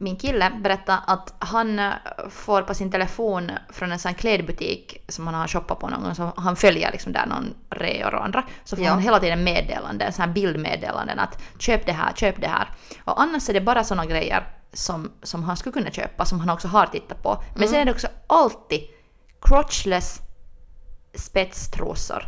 Min 0.00 0.16
kille 0.16 0.50
berättade 0.62 0.98
att 1.06 1.34
han 1.38 1.78
eh, 1.78 1.92
får 2.30 2.62
på 2.62 2.74
sin 2.74 2.90
telefon 2.90 3.50
från 3.72 3.92
en 3.92 3.98
sån 3.98 4.14
klädbutik 4.14 5.04
som 5.08 5.26
han 5.26 5.34
har 5.34 5.48
shoppat 5.48 5.78
på 5.78 5.88
någon 5.88 6.02
gång, 6.02 6.14
så 6.14 6.32
han 6.36 6.56
följer 6.56 6.92
liksom 6.92 7.12
där 7.12 7.26
någon 7.26 7.54
reor 7.70 8.14
och 8.14 8.24
andra, 8.24 8.44
så 8.64 8.76
får 8.76 8.84
Ja. 8.84 8.90
han 8.90 9.00
hela 9.00 9.20
tiden 9.20 9.44
meddelanden, 9.44 10.12
sån 10.12 10.24
här 10.24 10.32
bildmeddelanden 10.32 11.18
att 11.18 11.42
köp 11.58 11.86
det 11.86 11.92
här, 11.92 12.12
köp 12.12 12.40
det 12.40 12.48
här. 12.48 12.68
Och 13.04 13.20
annars 13.22 13.48
är 13.48 13.54
det 13.54 13.60
bara 13.60 13.84
såna 13.84 14.06
grejer 14.06 14.46
som, 14.72 15.10
som 15.22 15.44
han 15.44 15.56
skulle 15.56 15.72
kunna 15.72 15.90
köpa, 15.90 16.24
som 16.24 16.40
han 16.40 16.50
också 16.50 16.68
har 16.68 16.86
tittat 16.86 17.22
på. 17.22 17.42
Men 17.56 17.68
sen 17.68 17.80
är 17.80 17.84
det 17.84 17.90
också 17.90 18.06
alltid 18.26 18.80
crotchless 19.42 20.20
spetstrosor. 21.14 22.22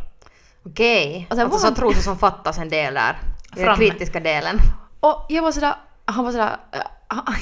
Okej. 0.65 1.27
Sen 1.29 1.39
Alltså 1.39 1.51
var 1.51 1.59
så 1.59 1.65
han- 1.67 1.75
trosor 1.75 2.01
som 2.01 2.17
fattas 2.17 2.57
en 2.57 2.69
del 2.69 2.93
där. 2.93 3.17
Den 3.55 3.75
kritiska 3.75 4.19
delen. 4.19 4.57
Och 4.99 5.25
jag 5.29 5.43
var 5.43 5.51
sådär, 5.51 5.73
han 6.05 6.25
var 6.25 6.31
sådär, 6.31 6.57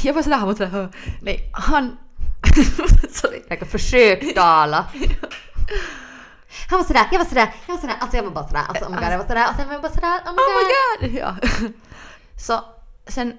jag 0.03 0.13
var 0.13 0.21
sådär, 0.23 0.45
var 0.45 0.53
sådär, 0.55 0.89
nej, 1.21 1.49
han... 1.53 1.97
Sorry. 3.12 3.41
Jag 3.49 3.67
försök 3.67 4.36
tala. 4.36 4.86
Han 6.69 6.79
var 6.79 6.86
sådär, 6.86 7.08
jag 7.12 7.19
var 7.19 7.25
sådär, 7.25 7.53
jag 7.67 7.73
var 7.73 7.82
sådär, 7.82 7.95
alltså 7.99 8.17
jag 8.17 8.23
var 8.23 8.32
bara 8.32 8.47
sådär, 8.47 8.63
alltså 8.67 8.86
oh 8.86 8.89
my 8.91 8.95
god, 8.95 9.05
jag 9.12 9.17
var 9.17 9.25
sådär, 9.25 9.47
och 9.49 9.55
sen 9.55 9.67
var 9.67 9.73
jag 9.73 9.82
bara 9.82 9.91
sådär, 9.91 10.19
oh 10.25 10.32
my 10.34 10.39
Oh 10.41 11.01
god. 11.01 11.12
my 11.12 11.19
god! 11.19 11.19
Ja. 11.19 11.36
Så 12.38 12.63
sen 13.08 13.38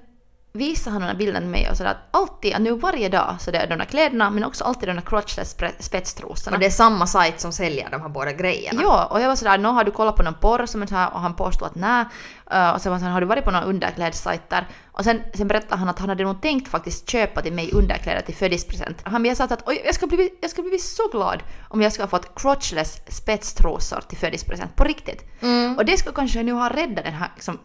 visade 0.53 0.93
han 0.93 1.01
den 1.01 1.11
här 1.11 1.17
bilden 1.17 1.43
till 1.43 1.51
mig 1.51 1.71
och 1.71 1.77
sådär 1.77 1.91
att 1.91 2.09
alltid, 2.11 2.61
nu 2.61 2.73
varje 2.73 3.09
dag 3.09 3.37
så 3.41 3.51
det 3.51 3.59
är 3.59 3.67
de 3.67 3.77
där 3.77 3.85
kläderna 3.85 4.31
men 4.31 4.45
också 4.45 4.65
alltid 4.65 4.89
de 4.89 4.93
där 4.93 5.03
crotchless 5.03 5.57
spetstrosorna. 5.79 6.57
Och 6.57 6.61
det 6.61 6.67
är 6.67 6.71
samma 6.71 7.07
sajt 7.07 7.41
som 7.41 7.53
säljer 7.53 7.91
de 7.91 8.01
här 8.01 8.09
båda 8.09 8.33
grejerna. 8.33 8.83
Ja, 8.83 9.05
och 9.05 9.21
jag 9.21 9.29
var 9.29 9.37
sådär, 9.37 9.59
nå 9.59 9.71
har 9.71 9.85
du 9.85 9.91
kollat 9.91 10.17
på 10.17 10.23
någon 10.23 10.35
porr 10.35 10.67
som 10.67 10.87
här, 10.91 11.15
och 11.15 11.21
han 11.21 11.35
påstod 11.35 11.69
att 11.69 11.75
nej. 11.75 12.05
Uh, 12.55 12.71
och 12.71 12.81
sen 12.81 12.93
var 12.93 12.99
han 12.99 13.13
har 13.13 13.21
du 13.21 13.27
varit 13.27 13.45
på 13.45 13.51
någon 13.51 13.63
underklädssajter? 13.63 14.67
Och 14.93 15.05
sen, 15.05 15.23
sen 15.35 15.49
berättade 15.49 15.77
han 15.77 15.89
att 15.89 15.99
han 15.99 16.09
hade 16.09 16.25
nog 16.25 16.41
tänkt 16.41 16.69
faktiskt 16.69 17.11
köpa 17.11 17.43
till 17.43 17.53
mig 17.53 17.71
underkläder 17.73 18.21
till 18.21 18.35
födelsedagspresent. 18.35 18.99
Han 19.03 19.25
jag 19.25 19.37
sa 19.37 19.45
att 19.45 19.63
oj, 19.67 19.83
jag 19.85 19.95
ska, 19.95 20.07
bli, 20.07 20.31
jag 20.41 20.51
ska 20.51 20.63
bli 20.63 20.79
så 20.79 21.09
glad 21.13 21.43
om 21.69 21.83
jag 21.83 21.93
ska 21.93 22.03
ha 22.03 22.09
fått 22.09 22.41
crotchless 22.41 23.01
spetstrosor 23.09 24.01
till 24.09 24.19
födelsedagspresent. 24.19 24.77
På 24.77 24.85
riktigt. 24.85 25.25
Och 25.77 25.85
det 25.85 25.97
skulle 25.97 26.15
kanske 26.15 26.43
nu 26.43 26.53
ha 26.53 26.69
räddat 26.69 27.05
den 27.05 27.15
här 27.15 27.31
liksom, 27.35 27.59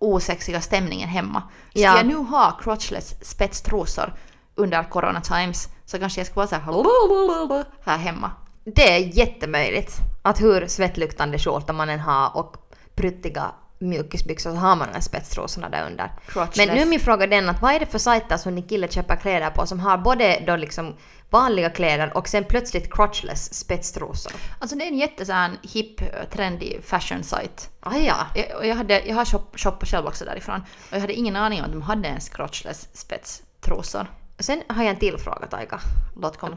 osexiga 0.00 0.60
stämningen 0.60 1.08
hemma. 1.08 1.42
Skulle 1.68 1.84
Ja. 1.84 1.96
jag 1.96 2.06
nu 2.06 2.14
ha 2.16 2.58
crotchless 2.62 3.14
spetstrosor 3.22 4.12
under 4.54 4.90
corona 4.90 5.20
times 5.20 5.68
så 5.86 5.98
kanske 5.98 6.20
jag 6.20 6.26
skulle 6.26 6.36
vara 6.36 6.46
så 6.46 6.54
här 6.54 7.64
här 7.84 7.98
hemma. 7.98 8.30
Det 8.64 8.92
är 8.92 8.98
jättemöjligt 8.98 9.96
att 10.22 10.40
hur 10.40 10.66
svettluktande 10.66 11.38
skjorta 11.38 11.72
man 11.72 11.90
än 11.90 12.00
har 12.00 12.36
och 12.36 12.56
pruttiga 12.94 13.50
mjukisbyxor 13.80 14.50
så 14.50 14.56
har 14.56 14.76
man 14.76 14.88
de 14.88 14.94
här 14.94 15.00
spetstrosorna 15.00 15.68
där 15.68 15.86
under. 15.86 16.12
Crotchless. 16.26 16.66
Men 16.66 16.76
nu 16.76 16.82
är 16.82 16.86
min 16.86 17.00
fråga 17.00 17.26
den 17.26 17.48
att 17.48 17.62
vad 17.62 17.72
är 17.72 17.80
det 17.80 17.86
för 17.86 17.98
sajter 17.98 18.36
som 18.36 18.54
ni 18.54 18.62
killar 18.62 18.88
köper 18.88 19.16
kläder 19.16 19.50
på 19.50 19.66
som 19.66 19.80
har 19.80 19.98
både 19.98 20.42
då 20.46 20.56
liksom 20.56 20.96
vanliga 21.30 21.70
kläder 21.70 22.16
och 22.16 22.28
sen 22.28 22.44
plötsligt 22.44 22.94
crotchless 22.94 23.54
spetstrosor? 23.54 24.32
Alltså 24.58 24.76
det 24.76 24.84
är 24.84 24.88
en 24.88 24.98
jätte 24.98 25.26
så 25.26 25.32
här 25.32 25.50
hip, 25.62 26.00
trendy 26.32 26.80
fashion 26.82 27.22
site. 27.22 27.62
Ah, 27.80 27.96
ja. 27.96 28.26
Jag, 28.34 28.58
och 28.58 28.66
jag, 28.66 28.76
hade, 28.76 29.06
jag 29.06 29.14
har 29.16 29.24
shop, 29.24 29.44
shoppat 29.54 29.88
själv 29.88 30.06
också 30.06 30.24
därifrån 30.24 30.60
och 30.60 30.96
jag 30.96 31.00
hade 31.00 31.12
ingen 31.12 31.36
aning 31.36 31.58
om 31.58 31.64
att 31.64 31.72
de 31.72 31.82
hade 31.82 32.08
ens 32.08 32.28
crotchless 32.28 32.88
spetstrosor. 32.92 34.06
Sen 34.38 34.62
har 34.68 34.82
jag 34.82 34.90
en 34.90 34.98
till 34.98 35.18
fråga 35.18 35.46
Taika. 35.46 35.80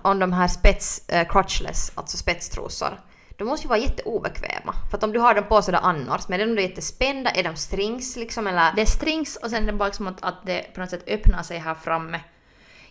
Om 0.02 0.20
de 0.20 0.34
här 0.34 0.48
spets, 0.48 1.10
eh, 1.10 1.28
crotchless, 1.28 1.92
alltså 1.96 2.18
spetstrosor. 2.18 3.00
De 3.44 3.50
måste 3.50 3.66
ju 3.66 3.70
vara 3.70 3.80
jätteobekväma. 3.80 4.76
För 4.90 4.98
att 4.98 5.04
om 5.04 5.14
du 5.14 5.20
har 5.20 5.36
dem 5.36 5.44
på 5.50 5.62
sådär 5.62 5.80
annars, 5.84 6.28
men 6.28 6.42
är 6.42 6.46
de 6.46 6.56
då 6.56 6.62
jättespända? 6.62 7.30
Är 7.30 7.44
de 7.44 7.56
strings 7.56 8.16
liksom 8.16 8.48
eller? 8.48 8.74
Det 8.76 8.82
är 8.82 8.86
strings 8.86 9.36
och 9.36 9.50
sen 9.50 9.64
är 9.64 9.68
det 9.68 9.74
bara 9.74 9.92
som 9.92 10.08
att, 10.08 10.24
att 10.24 10.46
det 10.46 10.74
på 10.74 10.80
något 10.80 10.90
sätt 10.90 11.04
öppnar 11.08 11.44
sig 11.44 11.58
här 11.58 11.76
framme. 11.76 12.20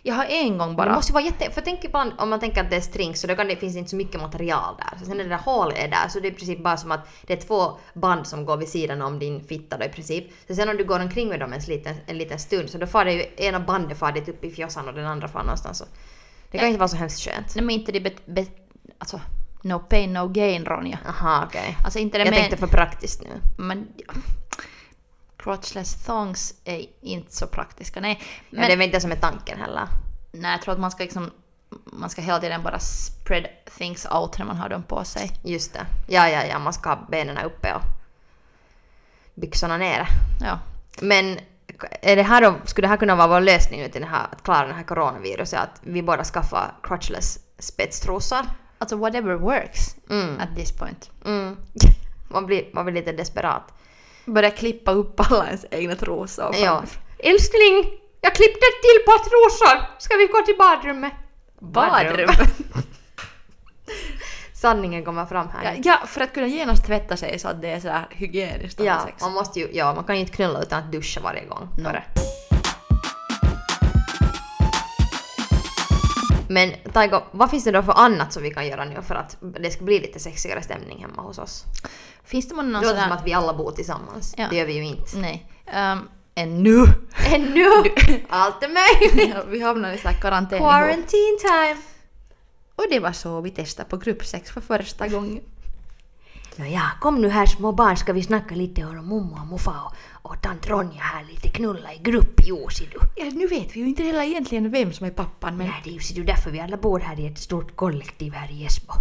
Jag 0.01 0.15
har 0.15 0.25
en 0.25 0.57
gång 0.57 0.69
Det 0.69 0.75
bara... 0.75 0.95
måste 0.95 1.09
ju 1.09 1.13
vara 1.13 1.23
jätte... 1.23 1.51
För 1.51 1.61
tänk 1.61 1.83
ibland 1.83 2.11
om 2.17 2.29
man 2.29 2.39
tänker 2.39 2.61
att 2.61 2.69
det 2.69 2.75
är 2.75 2.81
strings 2.81 3.21
så 3.21 3.27
då 3.27 3.35
kan 3.35 3.47
det, 3.47 3.55
finns 3.55 3.75
inte 3.75 3.89
så 3.89 3.95
mycket 3.95 4.21
material 4.21 4.75
där. 4.77 4.99
Så 4.99 5.05
sen 5.05 5.17
när 5.17 5.23
det 5.23 5.29
där 5.29 5.37
hålet 5.37 5.77
är 5.77 5.87
där 5.87 6.07
så 6.09 6.19
det 6.19 6.27
är 6.27 6.31
i 6.31 6.35
princip 6.35 6.63
bara 6.63 6.77
som 6.77 6.91
att 6.91 7.07
det 7.27 7.33
är 7.33 7.37
två 7.47 7.77
band 7.93 8.27
som 8.27 8.45
går 8.45 8.57
vid 8.57 8.69
sidan 8.69 9.01
om 9.01 9.19
din 9.19 9.43
fitta 9.43 9.77
då 9.77 9.85
i 9.85 9.89
princip. 9.89 10.25
Så 10.47 10.55
sen 10.55 10.69
om 10.69 10.77
du 10.77 10.83
går 10.83 10.99
omkring 10.99 11.29
med 11.29 11.39
dem 11.39 11.53
en 11.53 11.61
liten, 11.67 11.95
en 12.07 12.17
liten 12.17 12.39
stund 12.39 12.69
så 12.69 12.77
då 12.77 12.87
far 12.87 13.05
det 13.05 13.13
ju 13.13 13.25
ena 13.37 13.59
bandet 13.59 13.97
far 13.97 14.11
dit 14.11 14.29
upp 14.29 14.43
i 14.43 14.51
fjossan 14.51 14.87
och 14.87 14.93
den 14.93 15.05
andra 15.05 15.27
far 15.27 15.43
någonstans. 15.43 15.77
Så 15.77 15.85
det 16.51 16.57
kan 16.57 16.65
Nej. 16.65 16.69
inte 16.69 16.79
vara 16.79 16.89
så 16.89 16.97
hemskt 16.97 17.19
skönt. 17.21 17.55
Nej 17.55 17.65
men 17.65 17.75
inte 17.75 17.91
det 17.91 17.99
bet, 17.99 18.25
bet, 18.25 18.51
alltså, 18.97 19.21
no 19.63 19.79
pain 19.79 20.13
no 20.13 20.27
gain 20.27 20.65
Ronja. 20.65 20.99
Aha 21.07 21.43
okej. 21.47 21.77
Alltså 21.83 21.99
inte 21.99 22.17
det 22.17 22.23
Jag 22.23 22.31
men, 22.31 22.39
tänkte 22.39 22.57
för 22.57 22.67
praktiskt 22.67 23.21
nu. 23.21 23.41
men 23.57 23.87
crotchless 25.37 26.05
thongs 26.05 26.53
är 26.65 26.85
inte 27.01 27.35
så 27.35 27.47
praktiska. 27.47 27.99
Nej, 28.01 28.21
Men, 28.49 28.59
men 28.59 28.67
det 28.69 28.73
är 28.73 28.77
väl 28.77 28.85
inte 28.85 29.01
som 29.01 29.11
är 29.11 29.15
tanken 29.15 29.59
heller. 29.59 29.87
nej, 30.31 30.51
jag 30.51 30.61
tror 30.61 30.73
att 30.73 30.79
man 30.79 30.91
ska 30.91 31.03
liksom 31.03 31.31
man 31.85 32.09
ska 32.09 32.21
hela 32.21 32.39
tiden 32.39 32.63
bara 32.63 32.79
spread 32.79 33.47
things 33.77 34.07
out 34.11 34.37
när 34.37 34.45
man 34.45 34.57
har 34.57 34.69
dem 34.69 34.83
på 34.83 35.03
sig. 35.03 35.31
Just 35.43 35.73
det. 35.73 35.85
Ja, 36.07 36.29
ja, 36.29 36.45
ja, 36.45 36.59
man 36.59 36.73
ska 36.73 36.89
ha 36.89 37.07
benen 37.11 37.37
uppe 37.37 37.73
och 37.73 37.81
byxorna 39.35 39.77
nere. 39.77 40.07
Ja. 40.41 40.59
Men 41.01 41.39
är 42.01 42.15
det 42.15 42.23
här 42.23 42.41
då, 42.41 42.55
skulle 42.65 42.85
det 42.85 42.89
här 42.89 42.97
kunna 42.97 43.15
vara 43.15 43.27
vår 43.27 43.41
lösning 43.41 43.81
nu 43.81 43.89
till 43.89 44.01
det 44.01 44.07
här, 44.07 44.27
att 44.31 44.43
klara 44.43 44.67
det 44.67 44.73
här 44.73 44.83
coronaviruset? 44.83 45.59
Att 45.59 45.79
vi 45.81 46.01
båda 46.03 46.23
skaffar 46.23 46.73
crotchless 46.83 47.39
spetstrosor? 47.59 48.45
Alltså 48.83 48.95
whatever 48.95 49.35
works 49.35 49.95
Mm. 50.09 50.39
at 50.39 50.55
this 50.55 50.71
point. 50.71 51.09
Mm. 51.25 51.57
Man, 52.29 52.45
blir, 52.45 52.65
man 52.73 52.85
blir 52.85 52.95
lite 52.95 53.11
desperat. 53.11 53.73
Börja 54.25 54.51
klippa 54.51 54.91
upp 54.91 55.31
alla 55.31 55.45
ens 55.47 55.65
egna 55.71 55.95
trosor. 55.95 56.55
Ja. 56.61 56.83
Älskling! 57.19 57.99
Jag 58.21 58.35
klippte 58.35 58.59
ett 58.59 58.81
till 58.81 59.05
par 59.05 59.17
trosor! 59.19 59.99
Ska 59.99 60.15
vi 60.17 60.27
gå 60.27 60.41
till 60.45 60.55
badrummet? 60.57 61.13
Badrum. 61.59 62.29
Sanningen 64.53 65.05
kommer 65.05 65.25
fram 65.25 65.47
här. 65.49 65.73
Ja, 65.75 65.81
ja, 66.01 66.07
för 66.07 66.21
att 66.21 66.33
kunna 66.33 66.47
genast 66.47 66.85
tvätta 66.85 67.17
sig 67.17 67.39
så 67.39 67.47
att 67.47 67.61
det 67.61 67.67
är 67.71 67.79
sådär 67.79 68.07
hygieniskt 68.11 68.79
Ja, 68.79 69.07
man 69.21 69.33
måste 69.33 69.59
ju, 69.59 69.69
ja, 69.73 69.93
man 69.95 70.03
kan 70.03 70.15
ju 70.15 70.21
inte 70.21 70.33
knulla 70.33 70.61
utan 70.61 70.83
att 70.83 70.91
duscha 70.91 71.21
varje 71.21 71.45
gång 71.45 71.69
No. 71.77 71.83
före. 71.83 72.03
Men 76.47 76.73
Taigo, 76.93 77.21
vad 77.31 77.49
finns 77.49 77.63
det 77.63 77.71
då 77.71 77.83
för 77.83 77.93
annat 77.93 78.33
som 78.33 78.43
vi 78.43 78.51
kan 78.51 78.67
göra 78.67 78.85
nu 78.85 79.01
för 79.01 79.15
att 79.15 79.37
det 79.59 79.71
ska 79.71 79.83
bli 79.83 79.99
lite 79.99 80.19
sexigare 80.19 80.61
stämning 80.61 81.01
hemma 81.01 81.21
hos 81.21 81.37
oss? 81.37 81.63
Finns 82.23 82.49
det 82.49 82.55
någon 82.55 82.73
Det 82.73 82.81
låter 82.81 83.01
som 83.01 83.11
att 83.11 83.25
vi 83.25 83.33
alla 83.33 83.53
bor 83.53 83.71
tillsammans. 83.71 84.33
Ja. 84.37 84.47
Det 84.49 84.55
gör 84.55 84.65
vi 84.65 84.73
ju 84.73 84.85
inte. 84.85 85.17
Nej. 85.17 85.49
Um, 85.93 86.09
ännu. 86.35 86.85
Ännu! 87.33 87.65
Allt 88.29 88.63
är 88.63 88.67
möjligt! 88.67 89.35
Ja, 89.35 89.43
vi 89.47 89.61
hamnar 89.61 89.93
i 89.93 89.97
sån 89.97 90.13
karantän. 90.21 90.59
Quarantine 90.59 91.37
time! 91.39 91.81
Och 92.75 92.85
det 92.89 92.99
var 92.99 93.11
så 93.11 93.41
vi 93.41 93.51
testade 93.51 93.89
på 93.89 93.97
gruppsex 93.97 94.51
för 94.51 94.61
första 94.61 95.07
gången. 95.07 95.41
Nåja, 96.55 96.91
kom 97.01 97.21
nu 97.21 97.29
här 97.29 97.45
små 97.45 97.71
barn 97.71 97.97
ska 97.97 98.13
vi 98.13 98.23
snacka 98.23 98.55
lite 98.55 98.83
om 98.83 98.95
mummo 98.95 99.39
och 99.41 99.47
muffa 99.47 99.71
och, 99.71 100.31
och 100.31 100.41
tant 100.41 100.67
Ronja 100.67 101.01
här 101.01 101.23
lite 101.23 101.49
knulla 101.49 101.93
i 101.93 101.97
grupp, 101.97 102.41
jo 102.43 102.69
ser 102.69 102.85
du. 102.85 102.99
Ja, 103.15 103.31
nu 103.33 103.47
vet 103.47 103.75
vi 103.75 103.79
ju 103.79 103.87
inte 103.87 104.03
heller 104.03 104.21
egentligen 104.21 104.71
vem 104.71 104.93
som 104.93 105.07
är 105.07 105.11
pappan 105.11 105.57
men... 105.57 105.67
Nej, 105.67 105.81
det 105.83 105.89
är 105.89 105.93
ju 105.93 105.99
ser 105.99 106.15
du 106.15 106.23
därför 106.23 106.51
vi 106.51 106.59
alla 106.59 106.77
bor 106.77 106.99
här 106.99 107.19
i 107.19 107.27
ett 107.27 107.39
stort 107.39 107.75
kollektiv 107.75 108.33
här 108.33 108.51
i 108.51 108.65
Esbo. 108.65 108.93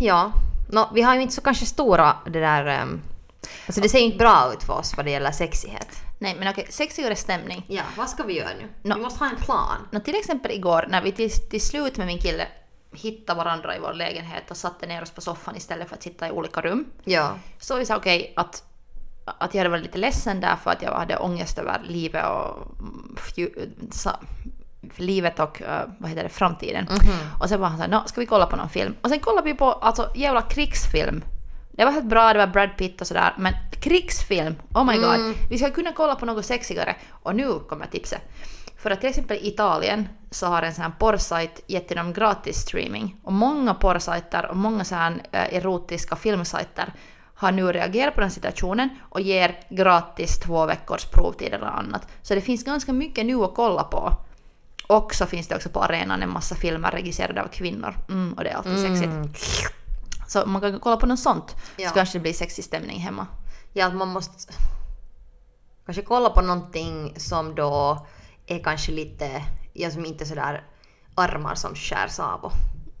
Ja, 0.00 0.32
nå, 0.70 0.90
vi 0.94 1.02
har 1.02 1.14
ju 1.14 1.22
inte 1.22 1.34
så 1.34 1.40
kanske 1.40 1.66
stora 1.66 2.16
det 2.24 2.40
där... 2.40 2.82
Um, 2.82 3.00
alltså 3.66 3.80
det 3.80 3.88
ser 3.88 3.98
ju 3.98 4.04
inte 4.04 4.18
bra 4.18 4.52
ut 4.54 4.62
för 4.62 4.72
oss 4.72 4.96
vad 4.96 5.06
det 5.06 5.10
gäller 5.10 5.30
sexighet. 5.32 5.96
Nej 6.18 6.36
men 6.38 6.48
okej, 6.48 6.66
sexigare 6.70 7.16
stämning. 7.16 7.64
Ja, 7.68 7.82
vad 7.96 8.10
ska 8.10 8.22
vi 8.22 8.38
göra 8.38 8.48
nu? 8.58 8.68
Nå. 8.82 8.94
Vi 8.94 9.02
måste 9.02 9.24
ha 9.24 9.30
en 9.30 9.36
plan. 9.36 9.76
Nå, 9.90 10.00
till 10.00 10.14
exempel 10.14 10.50
igår 10.50 10.86
när 10.90 11.02
vi 11.02 11.12
till, 11.12 11.30
till 11.30 11.60
slut 11.60 11.96
med 11.96 12.06
min 12.06 12.18
kille 12.18 12.46
hittade 12.92 13.38
varandra 13.38 13.76
i 13.76 13.78
vår 13.78 13.92
lägenhet 13.92 14.50
och 14.50 14.56
satte 14.56 14.86
ner 14.86 15.02
oss 15.02 15.10
på 15.10 15.20
soffan 15.20 15.56
istället 15.56 15.88
för 15.88 15.96
att 15.96 16.02
sitta 16.02 16.28
i 16.28 16.30
olika 16.30 16.60
rum. 16.60 16.84
Ja. 17.04 17.34
Så 17.58 17.76
vi 17.76 17.86
sa 17.86 17.96
okej 17.96 18.32
att, 18.36 18.64
att 19.24 19.54
jag 19.54 19.60
hade 19.60 19.70
varit 19.70 19.82
lite 19.82 19.98
ledsen 19.98 20.40
där 20.40 20.56
för 20.56 20.70
att 20.70 20.82
jag 20.82 20.92
hade 20.92 21.16
ångest 21.16 21.58
över 21.58 21.80
livet 21.84 22.24
och 22.26 22.78
mm, 22.78 23.16
sa, 23.90 24.16
livet 24.96 25.40
och 25.40 25.62
eh, 25.62 25.88
vad 25.98 26.10
heter 26.10 26.22
det, 26.22 26.28
framtiden. 26.28 26.86
Och 27.40 27.48
sen 27.48 27.60
var 27.60 27.68
han 27.68 27.78
såhär, 27.78 28.02
ska 28.06 28.20
vi 28.20 28.26
kolla 28.26 28.46
på 28.46 28.56
någon 28.56 28.68
film? 28.68 28.94
Och 29.02 29.08
sen 29.08 29.20
kollade 29.20 29.50
vi 29.50 29.54
på 29.54 29.72
alltså 29.72 30.10
jävla 30.14 30.42
krigsfilm. 30.42 31.24
Det 31.72 31.84
var 31.84 31.92
helt 31.92 32.06
bra, 32.06 32.32
det 32.32 32.38
var 32.38 32.46
Brad 32.46 32.76
Pitt 32.76 33.00
och 33.00 33.06
sådär, 33.06 33.34
men 33.38 33.54
krigsfilm, 33.80 34.54
oh 34.74 34.84
my 34.84 34.96
god. 34.96 35.34
Vi 35.50 35.58
ska 35.58 35.70
kunna 35.70 35.92
kolla 35.92 36.14
på 36.14 36.26
något 36.26 36.46
sexigare. 36.46 36.96
Och 37.10 37.36
nu 37.36 37.58
kommer 37.68 37.86
tipset. 37.86 38.22
För 38.80 38.90
att 38.90 39.00
till 39.00 39.08
exempel 39.08 39.36
i 39.36 39.48
Italien 39.48 40.08
så 40.30 40.46
har 40.46 40.62
en 40.62 40.74
sån 40.74 40.82
här 40.82 40.92
porrsajt 40.98 41.60
gett 41.66 41.88
till 41.88 41.96
dem 41.96 42.12
gratis 42.12 42.56
streaming. 42.56 43.16
Och 43.22 43.32
många 43.32 43.74
porrsajter 43.74 44.46
och 44.46 44.56
många 44.56 44.84
så 44.84 44.94
här 44.94 45.22
eh, 45.32 45.54
erotiska 45.54 46.16
filmsajter 46.16 46.92
har 47.34 47.52
nu 47.52 47.72
reagerat 47.72 48.14
på 48.14 48.20
den 48.20 48.30
situationen 48.30 48.88
och 49.08 49.20
ger 49.20 49.60
gratis 49.70 50.40
två 50.40 50.66
veckors 50.66 51.04
provtid 51.04 51.54
eller 51.54 51.66
annat. 51.66 52.08
Så 52.22 52.34
det 52.34 52.40
finns 52.40 52.64
ganska 52.64 52.92
mycket 52.92 53.26
nu 53.26 53.44
att 53.44 53.54
kolla 53.54 53.84
på. 53.84 54.12
Och 54.86 55.14
så 55.14 55.26
finns 55.26 55.48
det 55.48 55.56
också 55.56 55.68
på 55.68 55.82
arenan 55.82 56.22
en 56.22 56.30
massa 56.30 56.54
filmer 56.54 56.90
regisserade 56.90 57.42
av 57.42 57.48
kvinnor. 57.48 57.94
Mm, 58.08 58.32
och 58.32 58.44
det 58.44 58.50
är 58.50 58.54
alltid 58.54 58.78
sexigt. 58.78 59.12
Så 60.28 60.46
man 60.46 60.60
kan 60.60 60.80
kolla 60.80 60.96
på 60.96 61.06
något 61.06 61.20
sånt. 61.20 61.56
Ja. 61.76 61.88
Så 61.88 61.94
kanske 61.94 62.18
det 62.18 62.22
blir 62.22 62.32
sexig 62.32 62.64
stämning 62.64 62.98
hemma. 62.98 63.26
Ja, 63.72 63.90
man 63.90 64.08
måste 64.08 64.52
kanske 65.86 66.02
kolla 66.02 66.30
på 66.30 66.40
någonting 66.40 67.14
som 67.16 67.54
då 67.54 68.06
är 68.50 68.58
kanske 68.64 68.92
lite, 68.92 69.42
ja 69.72 69.90
som 69.90 70.04
inte 70.06 70.24
är 70.24 70.26
sådär 70.26 70.64
armar 71.14 71.54
som 71.54 71.74
skärs 71.74 72.18
av 72.18 72.44
och 72.44 72.52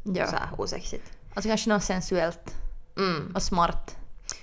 Ja. 0.04 0.26
så 0.26 0.36
här 0.36 0.48
osexigt. 0.58 1.12
Alltså 1.34 1.48
kanske 1.48 1.70
något 1.70 1.82
sensuellt 1.82 2.54
Mm. 2.96 3.32
och 3.34 3.42
smart. 3.42 3.96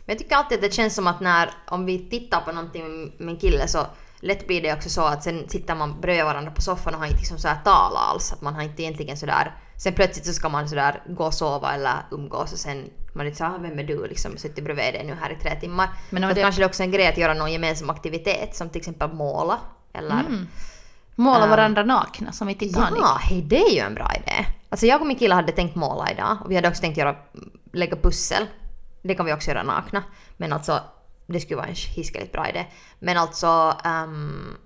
Men 0.06 0.14
jag 0.14 0.18
tycker 0.20 0.36
alltid 0.36 0.56
att 0.58 0.62
det 0.62 0.74
känns 0.74 0.96
som 0.96 1.08
att 1.08 1.20
när, 1.20 1.50
om 1.68 1.86
vi 1.86 2.10
tittar 2.10 2.42
på 2.42 2.52
någonting 2.52 3.14
med 3.18 3.30
en 3.34 3.40
kille 3.40 3.68
så 3.68 3.86
lätt 4.20 4.48
blir 4.48 4.62
det 4.62 4.74
också 4.74 4.90
så 4.90 5.02
att 5.06 5.24
sen 5.24 5.50
sitter 5.50 5.76
man 5.76 6.02
bredvid 6.02 6.26
varandra 6.26 6.52
på 6.52 6.62
soffan 6.62 6.94
och 6.94 7.00
har 7.00 7.08
inte 7.08 7.18
liksom 7.20 7.38
så 7.38 7.48
här 7.48 7.58
tala 7.64 8.00
alls. 8.00 8.34
Att 8.34 8.42
man 8.42 8.56
har 8.56 8.62
inte 8.62 8.82
egentligen 8.84 9.18
sådär, 9.18 9.56
sen 9.78 9.94
plötsligt 9.94 10.26
så 10.26 10.34
ska 10.34 10.50
man 10.50 10.70
sådär 10.70 11.04
gå 11.08 11.26
och 11.26 11.34
sova 11.34 11.74
eller 11.74 11.96
umgås 12.12 12.54
och 12.54 12.60
sen 12.60 12.90
man 13.14 13.26
är 13.26 13.26
inte 13.30 13.38
såhär, 13.38 13.60
vem 13.60 13.80
är 13.80 13.84
du 13.84 14.08
liksom, 14.08 14.38
suttit 14.38 14.64
bredvid 14.64 14.94
dig 14.94 15.04
nu 15.06 15.14
här 15.22 15.30
i 15.32 15.36
tre 15.36 15.60
timmar. 15.60 15.90
Men 16.10 16.22
det- 16.36 16.42
kanske 16.42 16.62
det 16.62 16.66
också 16.66 16.84
är 16.84 16.86
en 16.86 16.92
grej 16.92 17.08
att 17.08 17.18
göra 17.18 17.34
någon 17.34 17.52
gemensam 17.52 17.90
aktivitet 17.90 18.56
som 18.56 18.70
till 18.70 18.80
exempel 18.80 19.14
måla 19.14 19.60
eller 19.94 20.24
Måla 21.18 21.44
Ähm. 21.44 21.50
varandra 21.50 21.84
nakna 21.84 22.32
som 22.32 22.50
i 22.50 22.56
Titanic. 22.56 23.00
Ja, 23.02 23.18
hej, 23.22 23.42
det 23.42 23.62
är 23.62 23.74
ju 23.74 23.80
en 23.80 23.94
bra 23.94 24.12
idé. 24.16 24.46
Alltså 24.70 24.86
jag 24.86 25.02
och 25.02 25.08
min 25.08 25.18
kille 25.18 25.36
hade 25.36 25.52
tänkt 25.52 25.76
måla 25.76 26.12
idag 26.12 26.38
och 26.44 26.52
vi 26.52 26.56
hade 26.56 26.68
också 26.68 26.82
tänkt 26.82 26.98
göra, 26.98 27.16
lägga 27.74 27.96
pussel. 27.96 28.46
Det 29.04 29.16
kan 29.16 29.26
vi 29.26 29.34
också 29.34 29.50
göra 29.50 29.64
nakna. 29.64 30.04
Men 30.38 30.54
alltså, 30.54 30.80
det 31.28 31.40
skulle 31.40 31.58
vara 31.58 31.68
en 31.68 31.76
hiskeligt 31.76 32.32
bra 32.32 32.50
idé. 32.50 32.66
Men 33.00 33.18
alltså, 33.18 33.76
um, 33.86 34.58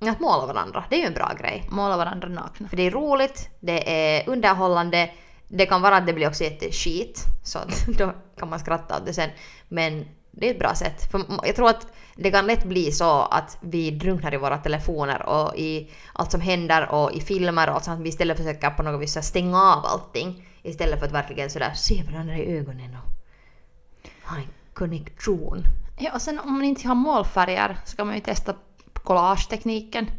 att 0.00 0.20
måla 0.20 0.46
varandra, 0.46 0.84
det 0.90 0.96
är 0.96 1.00
ju 1.00 1.06
en 1.06 1.14
bra 1.14 1.32
grej. 1.38 1.68
Måla 1.70 1.96
varandra 1.96 2.28
nakna. 2.28 2.68
För 2.68 2.76
det 2.76 2.82
är 2.82 2.90
roligt, 2.90 3.48
det 3.60 3.90
är 3.90 4.28
underhållande, 4.28 5.10
det 5.48 5.66
kan 5.66 5.82
vara 5.82 5.96
att 5.96 6.06
det 6.06 6.12
blir 6.12 6.28
också 6.28 6.44
jätteskit, 6.44 7.24
så 7.44 7.58
att 7.58 7.86
då 7.98 8.12
kan 8.38 8.50
man 8.50 8.60
skratta 8.60 8.96
åt 8.96 9.06
det 9.06 9.12
sen. 9.12 9.30
Men 9.68 10.04
det 10.40 10.46
är 10.46 10.50
ett 10.50 10.58
bra 10.58 10.74
sätt. 10.74 11.10
För 11.10 11.24
jag 11.44 11.56
tror 11.56 11.68
att 11.68 11.86
det 12.16 12.30
kan 12.30 12.46
lätt 12.46 12.64
bli 12.64 12.92
så 12.92 13.22
att 13.22 13.58
vi 13.60 13.90
drunknar 13.90 14.34
i 14.34 14.36
våra 14.36 14.58
telefoner 14.58 15.22
och 15.26 15.56
i 15.56 15.90
allt 16.12 16.30
som 16.32 16.40
händer 16.40 16.88
och 16.92 17.12
i 17.12 17.20
filmer 17.20 17.68
och 17.68 17.74
allt 17.74 17.84
sånt. 17.84 18.00
Vi 18.00 18.08
istället 18.08 18.36
försöker 18.36 18.70
på 18.70 18.82
något 18.82 19.02
vis 19.02 19.24
stänga 19.26 19.62
av 19.62 19.86
allting 19.86 20.48
istället 20.62 20.98
för 20.98 21.06
att 21.06 21.12
verkligen 21.12 21.50
sådär 21.50 21.72
se 21.74 22.02
varandra 22.12 22.36
i 22.36 22.56
ögonen 22.58 22.96
och 23.04 24.30
ha 24.30 24.36
en 24.36 24.48
connection. 24.74 25.62
Ja, 25.98 26.10
och 26.14 26.22
sen 26.22 26.38
om 26.38 26.52
man 26.52 26.64
inte 26.64 26.88
har 26.88 26.94
målfärger 26.94 27.76
så 27.84 27.96
kan 27.96 28.06
man 28.06 28.16
ju 28.16 28.22
testa 28.22 28.54
collagetekniken. 28.94 30.10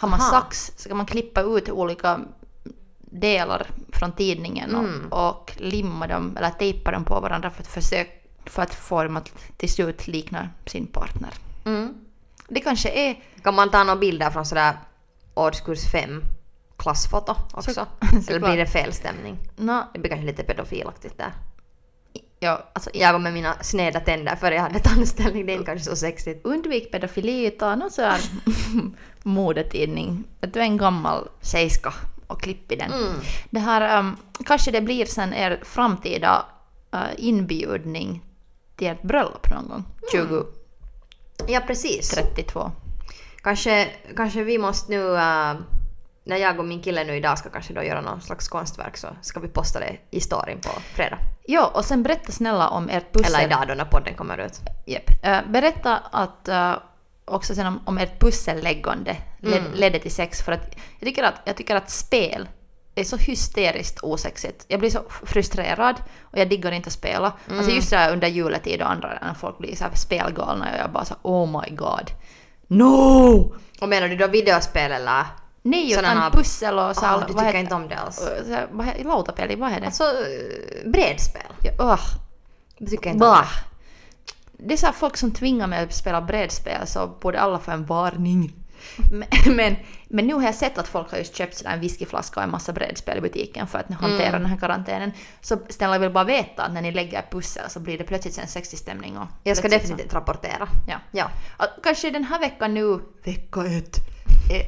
Har 0.00 0.08
man 0.08 0.20
Aha. 0.20 0.30
sax 0.30 0.72
så 0.76 0.88
kan 0.88 0.96
man 0.96 1.06
klippa 1.06 1.40
ut 1.40 1.68
olika 1.68 2.20
delar 3.00 3.66
från 3.92 4.12
tidningen 4.12 4.74
och, 4.74 4.84
Mm. 4.84 5.08
och 5.12 5.52
limma 5.56 6.06
dem 6.06 6.36
eller 6.36 6.50
tejpa 6.50 6.90
dem 6.90 7.04
på 7.04 7.20
varandra 7.20 7.50
för 7.50 7.62
att, 7.62 7.66
försöka, 7.68 8.10
för 8.46 8.62
att 8.62 8.74
få 8.74 9.02
dem 9.04 9.16
att 9.16 9.32
till 9.56 9.72
slut 9.72 10.06
likna 10.06 10.48
sin 10.66 10.86
partner. 10.86 11.30
Mm. 11.64 11.94
Det 12.48 12.60
kanske 12.60 12.88
är... 12.90 13.22
Kan 13.42 13.54
man 13.54 13.70
ta 13.70 13.84
några 13.84 13.96
bilder 14.00 14.30
från 14.30 14.46
sådär 14.46 14.76
årskurs 15.34 15.90
5 15.92 16.22
klassfoto 16.76 17.34
också? 17.52 17.74
Så- 17.74 17.86
Eller 18.28 18.40
blir 18.40 18.56
det 18.56 18.66
fel 18.66 18.92
stämning? 18.92 19.38
Nå, 19.56 19.84
Det 19.92 19.98
blir 19.98 20.10
kanske 20.10 20.26
lite 20.26 20.42
pedofilaktigt 20.42 21.18
där. 21.18 21.32
ja, 22.40 22.68
alltså, 22.72 22.90
Jag 22.94 23.20
med 23.20 23.32
mina 23.32 23.54
sneda 23.60 24.00
tänder 24.00 24.36
före 24.36 24.54
jag 24.54 24.62
hade 24.62 24.78
tandställning, 24.78 25.46
det 25.46 25.52
är 25.52 25.54
inte 25.54 25.66
kanske 25.66 25.90
så 25.90 25.96
sexigt. 25.96 26.46
undvik 26.46 26.90
pedofili, 26.92 27.50
ta 27.50 27.74
någon 27.74 27.90
sån 27.90 28.04
här 28.04 28.20
modetidning. 29.22 30.24
Att 30.40 30.52
du 30.52 30.60
är 30.60 30.64
en 30.64 30.76
gammal 30.76 31.28
tjejska 31.42 31.94
och 32.26 32.42
klipp 32.42 32.72
i 32.72 32.76
den. 32.76 32.92
Mm. 32.92 33.14
Det 33.50 33.58
här, 33.60 33.98
um, 33.98 34.16
kanske 34.46 34.70
det 34.70 34.80
blir 34.80 35.06
sen 35.06 35.34
er 35.34 35.60
framtida 35.64 36.46
uh, 36.94 37.00
inbjudning 37.16 38.22
ert 38.86 39.02
bröllop 39.02 39.50
någon 39.50 39.68
gång. 39.68 39.84
2032. 40.12 40.46
Ja, 41.48 41.60
precis. 41.66 42.18
Kanske, 43.42 43.88
kanske 44.16 44.42
vi 44.44 44.58
måste 44.58 44.90
nu, 44.92 45.14
äh, 45.16 45.54
när 46.24 46.36
jag 46.36 46.58
och 46.58 46.64
min 46.64 46.82
kille 46.82 47.04
nu 47.04 47.16
idag 47.16 47.38
ska 47.38 47.48
kanske 47.50 47.74
då 47.74 47.82
göra 47.82 48.00
någon 48.00 48.20
slags 48.20 48.48
konstverk 48.48 48.96
så 48.96 49.08
ska 49.22 49.40
vi 49.40 49.48
posta 49.48 49.80
det 49.80 49.96
i 50.10 50.20
storyn 50.20 50.60
på 50.60 50.70
fredag. 50.80 51.18
Ja, 51.46 51.66
och 51.74 51.84
sen 51.84 52.02
berätta 52.02 52.32
snälla 52.32 52.68
om 52.68 52.88
ert 52.88 53.12
pussel. 53.12 53.34
Eller 53.34 53.46
idag 53.46 53.64
då 53.68 53.74
när 53.74 53.84
podden 53.84 54.14
kommer 54.14 54.38
ut. 54.38 54.60
Japp. 54.86 55.10
Eh, 55.22 55.38
berätta 55.48 55.96
att 55.96 56.48
uh, 56.48 56.74
också 57.24 57.54
sen 57.54 57.66
om, 57.66 57.80
om 57.86 57.98
ert 57.98 58.20
pusselläggande 58.20 59.16
led, 59.40 59.58
Mm. 59.58 59.72
ledde 59.74 59.98
till 59.98 60.14
sex. 60.14 60.42
För 60.42 60.52
att 60.52 60.76
jag 60.98 61.06
tycker 61.06 61.22
att, 61.22 61.34
jag 61.44 61.56
tycker 61.56 61.76
att 61.76 61.90
spel 61.90 62.48
är 62.94 63.04
så 63.04 63.16
hysteriskt 63.16 63.98
osexigt. 64.02 64.64
Jag 64.68 64.80
blir 64.80 64.90
så 64.90 65.02
frustrerad 65.26 65.96
och 66.22 66.38
jag 66.38 66.48
diggar 66.48 66.72
inte 66.72 66.86
att 66.86 66.92
spela. 66.92 67.32
Mm. 67.46 67.58
Alltså 67.58 67.74
just 67.74 67.88
så 67.88 67.96
här 67.96 68.12
under 68.12 68.28
juletid 68.28 68.82
och 68.82 68.90
andra 68.90 69.18
när 69.22 69.34
folk 69.34 69.58
blir 69.58 69.76
så 69.76 69.84
här 69.84 69.94
spelgalna 69.94 70.68
och 70.72 70.78
jag 70.78 70.90
bara 70.92 71.04
så 71.04 71.14
oh 71.22 71.60
my 71.62 71.76
god. 71.76 72.10
No! 72.66 73.54
Och 73.80 73.88
menar 73.88 74.08
du 74.08 74.16
då 74.16 74.26
videospel 74.26 74.92
eller? 74.92 75.24
Nej, 75.62 75.92
utan 75.92 76.04
Sådana- 76.04 76.30
pussel 76.30 76.78
och 76.78 76.96
så 76.96 77.04
Ah, 77.04 77.08
här, 77.08 77.20
du 77.20 77.32
tycker 77.32 77.44
heter- 77.44 77.58
inte 77.58 77.74
om 77.74 77.88
det 77.88 77.96
alls? 77.96 78.28
Här, 78.48 79.04
Lautapeli, 79.04 79.54
vad 79.56 79.72
är 79.72 79.80
det? 79.80 79.86
Alltså, 79.86 80.04
brädspel. 80.84 81.42
Ja, 81.62 81.92
ugh. 81.92 82.02
Du 82.78 82.86
tycker 82.86 83.10
inte 83.10 83.24
om 83.24 83.30
Bah. 83.30 83.40
det? 83.42 84.66
Det 84.66 84.74
är 84.74 84.78
så 84.78 84.86
här 84.86 84.92
folk 84.92 85.16
som 85.16 85.30
tvingar 85.32 85.66
mig 85.66 85.84
att 85.84 85.94
spela 85.94 86.20
brädspel 86.20 86.86
så 86.86 87.06
borde 87.06 87.40
alla 87.40 87.58
få 87.58 87.70
en 87.70 87.84
varning. 87.86 88.52
Men, 89.12 89.28
men, 89.56 89.76
men 90.08 90.26
nu 90.26 90.34
har 90.34 90.42
jag 90.42 90.54
sett 90.54 90.78
att 90.78 90.88
folk 90.88 91.10
har 91.10 91.18
just 91.18 91.36
köpt 91.36 91.62
en 91.64 91.80
whiskyflaska 91.80 92.40
och 92.40 92.44
en 92.44 92.50
massa 92.50 92.72
brädspel 92.72 93.18
i 93.18 93.20
butiken 93.20 93.66
för 93.66 93.78
att 93.78 93.90
hantera 93.94 94.28
Mm. 94.28 94.42
den 94.42 94.50
här 94.50 94.58
karantänen. 94.58 95.12
Så 95.40 95.58
snälla 95.68 95.94
jag 95.94 96.00
vill 96.00 96.10
bara 96.10 96.24
veta 96.24 96.62
att 96.62 96.72
när 96.72 96.82
ni 96.82 96.92
lägger 96.92 97.24
pussel 97.30 97.70
så 97.70 97.80
blir 97.80 97.98
det 97.98 98.04
plötsligt 98.04 98.38
en 98.38 98.48
sexig 98.48 98.78
stämning. 98.78 99.18
Och 99.18 99.26
Jag 99.42 99.56
ska 99.56 99.68
plötsligt 99.68 99.82
så- 99.82 99.92
definitivt 99.92 100.14
rapportera. 100.14 100.68
Ja. 100.88 100.96
Ja. 101.12 101.30
Att 101.56 101.70
Kanske 101.82 102.10
den 102.10 102.24
här 102.24 102.40
veckan 102.40 102.74
nu, 102.74 103.00
vecka 103.24 103.60
ett, 103.66 103.96
är, 104.50 104.66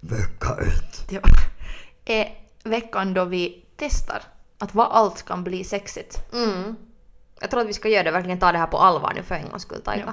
Vecka 0.00 0.56
ett. 0.66 1.10
ja, 1.10 1.20
är 2.04 2.28
veckan 2.64 3.14
då 3.14 3.24
vi 3.24 3.64
testar 3.76 4.22
att 4.58 4.74
vad 4.74 4.88
allt 4.92 5.24
kan 5.26 5.44
bli 5.44 5.64
sexigt. 5.64 6.32
Mm. 6.32 6.76
Jag 7.40 7.50
tror 7.50 7.60
att 7.60 7.66
vi 7.68 7.72
ska 7.72 7.88
göra 7.88 8.02
det, 8.02 8.10
verkligen 8.10 8.38
ta 8.38 8.52
det 8.52 8.58
här 8.58 8.66
på 8.66 8.78
allvar 8.78 9.12
nu 9.16 9.22
för 9.22 9.34
en 9.34 9.48
gångs 9.48 9.62
skull, 9.62 9.82
Taika. 9.82 10.12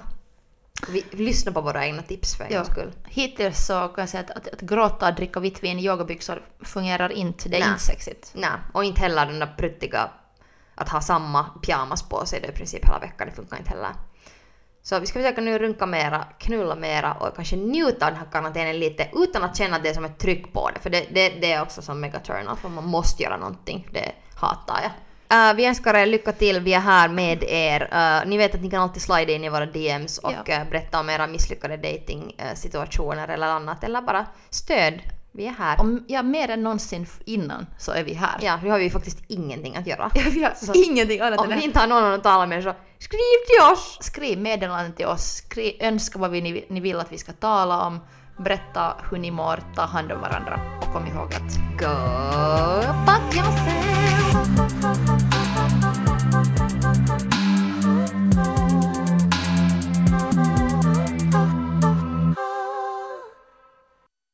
Vi, 0.88 1.06
vi 1.12 1.24
lyssnar 1.26 1.54
på 1.54 1.62
våra 1.62 1.86
egna 1.86 2.02
tips 2.02 2.36
för 2.38 2.44
en 2.44 2.54
Ja. 2.54 2.64
skull. 2.66 2.92
Hittills 3.08 3.66
så 3.66 3.74
kan 3.88 4.02
jag 4.02 4.10
säga 4.10 4.24
att, 4.24 4.32
att, 4.32 4.48
att 4.54 4.62
gråta 4.62 5.08
och 5.08 5.16
dricka 5.16 5.40
vitt 5.40 5.64
vin 5.64 5.80
i 5.80 5.86
yogabyxor 5.86 6.42
fungerar 6.62 7.10
inte. 7.12 7.50
Det 7.50 7.56
är 7.56 7.60
Nej. 7.60 7.70
inte 7.70 7.82
sexigt. 7.84 8.32
Nej, 8.36 8.50
och 8.74 8.84
inte 8.84 9.02
heller 9.02 9.26
den 9.26 9.40
där 9.40 9.54
pruttiga 9.58 10.10
att 10.76 10.90
ha 10.90 11.02
samma 11.02 11.44
pyjamas 11.44 12.10
på 12.10 12.26
sig 12.26 12.46
i 12.50 12.52
princip 12.52 12.86
hela 12.88 13.00
veckan, 13.00 13.28
det 13.28 13.36
funkar 13.36 13.58
inte 13.58 13.70
heller. 13.70 13.90
Så 14.82 15.00
vi 15.00 15.06
ska 15.08 15.20
försöka 15.20 15.42
nu 15.42 15.60
runka 15.60 15.86
mera, 15.86 16.26
knulla 16.40 16.76
mera 16.76 17.14
och 17.14 17.36
kanske 17.36 17.56
njuta 17.56 18.06
av 18.06 18.12
den 18.12 18.20
här 18.20 18.32
karantänen 18.32 18.80
lite 18.80 19.10
utan 19.14 19.44
att 19.44 19.58
känna 19.58 19.76
att 19.76 19.84
det 19.84 19.90
är 19.90 19.94
som 19.94 20.06
ett 20.06 20.18
tryck 20.20 20.54
på 20.54 20.70
det. 20.74 20.80
För 20.80 20.90
det, 20.90 21.08
det, 21.14 21.30
det 21.30 21.52
är 21.52 21.62
också 21.62 21.82
som 21.82 22.00
mega 22.00 22.20
turn 22.20 22.56
för 22.62 22.70
man 22.70 22.86
måste 22.86 23.24
göra 23.24 23.38
någonting. 23.38 23.88
Det 23.92 24.12
hatar 24.36 24.80
jag. 24.84 24.92
Uh, 25.34 25.54
vi 25.56 25.66
önskar 25.66 25.94
er 25.94 26.06
lycka 26.06 26.32
till, 26.32 26.60
vi 26.60 26.74
är 26.74 26.80
här 26.80 27.10
med 27.10 27.44
er. 27.44 27.82
Uh, 27.82 28.30
ni 28.30 28.38
vet 28.38 28.56
att 28.56 28.62
ni 28.62 28.70
kan 28.70 28.82
alltid 28.82 29.02
slida 29.02 29.32
in 29.34 29.44
i 29.44 29.50
våra 29.50 29.66
DMs 29.66 30.18
och 30.18 30.32
Ja. 30.48 30.62
uh, 30.62 30.70
berätta 30.70 31.00
om 31.00 31.10
era 31.10 31.28
misslyckade 31.28 31.78
dating-situationer 31.78 33.28
eller 33.28 33.48
annat. 33.48 33.84
Eller 33.84 34.02
bara 34.02 34.26
stöd. 34.50 34.94
Vi 35.32 35.48
är 35.48 35.52
här. 35.52 35.80
Om, 35.82 36.04
ja, 36.08 36.24
mer 36.24 36.50
än 36.50 36.64
någonsin 36.64 37.06
innan 37.26 37.66
så 37.78 37.92
är 37.92 38.04
vi 38.04 38.14
här. 38.14 38.38
Ja, 38.42 38.60
nu 38.64 38.70
har 38.70 38.80
vi 38.80 38.90
faktiskt 38.90 39.20
ingenting 39.28 39.76
att 39.76 39.88
göra. 39.88 40.12
vi 40.14 40.44
har 40.44 40.54
Så- 40.66 40.74
ingenting 40.74 41.20
annat 41.22 41.40
Om 41.40 41.48
vi 41.50 41.56
det. 41.56 41.62
inte 41.64 41.80
har 41.80 41.88
någon 41.88 42.04
att 42.14 42.24
tala 42.24 42.46
med 42.46 42.64
så 42.64 42.74
skriv 43.00 43.20
till 43.48 43.74
oss! 43.74 43.98
Skriv 44.02 44.40
meddelanden 44.40 44.94
till 44.94 45.06
oss, 45.06 45.24
skriv, 45.36 45.74
önska 45.80 46.20
vad 46.20 46.32
vi, 46.32 46.42
ni, 46.42 46.66
ni 46.70 46.80
vill 46.80 47.00
att 47.00 47.12
vi 47.12 47.18
ska 47.18 47.32
tala 47.34 47.82
om, 47.82 48.00
berätta 48.38 48.96
hur 49.12 49.18
ni 49.18 49.32
mår, 49.32 49.60
ta 49.76 49.82
hand 49.82 50.12
om 50.12 50.22
varandra 50.22 50.60
och 50.82 50.94
kom 50.94 51.08
ihåg 51.08 51.34
att 51.34 51.58
Go 51.80 51.96
fuck 53.06 53.36
yourself! 53.36 53.99